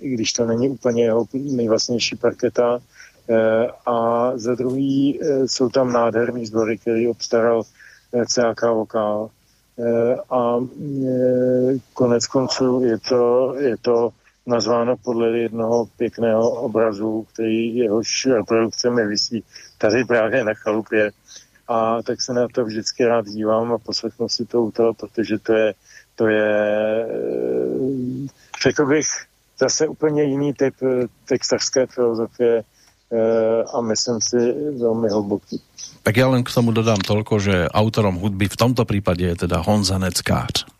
[0.00, 2.78] i když to není úplně jeho nejvlastnější parketa.
[2.78, 3.96] E, a
[4.34, 7.62] za druhý e, jsou tam nádherný sbory, který obstaral
[8.26, 9.30] CAK Vokál.
[10.30, 10.58] A
[11.94, 14.10] konec konců je to, je to
[14.46, 19.44] nazváno podle jednoho pěkného obrazu, který jehož reprodukce mi vysí
[19.78, 21.10] tady právě na chalupě
[21.68, 25.38] a tak se na to vždycky rád dívám a poslechnu si to u toho, protože
[25.38, 25.74] to je,
[26.14, 26.66] to je
[27.10, 28.28] eh,
[28.62, 29.06] řekl bych,
[29.58, 32.62] zase úplně jiný typ eh, textařské filozofie
[33.12, 34.36] eh, a myslím si
[34.78, 35.60] velmi hluboký.
[36.02, 39.58] Tak já len k tomu dodám tolko, že autorom hudby v tomto případě je teda
[39.58, 40.77] Honza Neckář.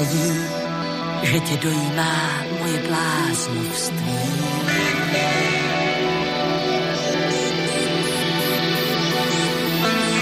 [0.00, 0.32] sedí,
[1.22, 4.18] že tě dojímá moje bláznovství.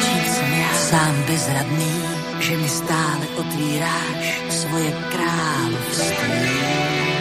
[0.03, 2.03] Čím jsem já sám bezradný,
[2.41, 7.18] že mi stále otvíráš svoje království.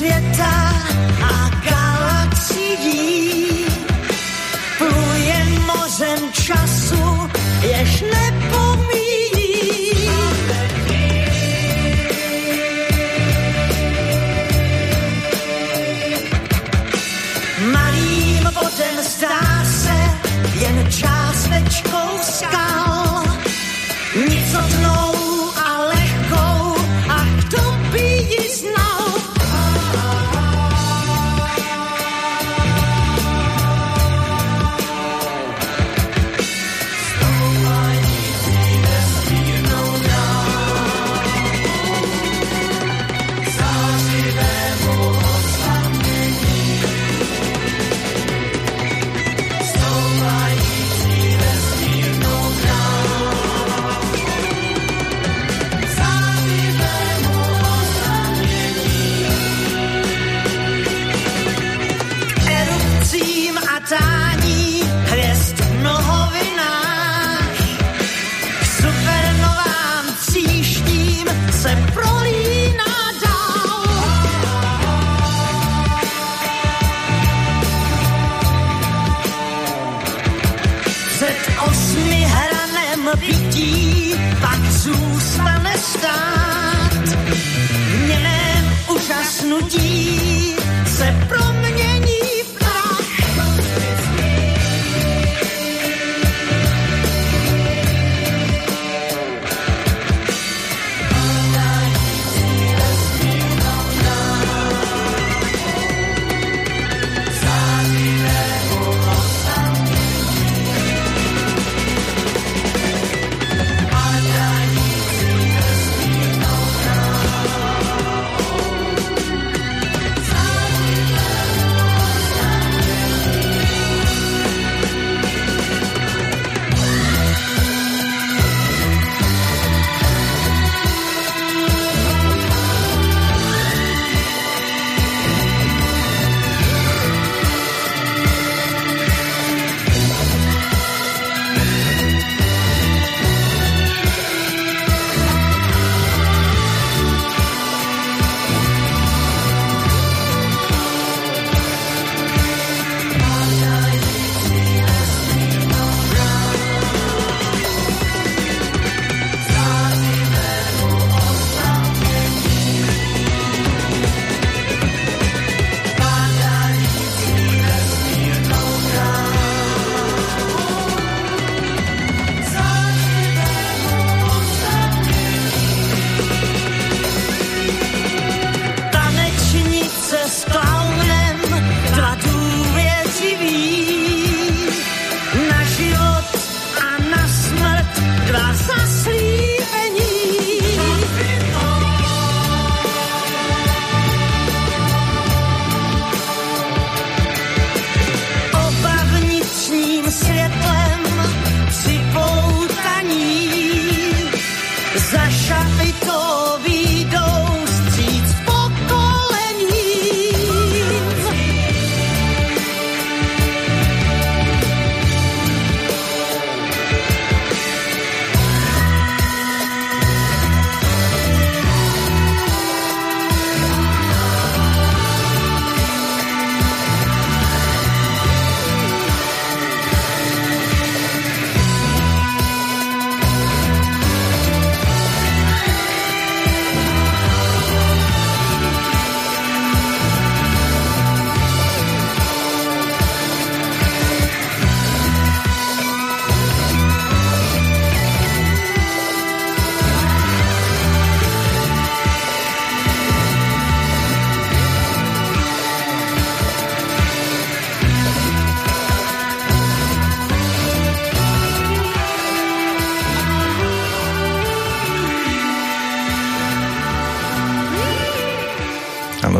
[0.00, 0.57] 别太。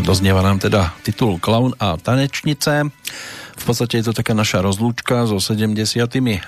[0.03, 2.91] Doznieva nám teda titul Klaun a tanečnice.
[3.59, 5.77] V podstate je to taká naša rozlúčka so 70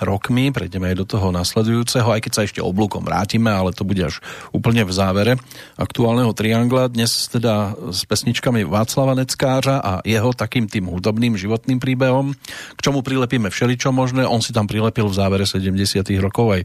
[0.02, 4.02] rokmi, prejdeme aj do toho nasledujúceho, aj keď sa ešte oblúkom vrátime, ale to bude
[4.02, 5.34] až úplne v závere
[5.78, 6.90] aktuálneho triangla.
[6.90, 12.34] Dnes teda s pesničkami Václava Neckářa a jeho takým tým hudobným životným príbehom,
[12.74, 14.26] k čomu prilepíme všeličo možné.
[14.26, 15.78] On si tam prilepil v závere 70
[16.18, 16.62] rokov aj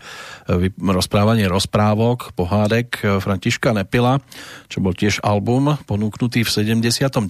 [0.81, 4.25] rozprávanie rozprávok, pohádek Františka Nepila,
[4.73, 6.51] čo bol tiež album ponúknutý v
[6.81, 7.29] 79.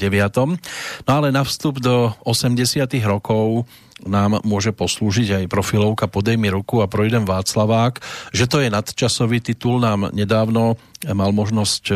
[1.03, 3.15] No ale na vstup do 80 rokov
[4.05, 7.97] nám môže poslúžiť aj profilovka Podej mi ruku a projdem Václavák.
[8.37, 10.77] Že to je nadčasový titul nám nedávno
[11.07, 11.95] mal možnosť e,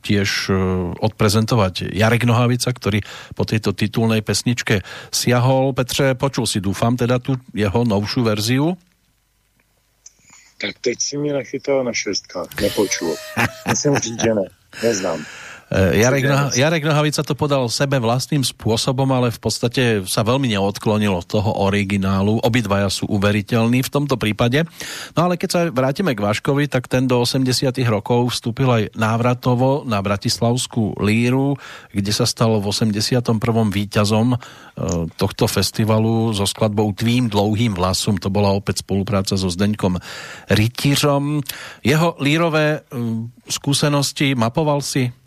[0.00, 0.52] tiež e,
[0.96, 3.02] odprezentovať Jarek Nohavica, ktorý
[3.34, 5.74] po tejto titulnej pesničke siahol.
[5.74, 8.66] Petře, počul si, dúfam, teda tu jeho novšiu verziu?
[10.56, 13.16] Tak teď si mě nachytal na šestkách, nepočul.
[14.00, 14.44] Říct, že ne,
[14.82, 15.20] neznám.
[15.66, 20.54] Eh, Jarek, Noha, Jarek Nohavica to podal sebe vlastným spôsobom, ale v podstate sa veľmi
[20.54, 22.38] neodklonil od toho originálu.
[22.38, 24.62] Obidvaja sú uveriteľní v tomto prípade.
[25.18, 29.82] No ale keď sa vrátime k Vaškovi, tak ten do 80 rokov vstúpil aj návratovo
[29.82, 31.58] na Bratislavskú líru,
[31.90, 33.26] kde sa stalo v 81.
[33.66, 34.40] víťazom eh,
[35.18, 38.22] tohto festivalu so skladbou Tvým dlouhým vlasom.
[38.22, 39.98] To bola opäť spolupráca so Zdeňkom
[40.46, 41.42] Rytířom.
[41.82, 43.02] Jeho lírové eh,
[43.50, 45.25] skúsenosti mapoval si?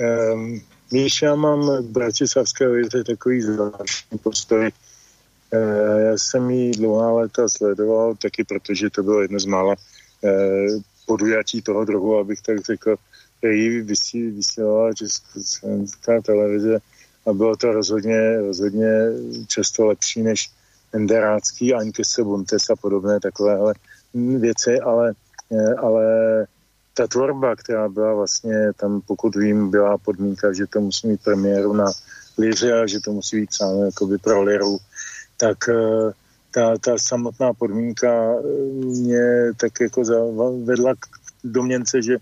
[0.00, 0.60] Um,
[0.92, 4.70] Víš, já mám k Bratislavské lize takový zvláštní postoj.
[5.52, 10.82] Uh, já jsem ji dlouhá léta sledoval, taky protože to bylo jedno z mála uh,
[11.06, 12.96] podujatí toho druhu, abych tak řekl,
[13.38, 13.80] který
[14.30, 16.78] vysílala Česká televize
[17.26, 18.90] a bylo to rozhodně, rozhodně
[19.46, 20.50] často lepší než
[20.92, 23.74] Enderácký, Aňke Sebuntes a podobné takovéhle
[24.14, 25.12] věci, ale,
[25.78, 26.06] ale
[26.98, 31.72] ta tvorba, která byla vlastně tam, pokud vím, byla podmínka, že to musí mít premiéru
[31.72, 31.86] na
[32.38, 34.78] liře a že to musí být psáno jakoby pro liru,
[35.36, 36.12] tak eh,
[36.50, 38.42] ta, ta samotná podmínka eh,
[38.74, 40.02] mě tak jako
[40.64, 41.06] vedla k
[41.44, 42.16] domněnce, že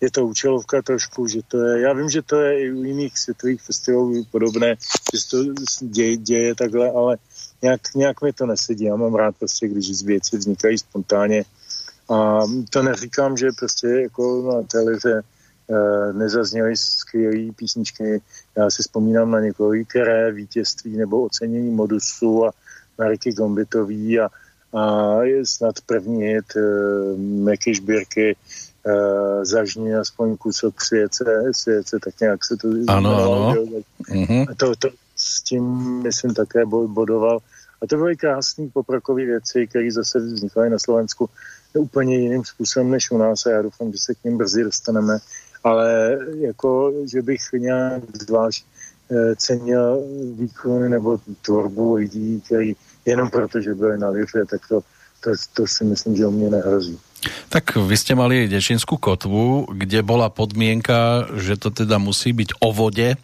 [0.00, 3.18] je to účelovka trošku, že to je, já vím, že to je i u jiných
[3.18, 4.74] světových festivalů podobné,
[5.12, 5.36] že se to
[5.80, 7.16] děje, děje takhle, ale
[7.62, 8.84] nějak, nějak mi to nesedí.
[8.84, 11.44] Já mám rád prostě, když věci vznikají spontánně,
[12.10, 15.22] a to neříkám, že prostě jako na televize
[15.70, 18.22] e, nezazněly skvělé písničky.
[18.56, 22.52] Já si vzpomínám na některé vítězství nebo ocenění modusu a
[22.98, 24.28] Mariky Gombitový a,
[24.78, 26.60] a je snad první hit e,
[27.18, 28.34] Meky Šbírky e,
[29.44, 33.54] zažní aspoň kusok svěce, svěce, tak nějak se to ano, ano.
[34.10, 34.54] Mm-hmm.
[34.56, 35.64] To, to, s tím,
[36.02, 37.38] myslím, také bodoval.
[37.82, 41.30] A to byly krásné poprokové věci, které zase vznikaly na Slovensku
[41.78, 45.18] úplně jiným způsobem než u nás a já doufám, že se k ním brzy dostaneme,
[45.64, 48.64] ale jako, že bych nějak zvlášť
[49.10, 50.02] eh, cenil
[50.34, 54.80] výkony nebo tvorbu lidí, který jenom proto, že byli na liře, tak to,
[55.20, 56.98] to, to si myslím, že o mě nehrozí.
[57.52, 62.72] Tak vy ste mali Dečinskú kotvu, kde bola podmienka, že to teda musí byť o
[62.72, 63.20] vode,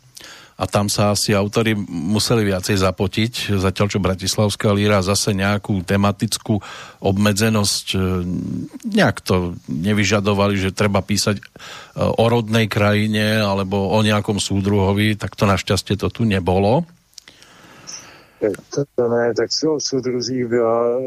[0.56, 6.64] a tam sa asi autory museli viacej zapotiť, zatiaľ čo Bratislavská líra zase nejakú tematickú
[7.04, 7.98] obmedzenosť e,
[8.88, 11.44] nejak to nevyžadovali, že treba písať e,
[12.00, 16.88] o rodnej krajine alebo o nejakom súdruhovi, tak to našťastie to tu nebolo.
[18.40, 21.00] To, to ne, tak jsou soudruzí byla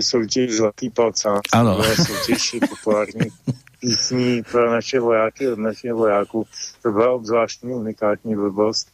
[0.00, 1.40] soutěž Zlatý palcán.
[1.52, 1.82] Ano.
[1.82, 3.30] Soutěž populární
[3.84, 6.46] písní pro naše vojáky od našich vojáků.
[6.82, 8.88] To byla obzvláštní unikátní blbost.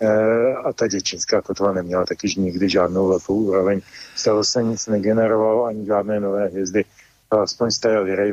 [0.00, 3.80] E, a ta děčinská kotva neměla taky nikdy žádnou velkou úroveň.
[4.14, 6.84] Z toho se nic negenerovalo, ani žádné nové hvězdy.
[7.30, 8.32] Aspoň staré lirej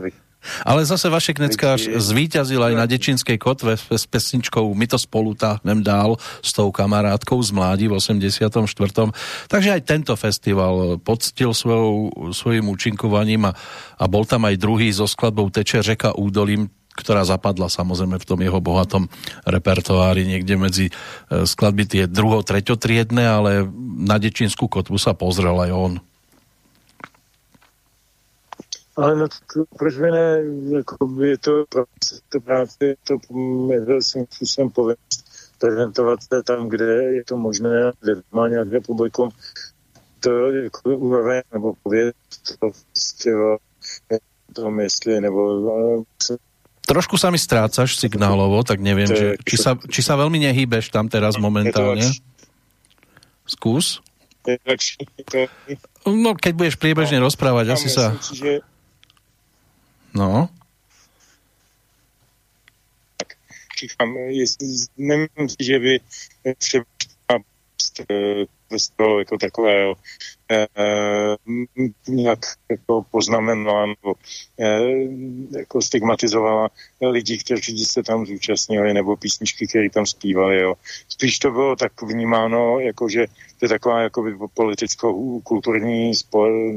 [0.68, 5.82] ale zase Vašek Neckář zvíťazil aj na Dečinskej kotve s pesničkou My to spolu táhnem
[5.82, 8.60] dál s tou kamarátkou z mládí v 84.
[9.48, 13.54] Takže aj tento festival poctil svojou, svojim účinkovaním a,
[14.00, 18.40] a bol tam aj druhý so skladbou Teče řeka údolím, ktorá zapadla samozrejme v tom
[18.40, 19.10] jeho bohatom
[19.50, 20.94] repertoári niekde medzi e,
[21.50, 23.52] skladby tie druho, treťotriedne, ale
[23.98, 25.94] na Dečinskú kotvu sa pozrel aj on.
[28.96, 29.28] Ale no,
[29.78, 30.44] proč by ne,
[30.76, 31.66] jako je to,
[32.30, 33.18] to práce, to
[34.00, 35.24] svým způsobem povinnost
[35.58, 39.30] prezentovat se tam, kde je to možné, kde má nějaké publikum,
[40.20, 42.16] to jako úroveň nebo povědět
[42.60, 43.58] to festival,
[44.54, 45.66] tom jestli, nebo
[46.84, 51.08] Trošku sa mi strácaš signálovo, tak neviem, že, či, sa, či sa veľmi nehýbeš tam
[51.08, 52.04] teraz momentálne.
[53.48, 54.04] Skús.
[56.04, 58.12] No, keď budeš priebežne rozprávať, asi sa...
[58.20, 58.60] Si, že
[60.16, 60.50] No.
[63.18, 63.38] Tak
[63.80, 64.68] říkám, jestli,
[64.98, 66.00] nemyslím že by
[68.74, 69.94] festivalu jako takového
[70.52, 70.68] eh,
[72.08, 72.40] nějak
[72.70, 74.16] jako poznamenala nebo
[74.60, 76.70] eh, jako stigmatizovala
[77.02, 80.60] lidi, kteří se tam zúčastnili nebo písničky, které tam zpívali.
[80.60, 80.74] Jo.
[81.10, 83.28] Spíš to bylo tak vnímáno, jako že
[83.60, 86.12] to je taková jako politickou kulturní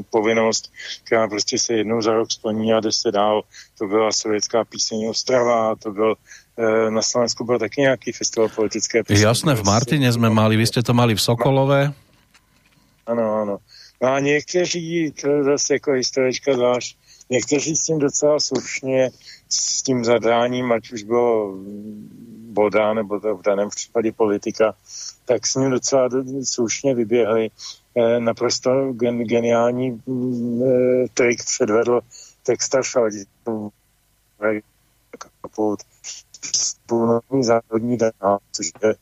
[0.09, 0.71] povinnost,
[1.03, 3.41] která prostě se jednou za rok splní a jde se dál.
[3.77, 6.46] To byla sovětská píseň Ostrava, to byl Eh,
[6.89, 9.25] na Slovensku byl taky nějaký festival politické písně.
[9.25, 11.93] Jasné, v Martine jsme mali, vy jste to mali v Sokolové.
[13.07, 13.57] Ano, ano.
[14.01, 16.97] No a někteří, to je zase jako historička zvlášť,
[17.29, 19.09] někteří s tím docela slušně,
[19.49, 21.55] s tím zadáním, ať už bylo
[22.51, 24.73] voda, nebo to v daném případě politika,
[25.25, 26.09] tak s ním docela
[26.43, 27.49] slušně vyběhli.
[27.95, 32.01] E, naprosto gen, geniální e, trik předvedl
[32.43, 32.95] textař
[35.41, 35.79] Kaput,
[36.85, 38.95] půlnoční závodní dráha, což je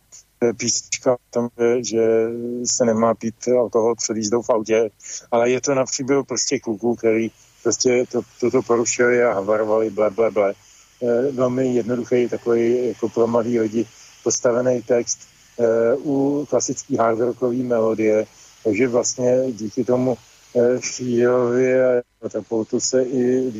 [0.53, 1.49] písnička tom,
[1.81, 2.29] že,
[2.65, 4.89] se nemá pít alkohol před jízdou v autě,
[5.31, 7.31] ale je to na příběhu prostě kluků, který
[7.63, 10.53] prostě to, toto porušili a havarovali ble, ble, ble.
[11.01, 13.85] E, velmi jednoduchý takový jako pro mladý lidi
[14.23, 15.19] postavený text
[15.59, 18.25] e, u klasický hard rockové melodie,
[18.63, 20.17] takže vlastně díky tomu
[20.55, 23.51] e, Šírovi a Katapultu se i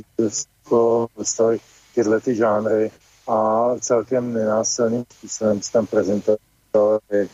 [1.18, 1.60] dostaly
[1.96, 2.92] tyhle ty žánry
[3.28, 7.30] a celkem nenásilným způsobem se tam prezentovali.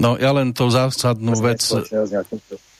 [0.00, 1.60] No ja len to zásadnú vec,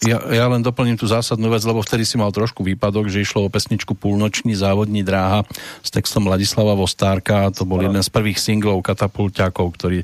[0.01, 3.45] ja, ja len doplním tú zásadnú vec, lebo vtedy si mal trošku výpadok, že išlo
[3.45, 5.45] o pesničku Púlnoční závodní dráha
[5.85, 10.01] s textom Ladislava Vostárka, to bol jeden z prvých singlov katapulťákov, ktorí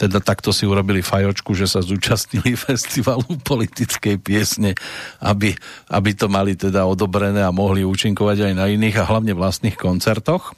[0.00, 4.74] teda takto si urobili fajočku, že sa zúčastnili festivalu politickej piesne,
[5.20, 5.52] aby,
[5.92, 10.56] aby to mali teda odobrené a mohli účinkovať aj na iných a hlavne vlastných koncertoch.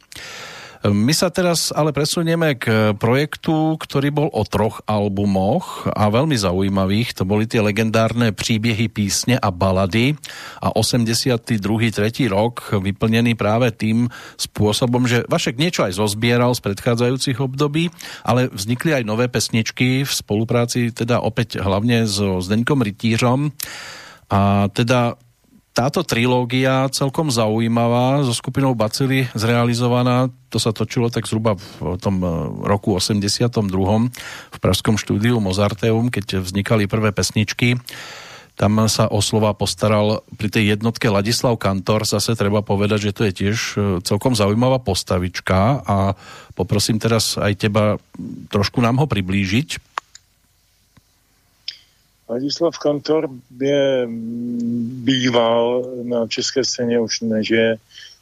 [0.83, 7.15] My sa teraz ale presunieme k projektu, ktorý bol o troch albumoch a veľmi zaujímavých.
[7.15, 10.19] To boli tie legendárne příběhy, písne a balady
[10.59, 11.63] a 82.
[11.95, 12.27] 3.
[12.27, 17.95] rok vyplnený práve tým spôsobom, že Vašek niečo aj zozbieral z predchádzajúcich období,
[18.27, 23.55] ale vznikli aj nové pesničky v spolupráci teda opäť hlavne so Zdeňkom Rytířom
[24.35, 25.15] a teda
[25.73, 32.21] táto trilógia celkom zaujímavá, so skupinou Bacily zrealizovaná, to sa točilo tak zhruba v tom
[32.21, 32.29] eh,
[32.69, 33.57] roku 82.
[34.53, 37.81] v pražskom štúdiu Mozarteum, keď vznikali prvé pesničky.
[38.53, 43.23] Tam sa o slova postaral pri tej jednotke Ladislav Kantor, zase treba povedať, že to
[43.25, 46.13] je tiež eh, celkom zaujímavá postavička a
[46.53, 47.97] poprosím teraz aj teba
[48.53, 49.92] trošku nám ho priblížiť.
[52.29, 53.29] Ladislav Kantor
[53.61, 54.09] je
[55.05, 57.77] býval na české scéně, už nežije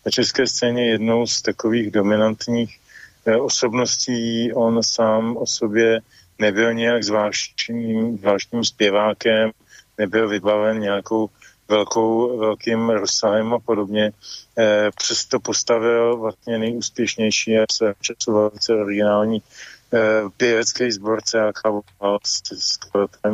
[0.07, 2.79] na české scéně jednou z takových dominantních
[3.27, 4.53] eh, osobností.
[4.53, 6.01] On sám o sobě
[6.39, 9.51] nebyl nějak zvláštním, zvláštním zpěvákem,
[9.99, 11.31] nebyl vybaven nějakou
[11.69, 14.13] velkou, velkým rozsahem a podobně.
[14.59, 17.95] E, přesto postavil vlastně nejúspěšnější a se
[18.29, 19.80] velice originální Eh,
[20.37, 22.79] pěvecký sborce a klavoval s, s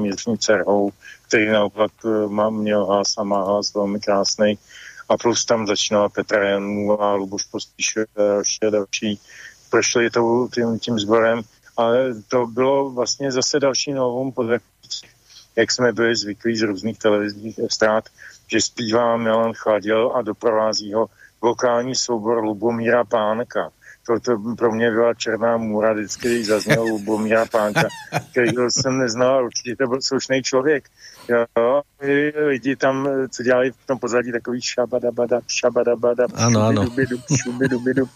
[0.03, 0.91] Jiřní dcerou,
[1.29, 4.59] který naopak eh, má, měl hlas a má hlas velmi krásný.
[5.09, 9.21] A plus tam začínala Petra Janů a Luboš Pospíš a další a další.
[9.71, 11.43] Prošli to, tím, tím sborem,
[11.77, 14.47] ale to bylo vlastně zase další novum pod
[15.57, 18.05] jak jsme byli zvyklí z různých televizních strát,
[18.47, 21.07] že zpívá Milan Chladil a doprovází ho
[21.41, 23.71] vokální soubor Lubomíra Pánka
[24.07, 27.89] to, to pro mě byla černá můra, vždycky, když zazněl Lubomíra Pánka,
[28.31, 30.85] který jsem neznal, určitě to byl slušný člověk.
[31.29, 31.83] Jo,
[32.47, 36.85] lidi tam, co dělali v tom pozadí, takový šabadabada, šabadabada, ano, ano.
[36.85, 38.09] Šubidubidu, šubidubidu.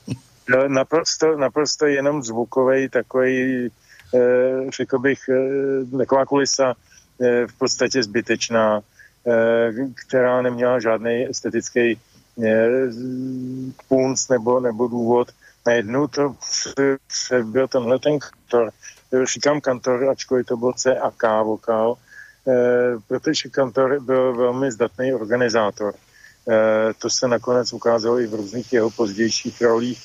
[0.69, 3.69] Naprosto, naprosto jenom zvukový takový,
[4.15, 6.75] eh, řekl bych, eh, taková kulisa
[7.21, 8.81] eh, v podstatě zbytečná,
[9.27, 9.71] eh,
[10.07, 11.99] která neměla žádný estetický
[12.45, 12.69] eh,
[13.89, 15.29] punc nebo, nebo důvod
[15.67, 16.37] najednou to
[17.09, 18.73] se byl tenhle ten kantor,
[19.25, 21.97] říkám kantor, ačkoliv to byl C a K vokál,
[22.49, 25.95] eh, protože kantor byl velmi zdatný organizátor.
[26.49, 30.03] Eh, to se nakonec ukázalo i v různých jeho pozdějších rolích.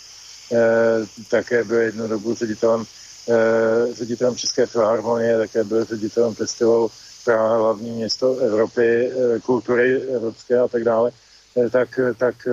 [0.54, 2.86] Eh, také byl jednu dobu ředitelem,
[3.92, 6.92] ředitelem České filharmonie, také byl ředitelem festivalu
[7.26, 9.12] Praha, hlavní město Evropy,
[9.46, 11.12] kultury evropské a tak dále.
[11.72, 12.48] Tak, tak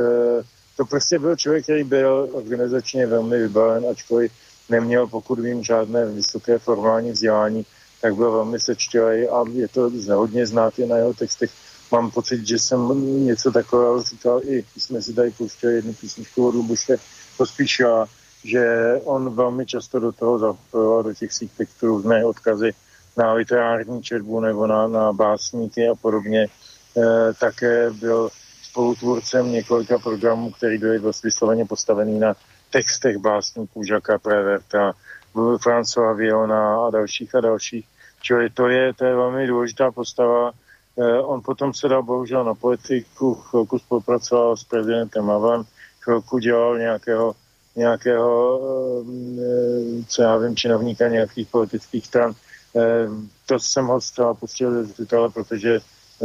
[0.82, 4.32] to prostě byl člověk, který byl organizačně velmi vybaven, ačkoliv
[4.68, 7.66] neměl, pokud vím, žádné vysoké formální vzdělání,
[8.00, 11.50] tak byl velmi sečtělej a je to hodně znát i na jeho textech.
[11.92, 12.80] Mám pocit, že jsem
[13.26, 16.96] něco takového říkal i, když jsme si tady pouštěli jednu písničku od Lubuše
[17.36, 18.06] Pospíšila,
[18.44, 22.74] že on velmi často do toho zapojoval, do těch svých textů různé odkazy
[23.16, 26.46] na literární četbu nebo na, na básníky a podobně.
[27.40, 28.28] Také byl
[28.72, 32.34] spolutvůrcem několika programů, které byly vysloveně postavený na
[32.70, 34.92] textech básníků Žaka Preverta,
[35.34, 37.86] François Viona a dalších a dalších.
[38.22, 40.52] Čili to je, to je velmi důležitá postava.
[40.98, 45.64] Eh, on potom se dal bohužel na politiku, chvilku spolupracoval s prezidentem Havlem,
[46.00, 47.34] chvilku dělal nějakého,
[47.76, 48.60] nějakého
[49.38, 52.32] eh, co já vím, činovníka nějakých politických stran.
[52.76, 53.08] Eh,
[53.46, 55.80] to jsem ho zcela pustil z protože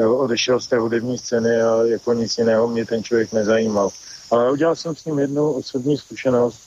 [0.06, 3.90] odešel z té hudební scény a jako nic jiného mě ten člověk nezajímal.
[4.32, 6.60] Ale udělal jsem s ním jednu osobní zkušenost.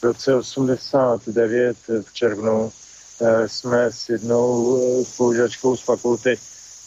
[0.00, 2.72] V roce 89 v červnu
[3.20, 6.38] eh, jsme s jednou eh, spolužačkou z fakulty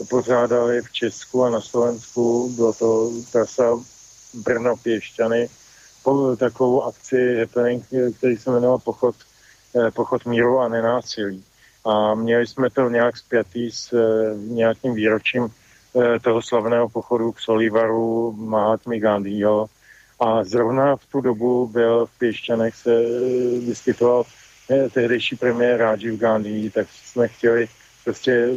[0.10, 3.80] pořádali v Česku a na Slovensku, bylo to trasa
[4.34, 5.50] Brno Pěšťany,
[6.38, 7.86] takovou akci happening,
[8.18, 9.16] který se jmenoval Pochod,
[9.76, 11.44] eh, Pochod míru a nenásilí.
[11.86, 13.94] A měli jsme to nějak zpětý s
[14.36, 15.50] nějakým výročím
[16.22, 19.70] toho slavného pochodu k Solivaru Mahatmy Gandhiho,
[20.20, 24.24] a zrovna v tu dobu byl v Pěšťanech se eh, vyskytoval
[24.70, 27.68] eh, tehdejší premiér Rajiv Gandhi, tak jsme chtěli
[28.04, 28.50] prostě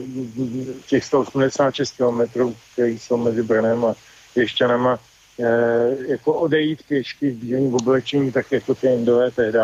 [0.87, 3.95] těch 186 kilometrů, které jsou mezi Brnem a
[4.35, 4.99] Pěšťanama,
[5.41, 9.63] eh, jako odejít pěšky v bílém oblečení, tak jako ty Indové tehda.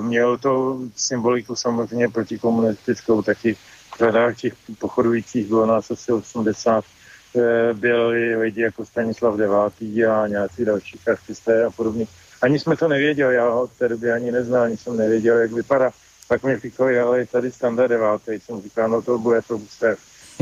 [0.00, 3.56] Mělo to symboliku samozřejmě protikomunistickou, taky
[3.94, 6.84] v řadách těch pochodujících bylo nás asi 80
[7.36, 12.06] Eh, byli lidi jako Stanislav Devátý a nějací další artisté a podobně.
[12.42, 15.52] Ani jsme to nevěděli, já ho v té době ani neznal, ani jsem nevěděl, jak
[15.52, 15.90] vypadá.
[16.28, 18.32] Pak mi říkali, ale je tady standard devátý.
[18.32, 19.96] Jsem říkal, no to bude to booster.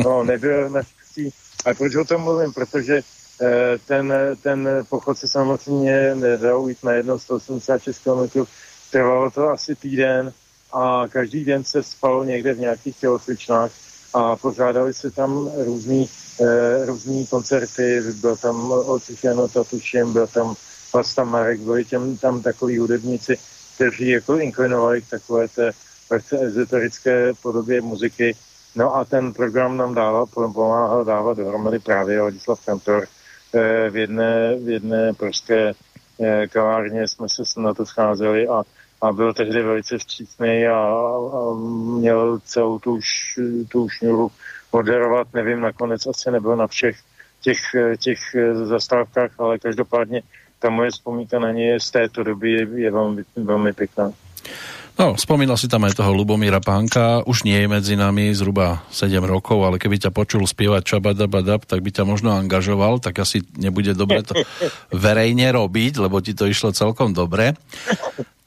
[0.05, 1.31] No, nebyl naštěstí.
[1.65, 2.53] A proč o tom mluvím?
[2.53, 3.01] Protože
[3.43, 8.47] eh, ten, ten pochod se samozřejmě nedal jít na jedno 186 km.
[8.91, 10.33] Trvalo to asi týden
[10.73, 13.71] a každý den se spalo někde v nějakých tělocvičnách
[14.15, 16.09] a pořádali se tam různý,
[16.41, 20.55] eh, různý koncerty, byl tam Otichano Tatušem, byl tam
[20.93, 23.39] Pasta Marek, byli těm, tam takový hudebníci,
[23.75, 25.73] kteří jako inklinovali k takové té
[26.11, 28.37] velice ezoterické podobě muziky.
[28.75, 33.07] No a ten program nám dával, pomáhal dávat dohromady právě Ladislav Kantor
[33.55, 35.73] eh, v jedné, v jedné pražské
[36.21, 38.63] eh, kavárně jsme se na to scházeli a
[39.07, 40.79] a byl tehdy velice vstřícný a,
[41.33, 41.55] a
[41.99, 43.01] měl celou tu,
[43.69, 44.31] tu šňůru
[44.73, 46.97] moderovat, nevím, nakonec asi nebyl na všech
[47.41, 47.59] těch,
[47.99, 48.19] těch
[48.53, 50.23] zastávkách, ale každopádně
[50.59, 54.13] ta moje vzpomínka na ně z této doby je, je velmi, velmi pěkná.
[54.97, 59.13] No, spomínal si tam aj toho Lubomíra Pánka, už nie je medzi nami zhruba 7
[59.29, 63.93] rokov, ale keby ťa počul spievať Čabadabadab, tak by ťa možno angažoval, tak asi nebude
[63.93, 64.33] dobre to
[65.05, 67.53] verejne robiť, lebo ti to išlo celkom dobre.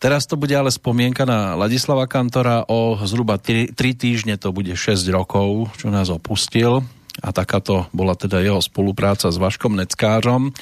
[0.02, 2.66] Teraz to bude ale spomienka na Ladislava Kantora.
[2.66, 6.82] O zhruba 3, 3 týždne, to bude 6 rokov, čo nás opustil.
[7.20, 10.56] A takáto bola teda jeho spolupráca s Vaškom Neckářom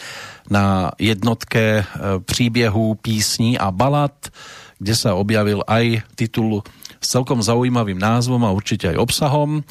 [0.49, 1.83] na jednotke e,
[2.25, 4.33] příběhů, písní a balad
[4.77, 6.61] kde sa objavil aj titul
[6.97, 9.61] s celkom zaujímavým názvom a určite aj obsahom.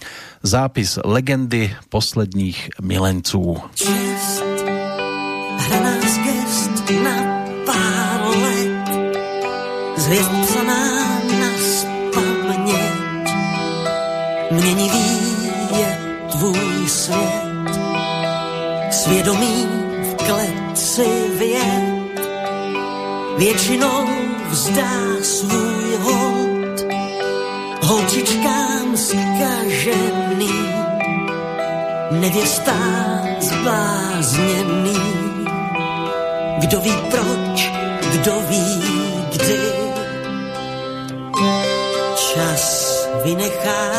[0.43, 3.59] Zápis legendy posledních milenců.
[18.91, 19.67] Svědomí
[20.03, 22.19] v kleci vět,
[23.39, 24.16] většinou
[24.67, 26.87] vzdá svůj hod
[27.83, 30.59] holčičkám zkažený,
[32.11, 34.97] nevěstám zblázněný.
[36.59, 37.71] Kdo ví proč,
[38.13, 38.83] kdo ví
[39.33, 39.61] kdy,
[42.17, 43.93] čas vynechá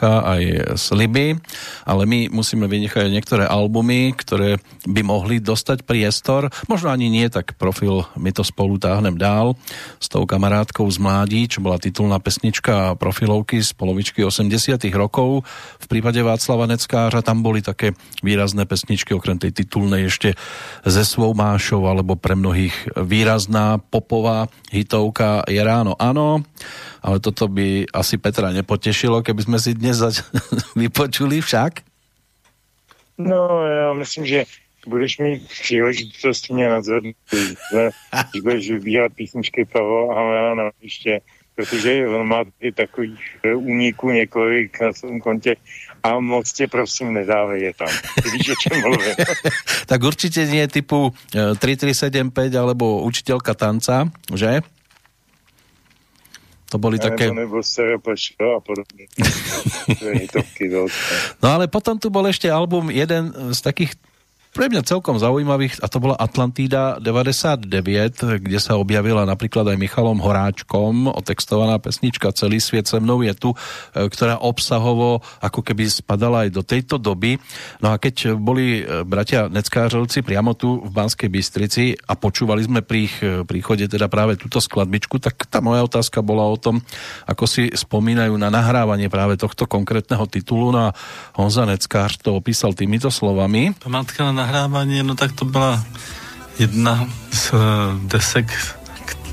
[0.00, 0.42] vynechá aj
[0.80, 1.36] sliby,
[1.84, 4.56] ale my musíme vynechať niektoré albumy, ktoré
[4.88, 6.48] by mohli dostať priestor.
[6.72, 9.60] Možno ani nie, tak profil My to spolu táhnem dál
[10.10, 15.46] tou kamarátkou z mládí, čo bola titulná pesnička profilovky z polovičky 80 rokov.
[15.78, 17.94] V prípade Václava Neckářa tam boli také
[18.26, 20.34] výrazné pesničky, okrem tej titulnej ešte
[20.82, 26.42] ze svou mášou, alebo pre mnohých výrazná popová hitovka Je ráno ano
[27.00, 30.24] ale toto by asi Petra nepotešilo, keby jsme si dnes zač-
[30.76, 31.80] vypočuli však.
[33.18, 34.44] No, já myslím, že
[34.86, 41.20] budeš mít příležitost mě nadzornit, když budeš vybírat písničky Pavla Hamela na příště,
[41.54, 43.20] protože on má i takových
[43.54, 45.56] úniků několik na svém kontě
[46.02, 47.88] a moc tě prosím nedávej je tam.
[48.22, 49.14] Ty víš, o čem mluvím.
[49.86, 51.12] tak určitě nie typu
[51.58, 54.62] 3375 alebo učitelka tanca, že?
[56.70, 57.34] To Ja, také...
[57.34, 58.58] Nebo, nebo Seropačko a
[60.22, 60.70] hitovky
[61.42, 63.98] No ale potom tu bol ešte album, jeden z takých
[64.50, 67.70] pre mňa celkom zaujímavých a to bola Atlantída 99,
[68.42, 73.54] kde sa objavila napríklad aj Michalom Horáčkom otextovaná pesnička Celý sviet se mnou je tu,
[73.54, 73.56] e,
[74.10, 77.38] ktorá obsahovo ako keby spadala aj do tejto doby.
[77.78, 82.82] No a keď boli e, bratia Neckářovci priamo tu v Banskej Bystrici a počúvali sme
[82.82, 86.82] pri ich e, príchode teda práve túto skladbičku, tak tá moja otázka bola o tom,
[87.30, 90.74] ako si spomínajú na nahrávanie práve tohto konkrétneho titulu.
[90.74, 90.94] No a
[91.38, 93.78] Honza Neckář to opísal týmito slovami.
[94.40, 95.84] Nahrávání, no tak to byla
[96.58, 97.52] jedna z
[98.04, 98.76] desek,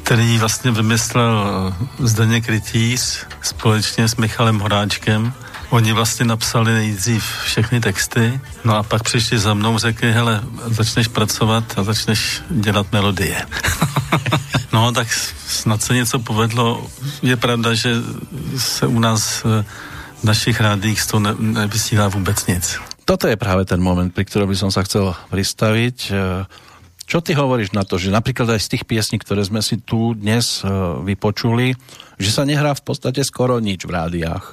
[0.03, 5.33] který vlastně vymyslel Zdeněk Rytíř společně s Michalem Horáčkem.
[5.69, 11.07] Oni vlastně napsali nejdřív všechny texty, no a pak přišli za mnou, řekli, hele, začneš
[11.07, 13.45] pracovat a začneš dělat melodie.
[14.73, 15.07] no tak
[15.47, 16.87] snad se něco povedlo.
[17.21, 17.95] Je pravda, že
[18.57, 23.63] se u nás v našich rádích z toho ne, nevysílá vůbec nic toto je práve
[23.63, 25.97] ten moment, pri ktorom by som sa chcel pristaviť.
[26.11, 26.43] E,
[27.07, 30.11] čo ty hovoríš na to, že napríklad aj z tých piesní, ktoré sme si tu
[30.11, 30.67] dnes e,
[31.07, 31.79] vypočuli,
[32.19, 34.45] že sa nehrá v podstate skoro nič v rádiách?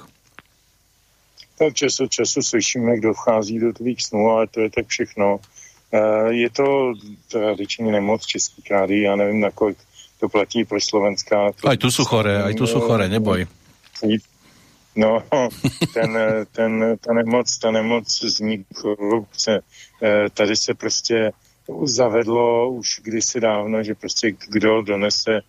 [1.58, 5.42] Tak času času slyšíme, kdo vchází do tvých snů, ale to je tak všechno.
[5.90, 5.98] E,
[6.38, 6.94] je to
[7.28, 9.78] tradičně nemoc českých rádií, já nevím, nakolik
[10.20, 11.52] to platí pro Slovenská.
[11.66, 13.50] Aj tu sú chore, aj tu sú chore, neboj.
[14.96, 15.22] No,
[15.94, 16.18] ten,
[16.52, 19.60] ten, ta nemoc, ta nemoc zní korupce.
[20.02, 21.32] Eh, tady se prostě
[21.84, 25.40] zavedlo už kdysi dávno, že prostě kdo donese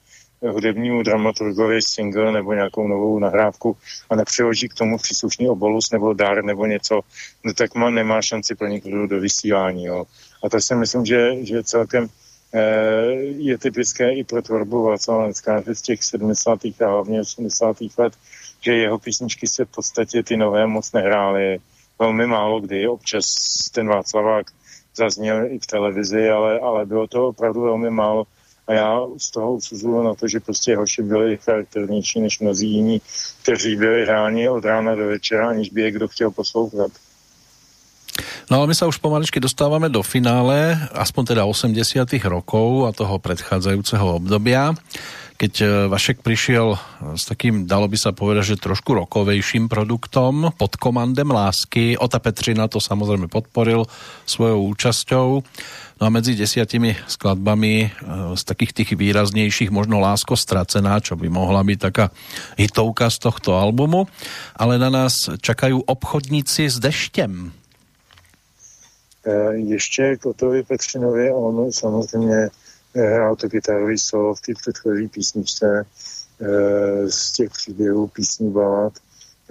[0.42, 3.78] hudebnímu dramaturgovi single nebo nějakou novou nahrávku
[4.10, 7.02] a nepřeloží k tomu příslušný obolus nebo dar nebo něco,
[7.44, 9.86] no tak má, nemá šanci pro někoho do vysílání.
[9.86, 10.06] Jo.
[10.44, 12.08] A to si myslím, že, že celkem
[12.54, 15.30] eh, je typické i pro tvorbu Václava
[15.74, 16.60] z těch 70.
[16.66, 17.78] a hlavně 80.
[17.98, 18.14] let,
[18.66, 21.60] že jeho písničky se v podstatě ty nové moc nehrály.
[22.00, 23.26] Velmi málo kdy, občas
[23.72, 24.46] ten Václavák
[24.98, 28.24] zazněl i v televizi, ale, ale bylo to opravdu velmi málo.
[28.68, 33.02] A já z toho usuzuju na to, že prostě hoši byli charakternější než mnozí jiní,
[33.42, 36.92] kteří byli hráni od rána do večera, aniž by je kdo chtěl poslouchat.
[38.46, 43.20] No ale my sa už pomaličky dostávame do finále, aspoň teda 80 rokov a toho
[43.20, 44.72] predchádzajúceho obdobia
[45.36, 46.80] keď e, Vašek prišiel
[47.20, 51.99] s takým, dalo by sa povedať, že trošku rokovejším produktom pod komandem lásky.
[51.99, 53.84] Ota Petřina to samozrejme podporil
[54.24, 55.28] svojou účasťou.
[55.95, 57.88] No a medzi desiatimi skladbami e,
[58.36, 62.16] z takých tých výraznejších možno Lásko stracená, čo by mohla byť taká
[62.56, 64.07] hitovka z tohto albumu.
[64.56, 67.52] Ale na nás čakajú obchodníci s deštěm.
[69.28, 72.49] E, ještě k Petřinovi, on samozřejmě
[73.38, 75.86] to kytarový solo v té předchozí písničce
[76.42, 78.94] eh, z těch příběhů písní balad.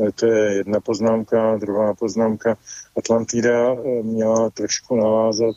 [0.00, 1.56] Eh, to je jedna poznámka.
[1.56, 2.56] Druhá poznámka.
[2.96, 5.56] Atlantida eh, měla trošku navázat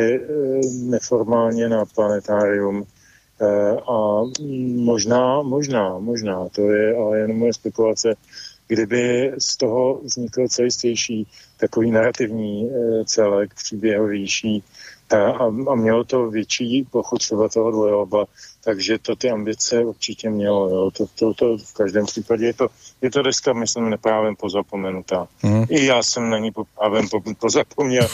[0.00, 0.18] eh,
[0.82, 2.84] neformálně na planetárium
[3.88, 4.22] a
[4.74, 8.14] možná, možná, možná, to je ale jen moje spekulace,
[8.66, 11.26] kdyby z toho vznikl celistější
[11.56, 12.70] takový narrativní
[13.04, 14.64] celek příběhovější,
[15.16, 18.24] a, a mělo to větší pochod třeba toho dvojoba,
[18.64, 20.68] takže to ty ambice určitě mělo.
[20.68, 20.90] Jo.
[20.90, 22.68] To, to, to v každém případě je to,
[23.02, 25.28] je to deska, myslím, neprávem pozapomenutá.
[25.42, 25.64] Mm.
[25.68, 28.06] I já jsem na ní právem po, pozapomněl,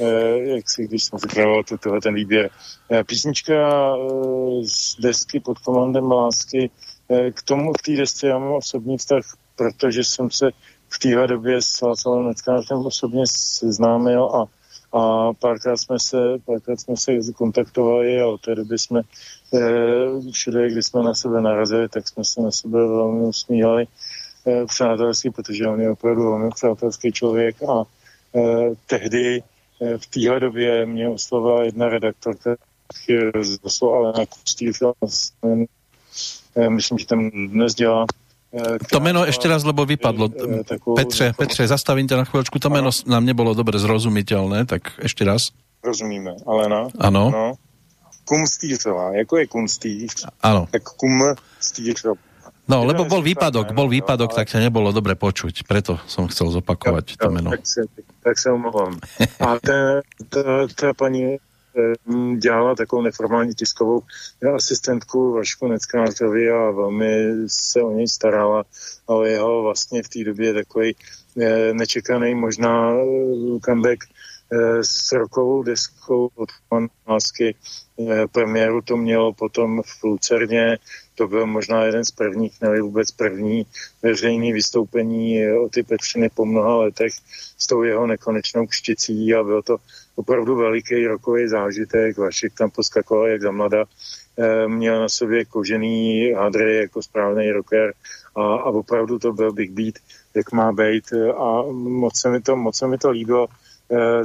[0.00, 2.50] eh, jak si, když jsem připravoval tohle ten výběr.
[2.90, 6.70] Eh, písnička eh, z desky pod komandem lásky,
[7.08, 9.24] eh, k tomu, k té desce já mám osobní vztah,
[9.56, 10.50] protože jsem se
[10.88, 14.44] v téhle době s Václavem Neckářem osobně seznámil a
[14.92, 20.70] a párkrát jsme se, párkrát jsme se kontaktovali a od té doby jsme e, všude,
[20.70, 23.86] kdy jsme na sebe narazili, tak jsme se na sebe velmi usmíhali
[24.46, 27.84] e, přátelský, protože on je opravdu velmi přátelský člověk a
[28.36, 28.40] e,
[28.86, 29.42] tehdy
[29.96, 32.56] v téhle době mě oslovila jedna redaktorka
[33.42, 34.72] z Oslo, Alena Kustýr,
[36.68, 38.06] myslím, že tam dnes dělá
[38.92, 40.28] to meno ešte raz, lebo vypadlo.
[40.96, 42.60] Petře, Petře, zastavím ťa na chvíľočku.
[42.60, 45.56] To meno nám nebolo dobre zrozumiteľné, tak ešte raz.
[45.80, 46.44] Rozumíme.
[46.44, 46.92] Alena?
[47.00, 47.32] Ano.
[47.32, 47.46] No.
[48.24, 49.16] Kum Stýřová.
[49.16, 49.66] Jako je Kum
[50.42, 50.68] ano.
[50.70, 52.20] tak Kum Stýřová.
[52.62, 55.66] No, lebo bol výpadok, bol výpadok, tak sa nebolo dobre počuť.
[55.66, 57.50] Preto som chcel zopakovať to meno.
[57.50, 57.82] Tak se,
[58.22, 59.02] tak se omlouvám.
[59.42, 60.00] A ta,
[60.30, 61.42] ta, ta paní
[62.38, 64.02] dělala takovou neformální tiskovou
[64.54, 68.64] asistentku Vašku Neckářovi a velmi se o něj starala,
[69.08, 70.96] ale jeho vlastně v té době takový
[71.40, 74.04] eh, nečekaný možná eh, comeback
[74.82, 76.48] s rokovou deskou od
[77.08, 77.54] lásky.
[78.32, 80.78] Premiéru to mělo potom v Lucerně,
[81.14, 83.66] to byl možná jeden z prvních, nebo vůbec první
[84.02, 87.12] veřejný vystoupení o ty Petřiny po mnoha letech
[87.58, 89.76] s tou jeho nekonečnou kšticí a bylo to
[90.16, 92.18] opravdu veliký rokový zážitek.
[92.18, 93.84] Vašek tam poskakoval jak za mlada.
[94.66, 97.94] Měl na sobě kožený hadry jako správný rocker
[98.36, 99.94] a, a opravdu to byl Big Beat,
[100.34, 101.04] jak má být
[101.36, 103.46] a moc se mi to, moc se mi to líbilo,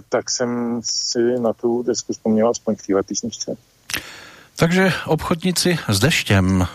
[0.09, 3.55] tak jsem si na tu desku vzpomněl aspoň k téhle písničce.
[4.55, 6.67] Takže obchodníci s deštěm.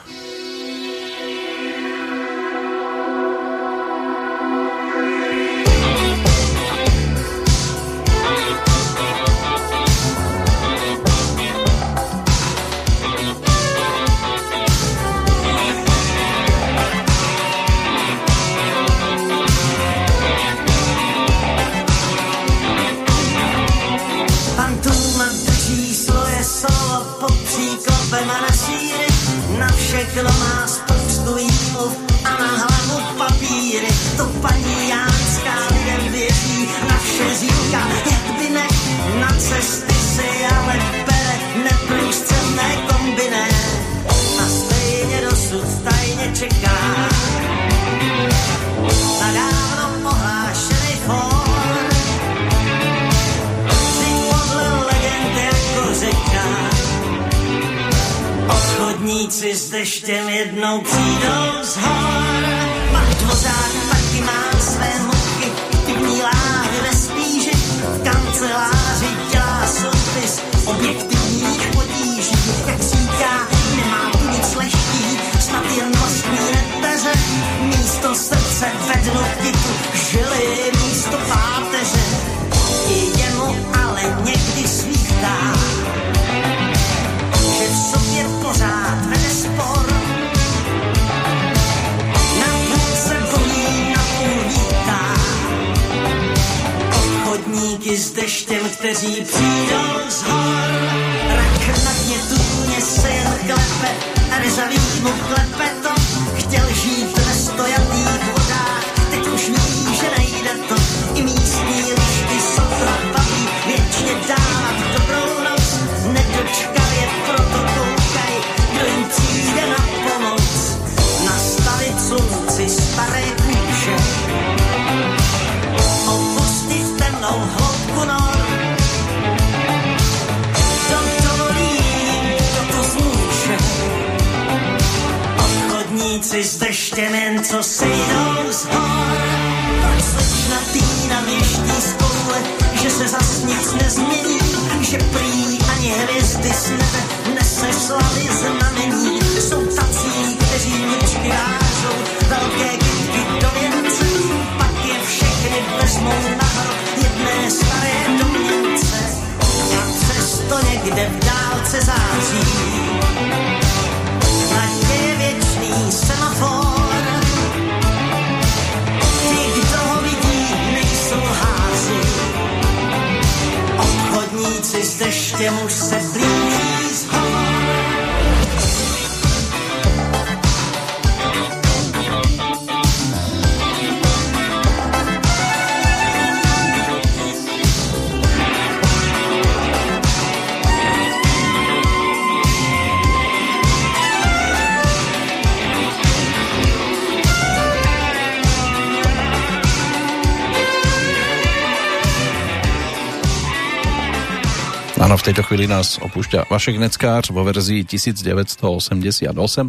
[205.22, 208.66] V tejto chvíli nás opúšťa Vašek Neckář vo verzii 1988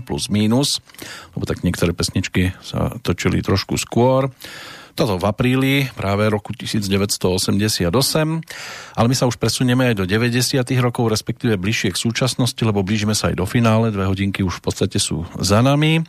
[0.01, 0.81] plus minus,
[1.37, 4.33] lebo tak niektoré pesničky sa točili trošku skôr.
[4.97, 7.85] Toto v apríli práve roku 1988,
[8.97, 10.57] ale my sa už presunieme aj do 90.
[10.81, 14.73] rokov, respektíve bližšie k súčasnosti, lebo blížime sa aj do finále, dve hodinky už v
[14.73, 16.01] podstate sú za nami.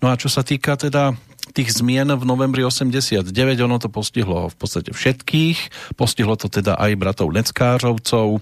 [0.00, 1.12] No a čo sa týka teda
[1.58, 5.58] tých zmien v novembri 89, ono to postihlo v podstate všetkých,
[5.98, 8.38] postihlo to teda aj bratov Neckářovcov,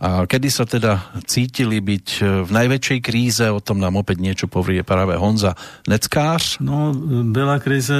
[0.00, 2.06] a kedy sa teda cítili byť
[2.44, 5.56] v najväčšej kríze, o tom nám opäť niečo povie práve Honza
[5.88, 6.60] Neckář.
[6.64, 6.92] No,
[7.32, 7.96] byla krize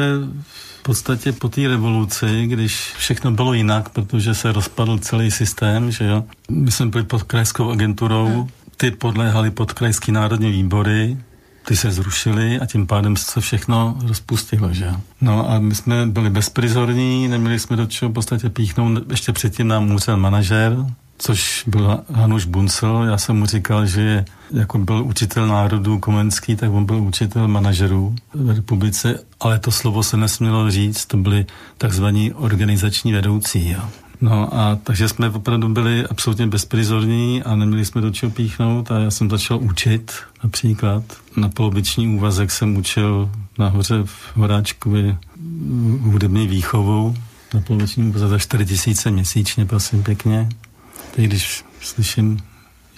[0.81, 6.05] v podstatě po té revoluci, když všechno bylo jinak, protože se rozpadl celý systém, že
[6.05, 6.24] jo.
[6.51, 11.16] My jsme byli pod krajskou agenturou, ty podléhaly pod krajský národní výbory,
[11.65, 16.31] ty se zrušily a tím pádem se všechno rozpustilo, že No a my jsme byli
[16.31, 20.77] bezprizorní, neměli jsme do čeho v podstatě píchnout, ještě předtím nám umřel manažer,
[21.19, 23.03] což byl Hanuš Buncel.
[23.03, 28.15] Já jsem mu říkal, že jako byl učitel národů komenský, tak on byl učitel manažerů
[28.35, 31.47] v republice, ale to slovo se nesmělo říct, to byli
[31.78, 33.70] takzvaní organizační vedoucí.
[33.70, 33.82] Jo.
[34.21, 38.99] No a takže jsme opravdu byli absolutně bezprizorní a neměli jsme do čeho píchnout a
[38.99, 40.13] já jsem začal učit
[40.45, 41.03] například.
[41.37, 45.19] Na poloviční úvazek jsem učil nahoře v Horáčkově
[46.01, 47.17] hudební výchovou
[47.55, 50.49] na poloviční úvazek za 4 tisíce měsíčně, prosím pěkně.
[51.15, 52.39] Teď když slyším,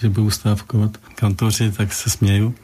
[0.01, 2.55] že budu stávkovat kantoři, tak se směju.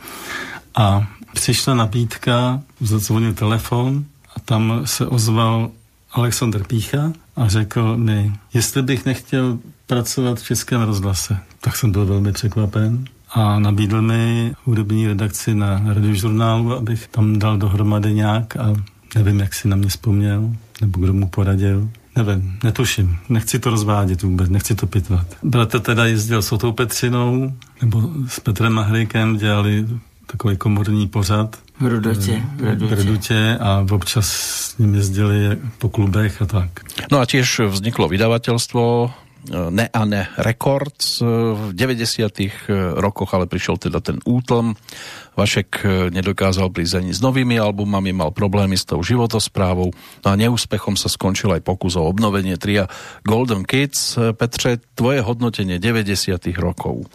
[0.75, 4.05] A přišla nabídka, zazvonil telefon
[4.35, 5.71] a tam se ozval
[6.11, 11.37] Alexander Pícha a řekl mi, jestli bych nechtěl pracovat v Českém rozhlase.
[11.61, 17.57] Tak jsem byl velmi překvapen a nabídl mi hudební redakci na radiožurnálu, abych tam dal
[17.57, 18.73] dohromady nějak a
[19.15, 21.89] nevím, jak si na mě vzpomněl, nebo kdo mu poradil.
[22.15, 25.27] Nevím, netuším, nechci to rozvádět vůbec, nechci to pitvat.
[25.43, 29.87] Bratr teda jezdil s Otou Petřinou, nebo s Petrem Mahrejkem, dělali
[30.31, 31.57] takový komorní pořad.
[31.79, 32.43] V Rudotě.
[32.55, 32.95] V Rudotě.
[32.95, 36.85] V Rudotě a občas s ním jezdili po klubech a tak.
[37.11, 39.09] No a tiež vzniklo vydavateľstvo
[39.49, 42.99] ne a ne Records v 90.
[42.99, 44.75] rokoch, ale prišiel teda ten útlm.
[45.39, 50.99] Vašek nedokázal prísť ani s novými albumami, mal problémy s tou životosprávou no a neúspechom
[50.99, 52.91] sa skončil aj pokus o obnovenie tria
[53.23, 54.19] Golden Kids.
[54.35, 56.35] Petře, tvoje hodnotenie 90.
[56.59, 57.07] rokov?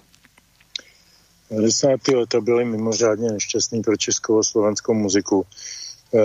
[1.54, 2.08] 90.
[2.08, 5.46] leta byly mimořádně nešťastný pro českou a slovenskou muziku.
[6.14, 6.18] E,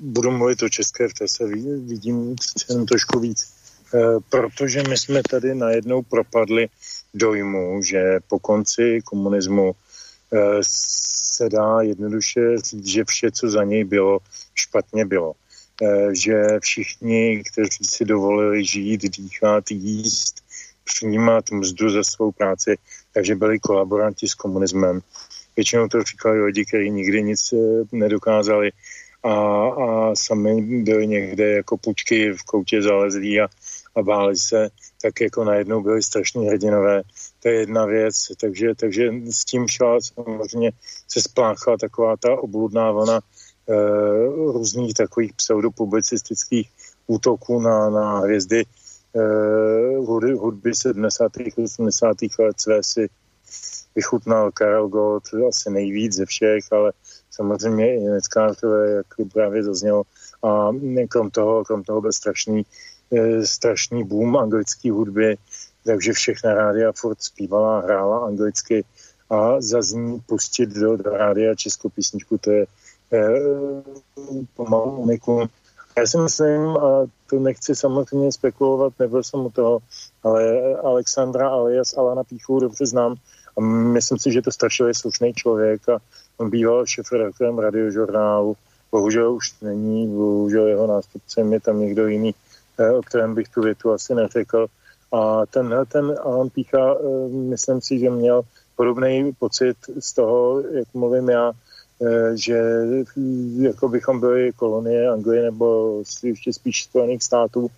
[0.00, 1.46] budu mluvit o české, v té se
[1.86, 2.36] vidím
[2.68, 3.52] jen trošku víc.
[3.94, 3.98] E,
[4.30, 6.68] protože my jsme tady najednou propadli
[7.14, 13.84] dojmu, že po konci komunismu e, se dá jednoduše říct, že vše, co za něj
[13.84, 14.18] bylo,
[14.54, 15.32] špatně bylo.
[16.12, 20.44] Že všichni, kteří si dovolili žít, dýchat, jíst,
[20.84, 22.76] přijímat mzdu za svou práci,
[23.14, 25.00] takže byli kolaboranti s komunismem.
[25.56, 27.56] Většinou to říkali lidi, kteří nikdy nic eh,
[27.92, 28.70] nedokázali
[29.22, 29.34] a,
[29.68, 33.48] a sami byli někde jako pučky v koutě zalezlí a,
[33.96, 34.68] a báli se,
[35.02, 37.02] tak jako najednou byli strašní hrdinové.
[37.42, 40.72] To je jedna věc, takže, takže s tím šla samozřejmě
[41.08, 43.20] se spláchala taková ta obludná vlna e,
[44.52, 46.70] různých takových pseudopublicistických
[47.06, 48.64] útoků na, na hvězdy
[49.12, 51.32] uh, hudby 70.
[51.56, 52.16] 80.
[52.38, 53.08] let své si
[53.94, 56.92] vychutnal Karel Gott asi nejvíc ze všech, ale
[57.30, 60.02] samozřejmě i Neckářové, jak právě zaznělo.
[60.42, 60.70] A
[61.08, 62.62] krom toho, krom toho byl strašný,
[63.12, 65.36] eh, strašný boom anglické hudby,
[65.84, 68.84] takže všechna rádia furt zpívala, hrála anglicky
[69.30, 72.66] a za ní pustit do, do rádia českou písničku, to je
[73.12, 73.18] eh,
[74.56, 75.48] pomalu unikum
[75.98, 79.78] já si myslím, a to nechci samozřejmě spekulovat, nebyl jsem u toho,
[80.22, 83.14] ale Alexandra alias Alana Píchu dobře znám
[83.58, 83.60] a
[83.92, 85.98] myslím si, že to strašně slušný člověk a
[86.38, 88.56] on býval šefredaktorem radiožurnálu
[88.92, 92.34] bohužel už není, bohužel jeho nástupcem je tam někdo jiný,
[92.78, 94.66] eh, o kterém bych tu větu asi neřekl.
[95.12, 98.42] A ten, ten Alan Pícha, eh, myslím si, že měl
[98.76, 101.52] podobný pocit z toho, jak mluvím já,
[102.34, 102.62] že
[103.58, 107.70] jako bychom byli kolonie Anglie nebo ještě spíš Spojených států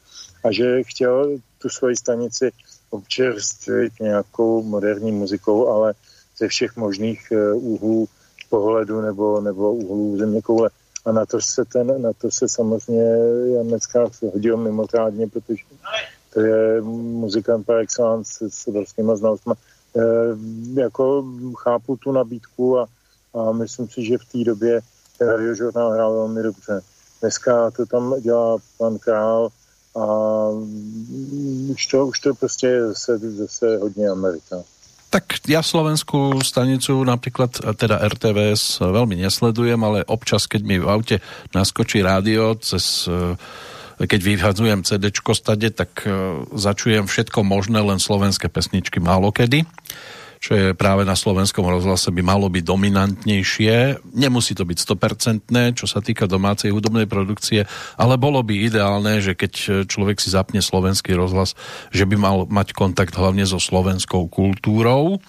[0.45, 2.53] a že chtěl tu svoji stanici
[2.91, 5.95] občerstvit nějakou moderní muzikou, ale
[6.39, 8.09] ze všech možných úhlů
[8.51, 10.71] pohledu nebo, nebo úhlů země koule.
[11.05, 13.09] A na to se, ten, na to se samozřejmě
[13.55, 15.65] Jan Meckách hodil mimořádně, protože
[16.35, 19.55] to je muzikant par excellence s obrovskýma znalostma.
[19.97, 20.01] E,
[20.81, 21.25] jako
[21.57, 22.87] chápu tu nabídku a,
[23.35, 24.81] a myslím si, že v té době
[25.21, 26.81] radiožurnál hrál velmi dobře.
[27.21, 29.49] Dneska to tam dělá pan Král
[29.97, 30.07] a
[31.73, 34.57] už to, už to prostě je zase, zase hodně Amerika.
[35.13, 41.21] Tak ja slovenskú stanicu napríklad, teda RTVS veľmi nesledujem, ale občas, keď mi v aute
[41.53, 43.37] naskočí rádio cez e,
[44.01, 46.09] keď vyhadzujem CD stade, tak
[46.57, 49.69] začujem všetko možné, len slovenské pesničky málo kedy
[50.43, 54.03] čo je práve na slovenskom rozhlase by malo byť dominantnejšie.
[54.11, 59.39] Nemusí to byť 100%, čo sa týka domácej hudobnej produkcie, ale bolo by ideálne, že
[59.39, 61.55] keď človek si zapne slovenský rozhlas,
[61.95, 65.23] že by mal mať kontakt hlavne so slovenskou kultúrou.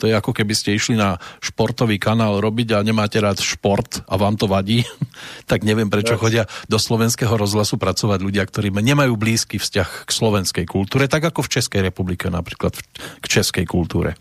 [0.00, 4.16] To je ako keby ste išli na športový kanál robiť a nemáte rád šport a
[4.16, 4.80] vám to vadí,
[5.50, 10.64] tak neviem prečo chodia do slovenského rozhlasu pracovať ľudia, ktorí nemajú blízky vzťah k slovenskej
[10.64, 12.80] kultúre, tak ako v Českej republike napríklad
[13.20, 14.16] k českej kultúre.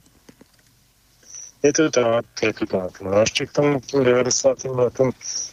[1.65, 3.01] Je to tak, je to tak.
[3.01, 4.63] No a ještě k tomu 90.
[4.63, 5.11] letům,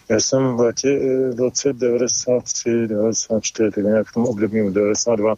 [0.09, 0.99] já jsem v, letě,
[1.35, 5.35] v roce 93, 94, tak nějak v tom období 92,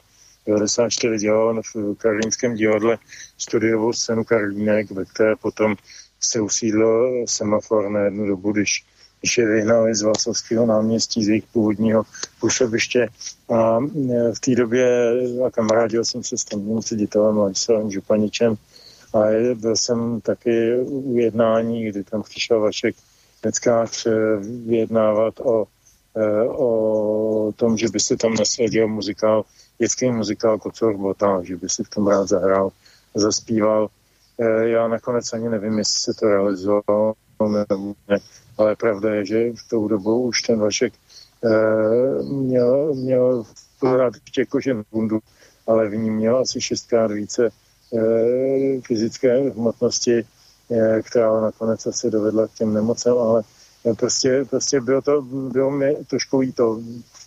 [0.46, 2.98] 94 dělal v Karlínském divadle
[3.38, 5.76] studiovou scénu Karlínek, ve které potom
[6.20, 8.84] se usídlo semafor na jednu dobu, když,
[9.20, 12.02] když je vyhnali z Václavského náměstí z jejich původního
[12.40, 13.08] působiště.
[13.54, 13.78] A
[14.34, 15.12] v té době
[15.46, 18.56] a kamarádil jsem se s tamním ředitelem Ladislavem Županičem,
[19.14, 22.97] a byl jsem taky u jednání, kdy tam přišel Vašek
[23.44, 24.06] Neckář
[24.66, 25.64] vyjednávat o,
[26.16, 29.44] eh, o tom, že by se tam nasadil muzikál,
[29.78, 32.70] dětský muzikál Kocor Bota, že by si v tom rád zahrál,
[33.14, 33.89] zaspíval.
[34.39, 37.14] Eh, já nakonec ani nevím, jestli se to realizovalo,
[38.09, 38.18] ne,
[38.59, 40.93] ale pravda je, že v tou dobu už ten Vašek
[41.44, 43.44] eh, měl, měl
[43.82, 45.18] rád ještě kožen bundu,
[45.66, 47.61] ale v ní měl asi šestkrát více Eh,
[48.86, 50.24] fyzické hmotnosti,
[50.70, 53.43] eh, která nakonec asi dovedla k těm nemocem, ale
[53.97, 56.81] prostě, prostě bylo to, bylo mi trošku to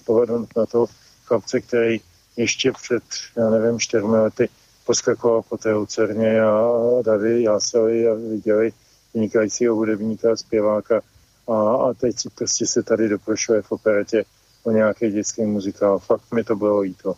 [0.06, 0.86] pohledu na to
[1.26, 2.02] chlapce, který
[2.38, 3.04] ještě před,
[3.38, 4.50] já nevím, čtyřmi lety
[4.86, 8.74] poskakoval po té lucerně a tady jásali a viděli
[9.14, 11.02] vynikajícího hudebníka zpěváka
[11.48, 14.24] a, a teď prostě se tady doprošuje v operetě
[14.64, 16.00] o nějaký dětský muzikál.
[16.00, 17.16] Fakt mi to bylo líto.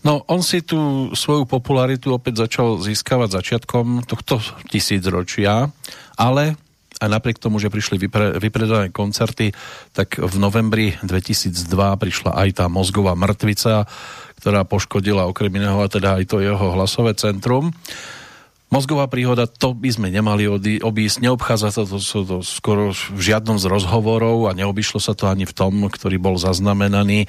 [0.00, 4.40] No, on si tu svoju popularitu opäť začal získavať začiatkom tohto
[4.72, 5.68] tisícročia,
[6.16, 6.56] ale
[7.00, 9.56] a napriek tomu, že prišli vypre, vypredané koncerty,
[9.96, 13.88] tak v novembri 2002 prišla aj tá mozgová mrtvica,
[14.36, 17.72] ktorá poškodila okrem iného teda aj to jeho hlasové centrum.
[18.70, 20.46] Mozgová príhoda, to by sme nemali
[20.78, 25.26] obísť, neobchádza sa to, to, to skoro v žiadnom z rozhovorov a neobyšlo sa to
[25.26, 27.28] ani v tom, ktorý bol zaznamenaný e,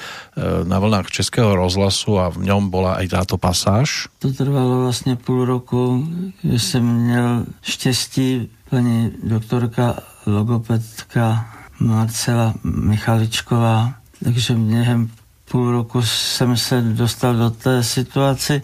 [0.69, 4.05] na vlnách Českého rozhlasu a v ňom bola aj táto pasáž.
[4.21, 6.05] To trvalo vlastně půl roku,
[6.43, 11.49] že jsem měl štěstí, paní doktorka logopedka
[11.79, 13.93] Marcela Michaličková,
[14.23, 15.09] takže během
[15.51, 18.61] půl roku jsem se dostal do té situaci,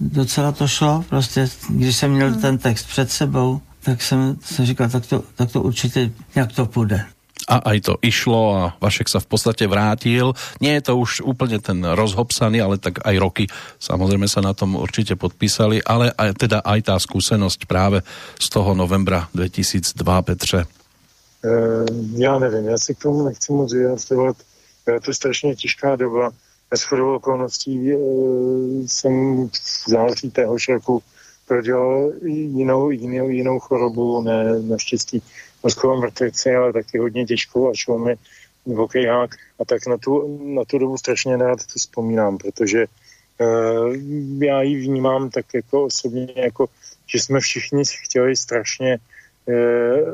[0.00, 1.04] docela to šlo.
[1.08, 5.52] Prostě, když jsem měl ten text před sebou, tak jsem, jsem říkal, tak to, tak
[5.52, 7.06] to určitě nějak to půjde.
[7.48, 10.38] A aj to išlo a Vašek sa v podstate vrátil.
[10.62, 13.44] Nie je to už úplne ten rozhopsaný, ale tak aj roky
[13.82, 18.06] samozrejme sa na tom určite podpísali, ale aj, teda aj tá skúsenosť práve
[18.38, 20.79] z toho novembra 2002, Petře.
[21.44, 21.84] Eh,
[22.16, 24.36] já nevím, já si k tomu nechci moc vyjadřovat.
[24.92, 26.30] Je to strašně těžká doba.
[26.70, 27.96] bez chodou okolností e,
[28.86, 31.02] jsem v září téhož roku
[31.46, 35.22] prodělal jinou, jinou, jinou chorobu, ne naštěstí
[35.62, 38.14] mozkovou mrtvici, ale taky hodně těžkou a šlo mi
[38.66, 39.30] v okejhák.
[39.60, 43.94] A tak na tu, na tu dobu strašně rád to vzpomínám, protože uh,
[44.42, 46.66] já ji vnímám tak jako osobně, jako,
[47.06, 48.98] že jsme všichni chtěli strašně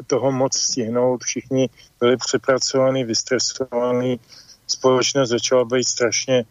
[0.07, 1.69] toho moc stihnout, všichni
[2.01, 4.21] byli přepracovaní, vystresovaní,
[4.67, 6.45] společnost začala být strašně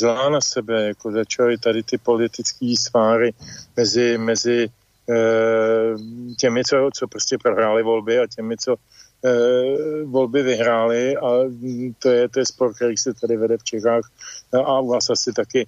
[0.00, 3.34] zlá na sebe, jako začaly tady ty politické sváry
[3.76, 4.68] mezi, mezi
[5.10, 5.14] e,
[6.38, 9.32] těmi, co, co prostě prohráli volby a těmi, co e,
[10.04, 11.16] volby vyhráli.
[11.16, 11.28] A
[11.98, 14.10] to je, to je spor, který se tady vede v Čechách.
[14.64, 15.66] A u vás asi taky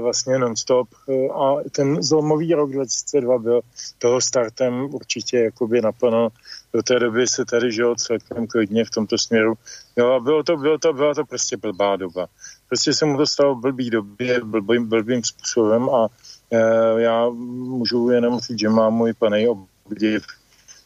[0.00, 0.88] vlastně non-stop
[1.34, 3.60] a ten zlomový rok 2002 byl
[3.98, 6.28] toho startem určitě jakoby naplno.
[6.72, 9.54] Do té doby se tady žilo celkem klidně v tomto směru.
[9.96, 12.26] Jo, a bylo to, bylo to, byla to prostě blbá doba.
[12.68, 16.08] Prostě se mu to stalo v blbý době, blbým, blbým způsobem a
[16.50, 20.26] e, já můžu jenom říct, že mám můj panej obdiv,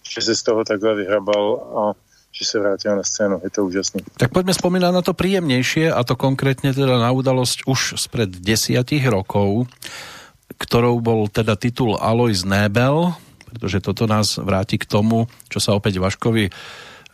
[0.08, 2.03] že se z toho takhle vyhrabal a
[2.34, 3.40] že se vrátil na scénu.
[3.46, 4.02] Je to úžasný.
[4.18, 9.06] Tak pojďme vzpomínat na to príjemnější a to konkrétně teda na udalosť už spred desiatich
[9.06, 9.70] rokov,
[10.58, 13.14] ktorou bol teda titul Alois Nebel,
[13.46, 16.50] protože toto nás vrátí k tomu, čo sa opäť Vaškovi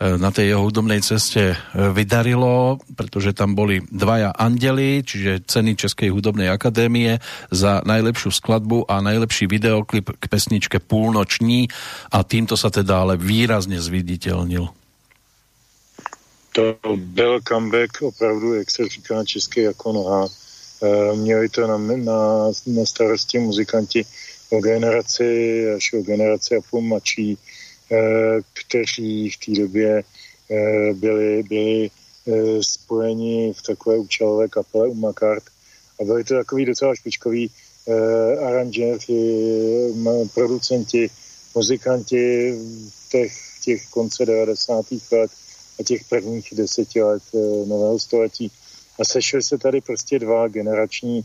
[0.01, 1.57] E, na tej jeho hudobnej ceste e,
[1.93, 7.21] vydarilo, pretože tam boli dvaja andeli, čiže ceny Českej hudobnej akadémie
[7.53, 11.69] za najlepšiu skladbu a najlepší videoklip k pesničke Půlnoční
[12.09, 14.80] a týmto sa teda ale výrazně zviditeľnil.
[16.53, 20.29] To byl comeback opravdu, jak se říká český jako noha.
[20.83, 24.07] E, měli to na, na, na starosti muzikanti
[24.51, 27.39] o generaci až o generaci a půl mladší
[27.93, 30.03] Eh, kteří v té době
[30.51, 31.91] eh, byli, byli
[32.27, 35.45] eh, spojeni v takové účelové kapele Umakart
[36.01, 37.51] a byli to takový docela špičkový
[38.47, 39.45] aranžéři,
[40.35, 41.11] producenti,
[41.55, 42.55] muzikanti
[43.09, 43.33] těch,
[43.65, 44.85] těch konce 90.
[45.13, 45.31] let
[45.81, 47.23] a těch prvních deseti let
[47.67, 48.53] nového století.
[49.01, 51.25] A sešly se tady prostě dva generační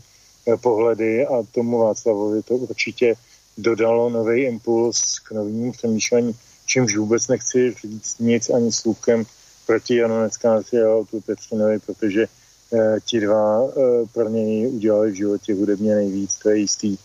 [0.60, 3.14] pohledy a tomu Václavovi to určitě
[3.58, 6.34] dodalo nový impuls k novým přemýšlení
[6.66, 9.24] čímž vůbec nechci říct nic ani slůvkem
[9.66, 12.26] proti Janu Neckáři a Otu Petřinovi, protože
[12.72, 13.72] eh, ti dva eh,
[14.12, 16.96] pro něj udělali v životě hudebně nejvíc, to je jistý.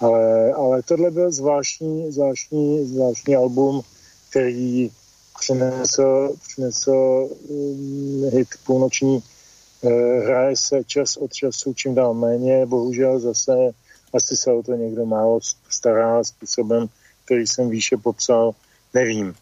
[0.00, 3.82] Ale, ale tohle byl zvláštní, zvláštní, zvláštní album,
[4.30, 4.90] který
[5.40, 9.22] přinesl, přinesl um, hit půlnoční
[9.84, 9.88] eh,
[10.20, 13.52] hraje se čas od času čím dál méně, bohužel zase
[14.14, 16.88] asi se o to někdo málo stará způsobem,
[17.24, 18.54] který jsem výše popsal,
[18.94, 19.34] nevím.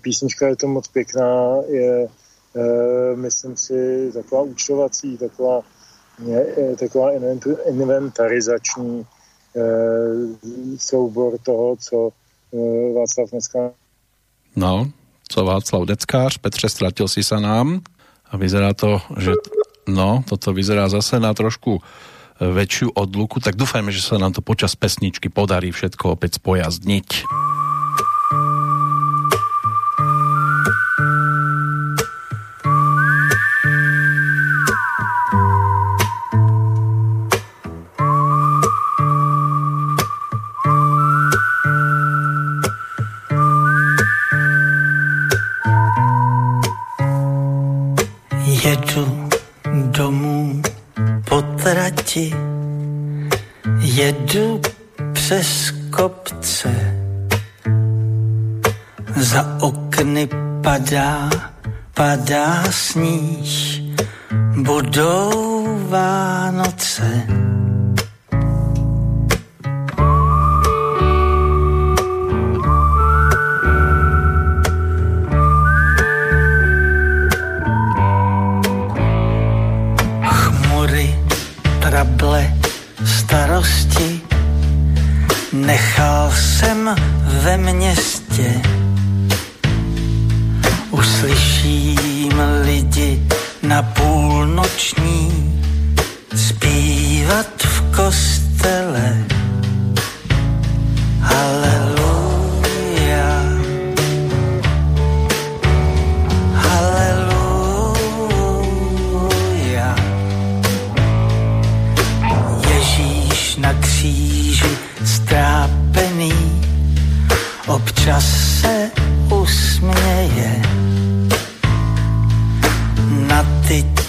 [0.00, 2.08] Písnička je to moc pěkná, je,
[2.54, 5.62] e, myslím si, taková účtovací, taková,
[6.26, 7.10] je, taková
[7.66, 9.06] inventarizační
[10.78, 12.12] soubor toho, co
[12.94, 13.72] Václav dneska...
[14.56, 14.90] No,
[15.28, 17.82] co Václav Deckář, Petře, ztratil si sa nám
[18.30, 19.34] a vyzerá to, že
[19.86, 21.82] no, toto vyzerá zase na trošku
[22.36, 27.08] väčšiu odluku, tak dúfajme, že sa nám to počas pesničky podarí všetko opäť spojazdniť.
[62.76, 63.25] sní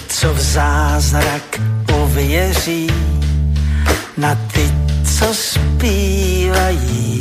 [0.08, 1.60] co v zázrak
[2.06, 2.90] věří
[4.16, 4.72] na ty,
[5.18, 7.20] co zpívají.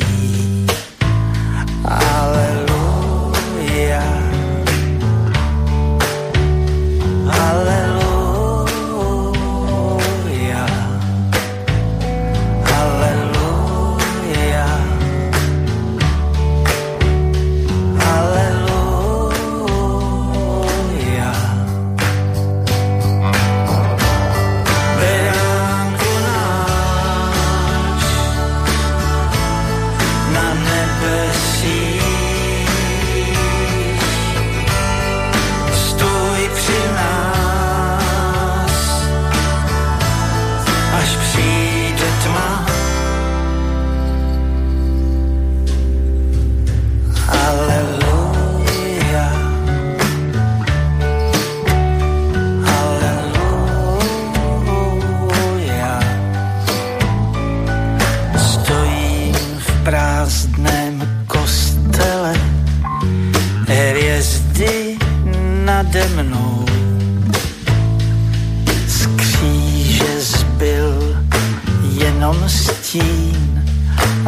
[1.85, 2.66] Aleluja.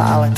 [0.02, 0.30] ale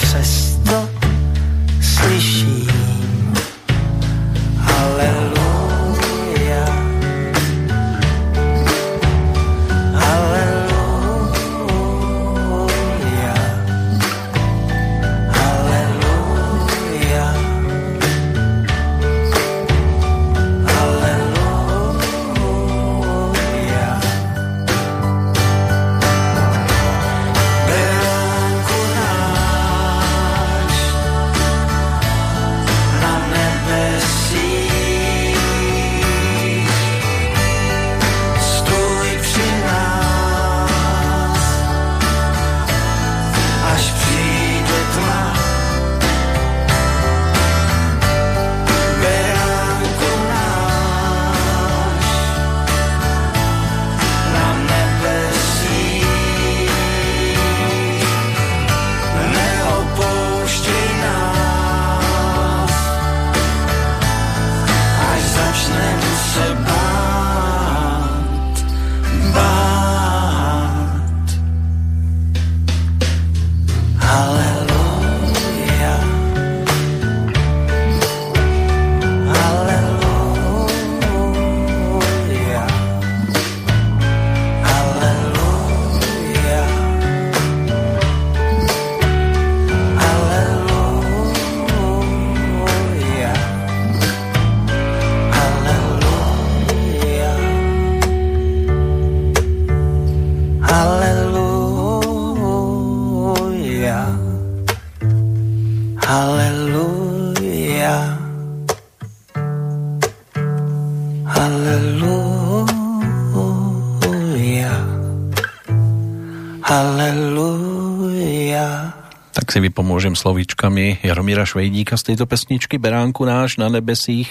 [119.72, 124.28] pomôžem slovíčkami Jaromíra Švejdíka z tejto pesničky Beránku náš na nebesích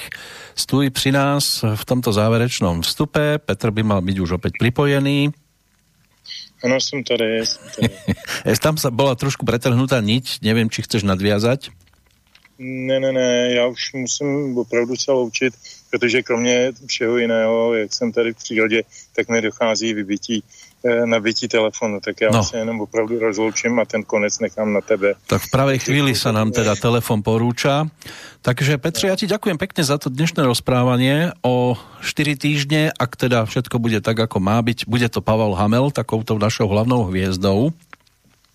[0.55, 3.41] stůj při nás v tomto záverečnom vstupe.
[3.41, 5.33] Petr by mal byť už opäť pripojený.
[6.63, 7.89] Ano, jsem tady, jsem tady.
[8.63, 11.73] Tam sa bola trošku pretrhnutá niť, nevím, či chceš nadviazať.
[12.61, 15.53] Ne, ne, ne, já už musím opravdu se loučit,
[15.89, 18.83] protože kromě všeho jiného, jak jsem tady v přírodě,
[19.15, 22.43] tak mi dochází vybití Eh, nabití telefonu, tak já no.
[22.43, 25.13] se jenom opravdu rozloučím a ten konec nechám na tebe.
[25.27, 27.85] Tak v pravej chvíli sa nám teda telefon porúča.
[28.41, 33.45] Takže Petře, ja ti ďakujem pekne za to dnešné rozprávanie o 4 týždne, ak teda
[33.45, 37.69] všetko bude tak, ako má byť, bude to Pavel Hamel, takouto našou hlavnou hviezdou.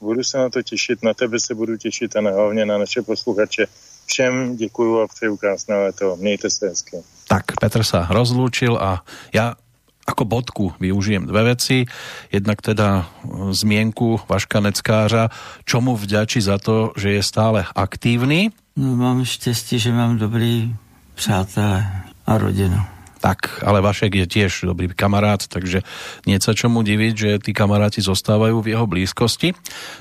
[0.00, 3.66] Budu se na to těšit, na tebe se budu těšit a hlavně na naše posluchače.
[4.06, 6.16] Všem děkuju a přeju krásné léto.
[6.16, 6.96] Mějte se hezky.
[7.26, 9.02] Tak, Petr sa rozlúčil a
[9.34, 9.58] ja
[10.06, 11.84] ako bodku využijem dve veci.
[12.32, 13.04] Jednak teda e,
[13.50, 15.28] zmienku Vaška Neckářa,
[15.66, 18.54] čomu vďačí za to, že je stále aktívny.
[18.76, 20.74] No, mám štěstí, že mám dobrý
[21.14, 22.95] přátelé a rodinu.
[23.26, 25.82] Tak, ale Vašek je tiež dobrý kamarát, takže
[26.30, 29.50] nie sa čomu diviť, že tí kamaráti zostávajú v jeho blízkosti.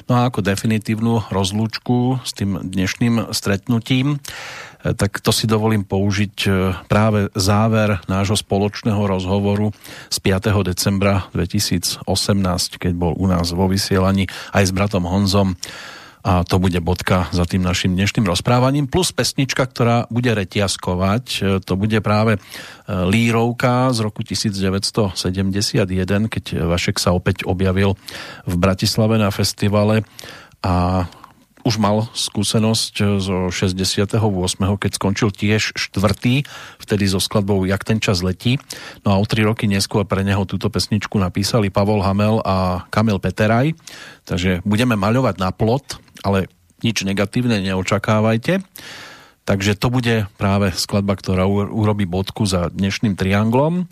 [0.06, 4.22] No a ako definitívnu rozlúčku s tým dnešným stretnutím
[4.86, 6.50] E, tak to si dovolím použiť e,
[6.86, 9.74] práve záver nášho spoločného rozhovoru
[10.14, 10.62] z 5.
[10.62, 12.06] decembra 2018,
[12.78, 15.58] keď bol u nás vo vysielaní aj s bratom Honzom
[16.26, 18.90] a to bude bodka za tým našim dnešným rozprávaním.
[18.90, 22.40] Plus pesnička, ktorá bude retiaskovať, e, to bude práve e,
[22.90, 25.14] Lírovka z roku 1971,
[26.26, 27.94] keď Vašek sa opäť objavil
[28.50, 30.02] v Bratislave na festivale
[30.66, 31.06] a
[31.66, 34.22] už mal skúsenosť eh, zo 68.
[34.78, 36.46] keď skončil tiež štvrtý,
[36.78, 38.62] vtedy so skladbou Jak ten čas letí.
[39.02, 43.18] No a o tri roky neskôr pre neho túto pesničku napísali Pavol Hamel a Kamil
[43.18, 43.74] Peteraj.
[44.30, 46.50] Takže budeme maľovať na plot, ale
[46.82, 48.66] nič negatívne neočakávajte.
[49.46, 53.86] Takže to bude práve skladba, ktorá urobí bodku za dnešným trianglom.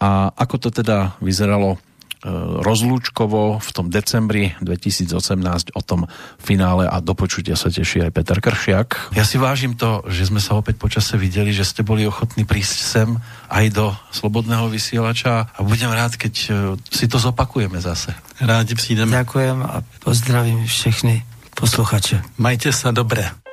[0.00, 1.76] A ako to teda vyzeralo
[2.24, 2.32] Eh,
[2.64, 6.08] rozlúčkovo v tom decembri 2018 o tom
[6.40, 9.12] finále a do počutia sa teší aj Peter Kršiak.
[9.12, 12.78] Ja si vážim to, že sme sa opäť počase videli, že ste boli ochotní prísť
[12.80, 13.08] sem
[13.52, 16.54] aj do Slobodného vysielača a budem rád, keď eh,
[16.88, 18.16] si to zopakujeme zase.
[18.40, 19.12] Rádi přijdeme.
[19.12, 22.22] Ďakujem a pozdravím všechny posluchače.
[22.36, 23.43] Majte sa dobre.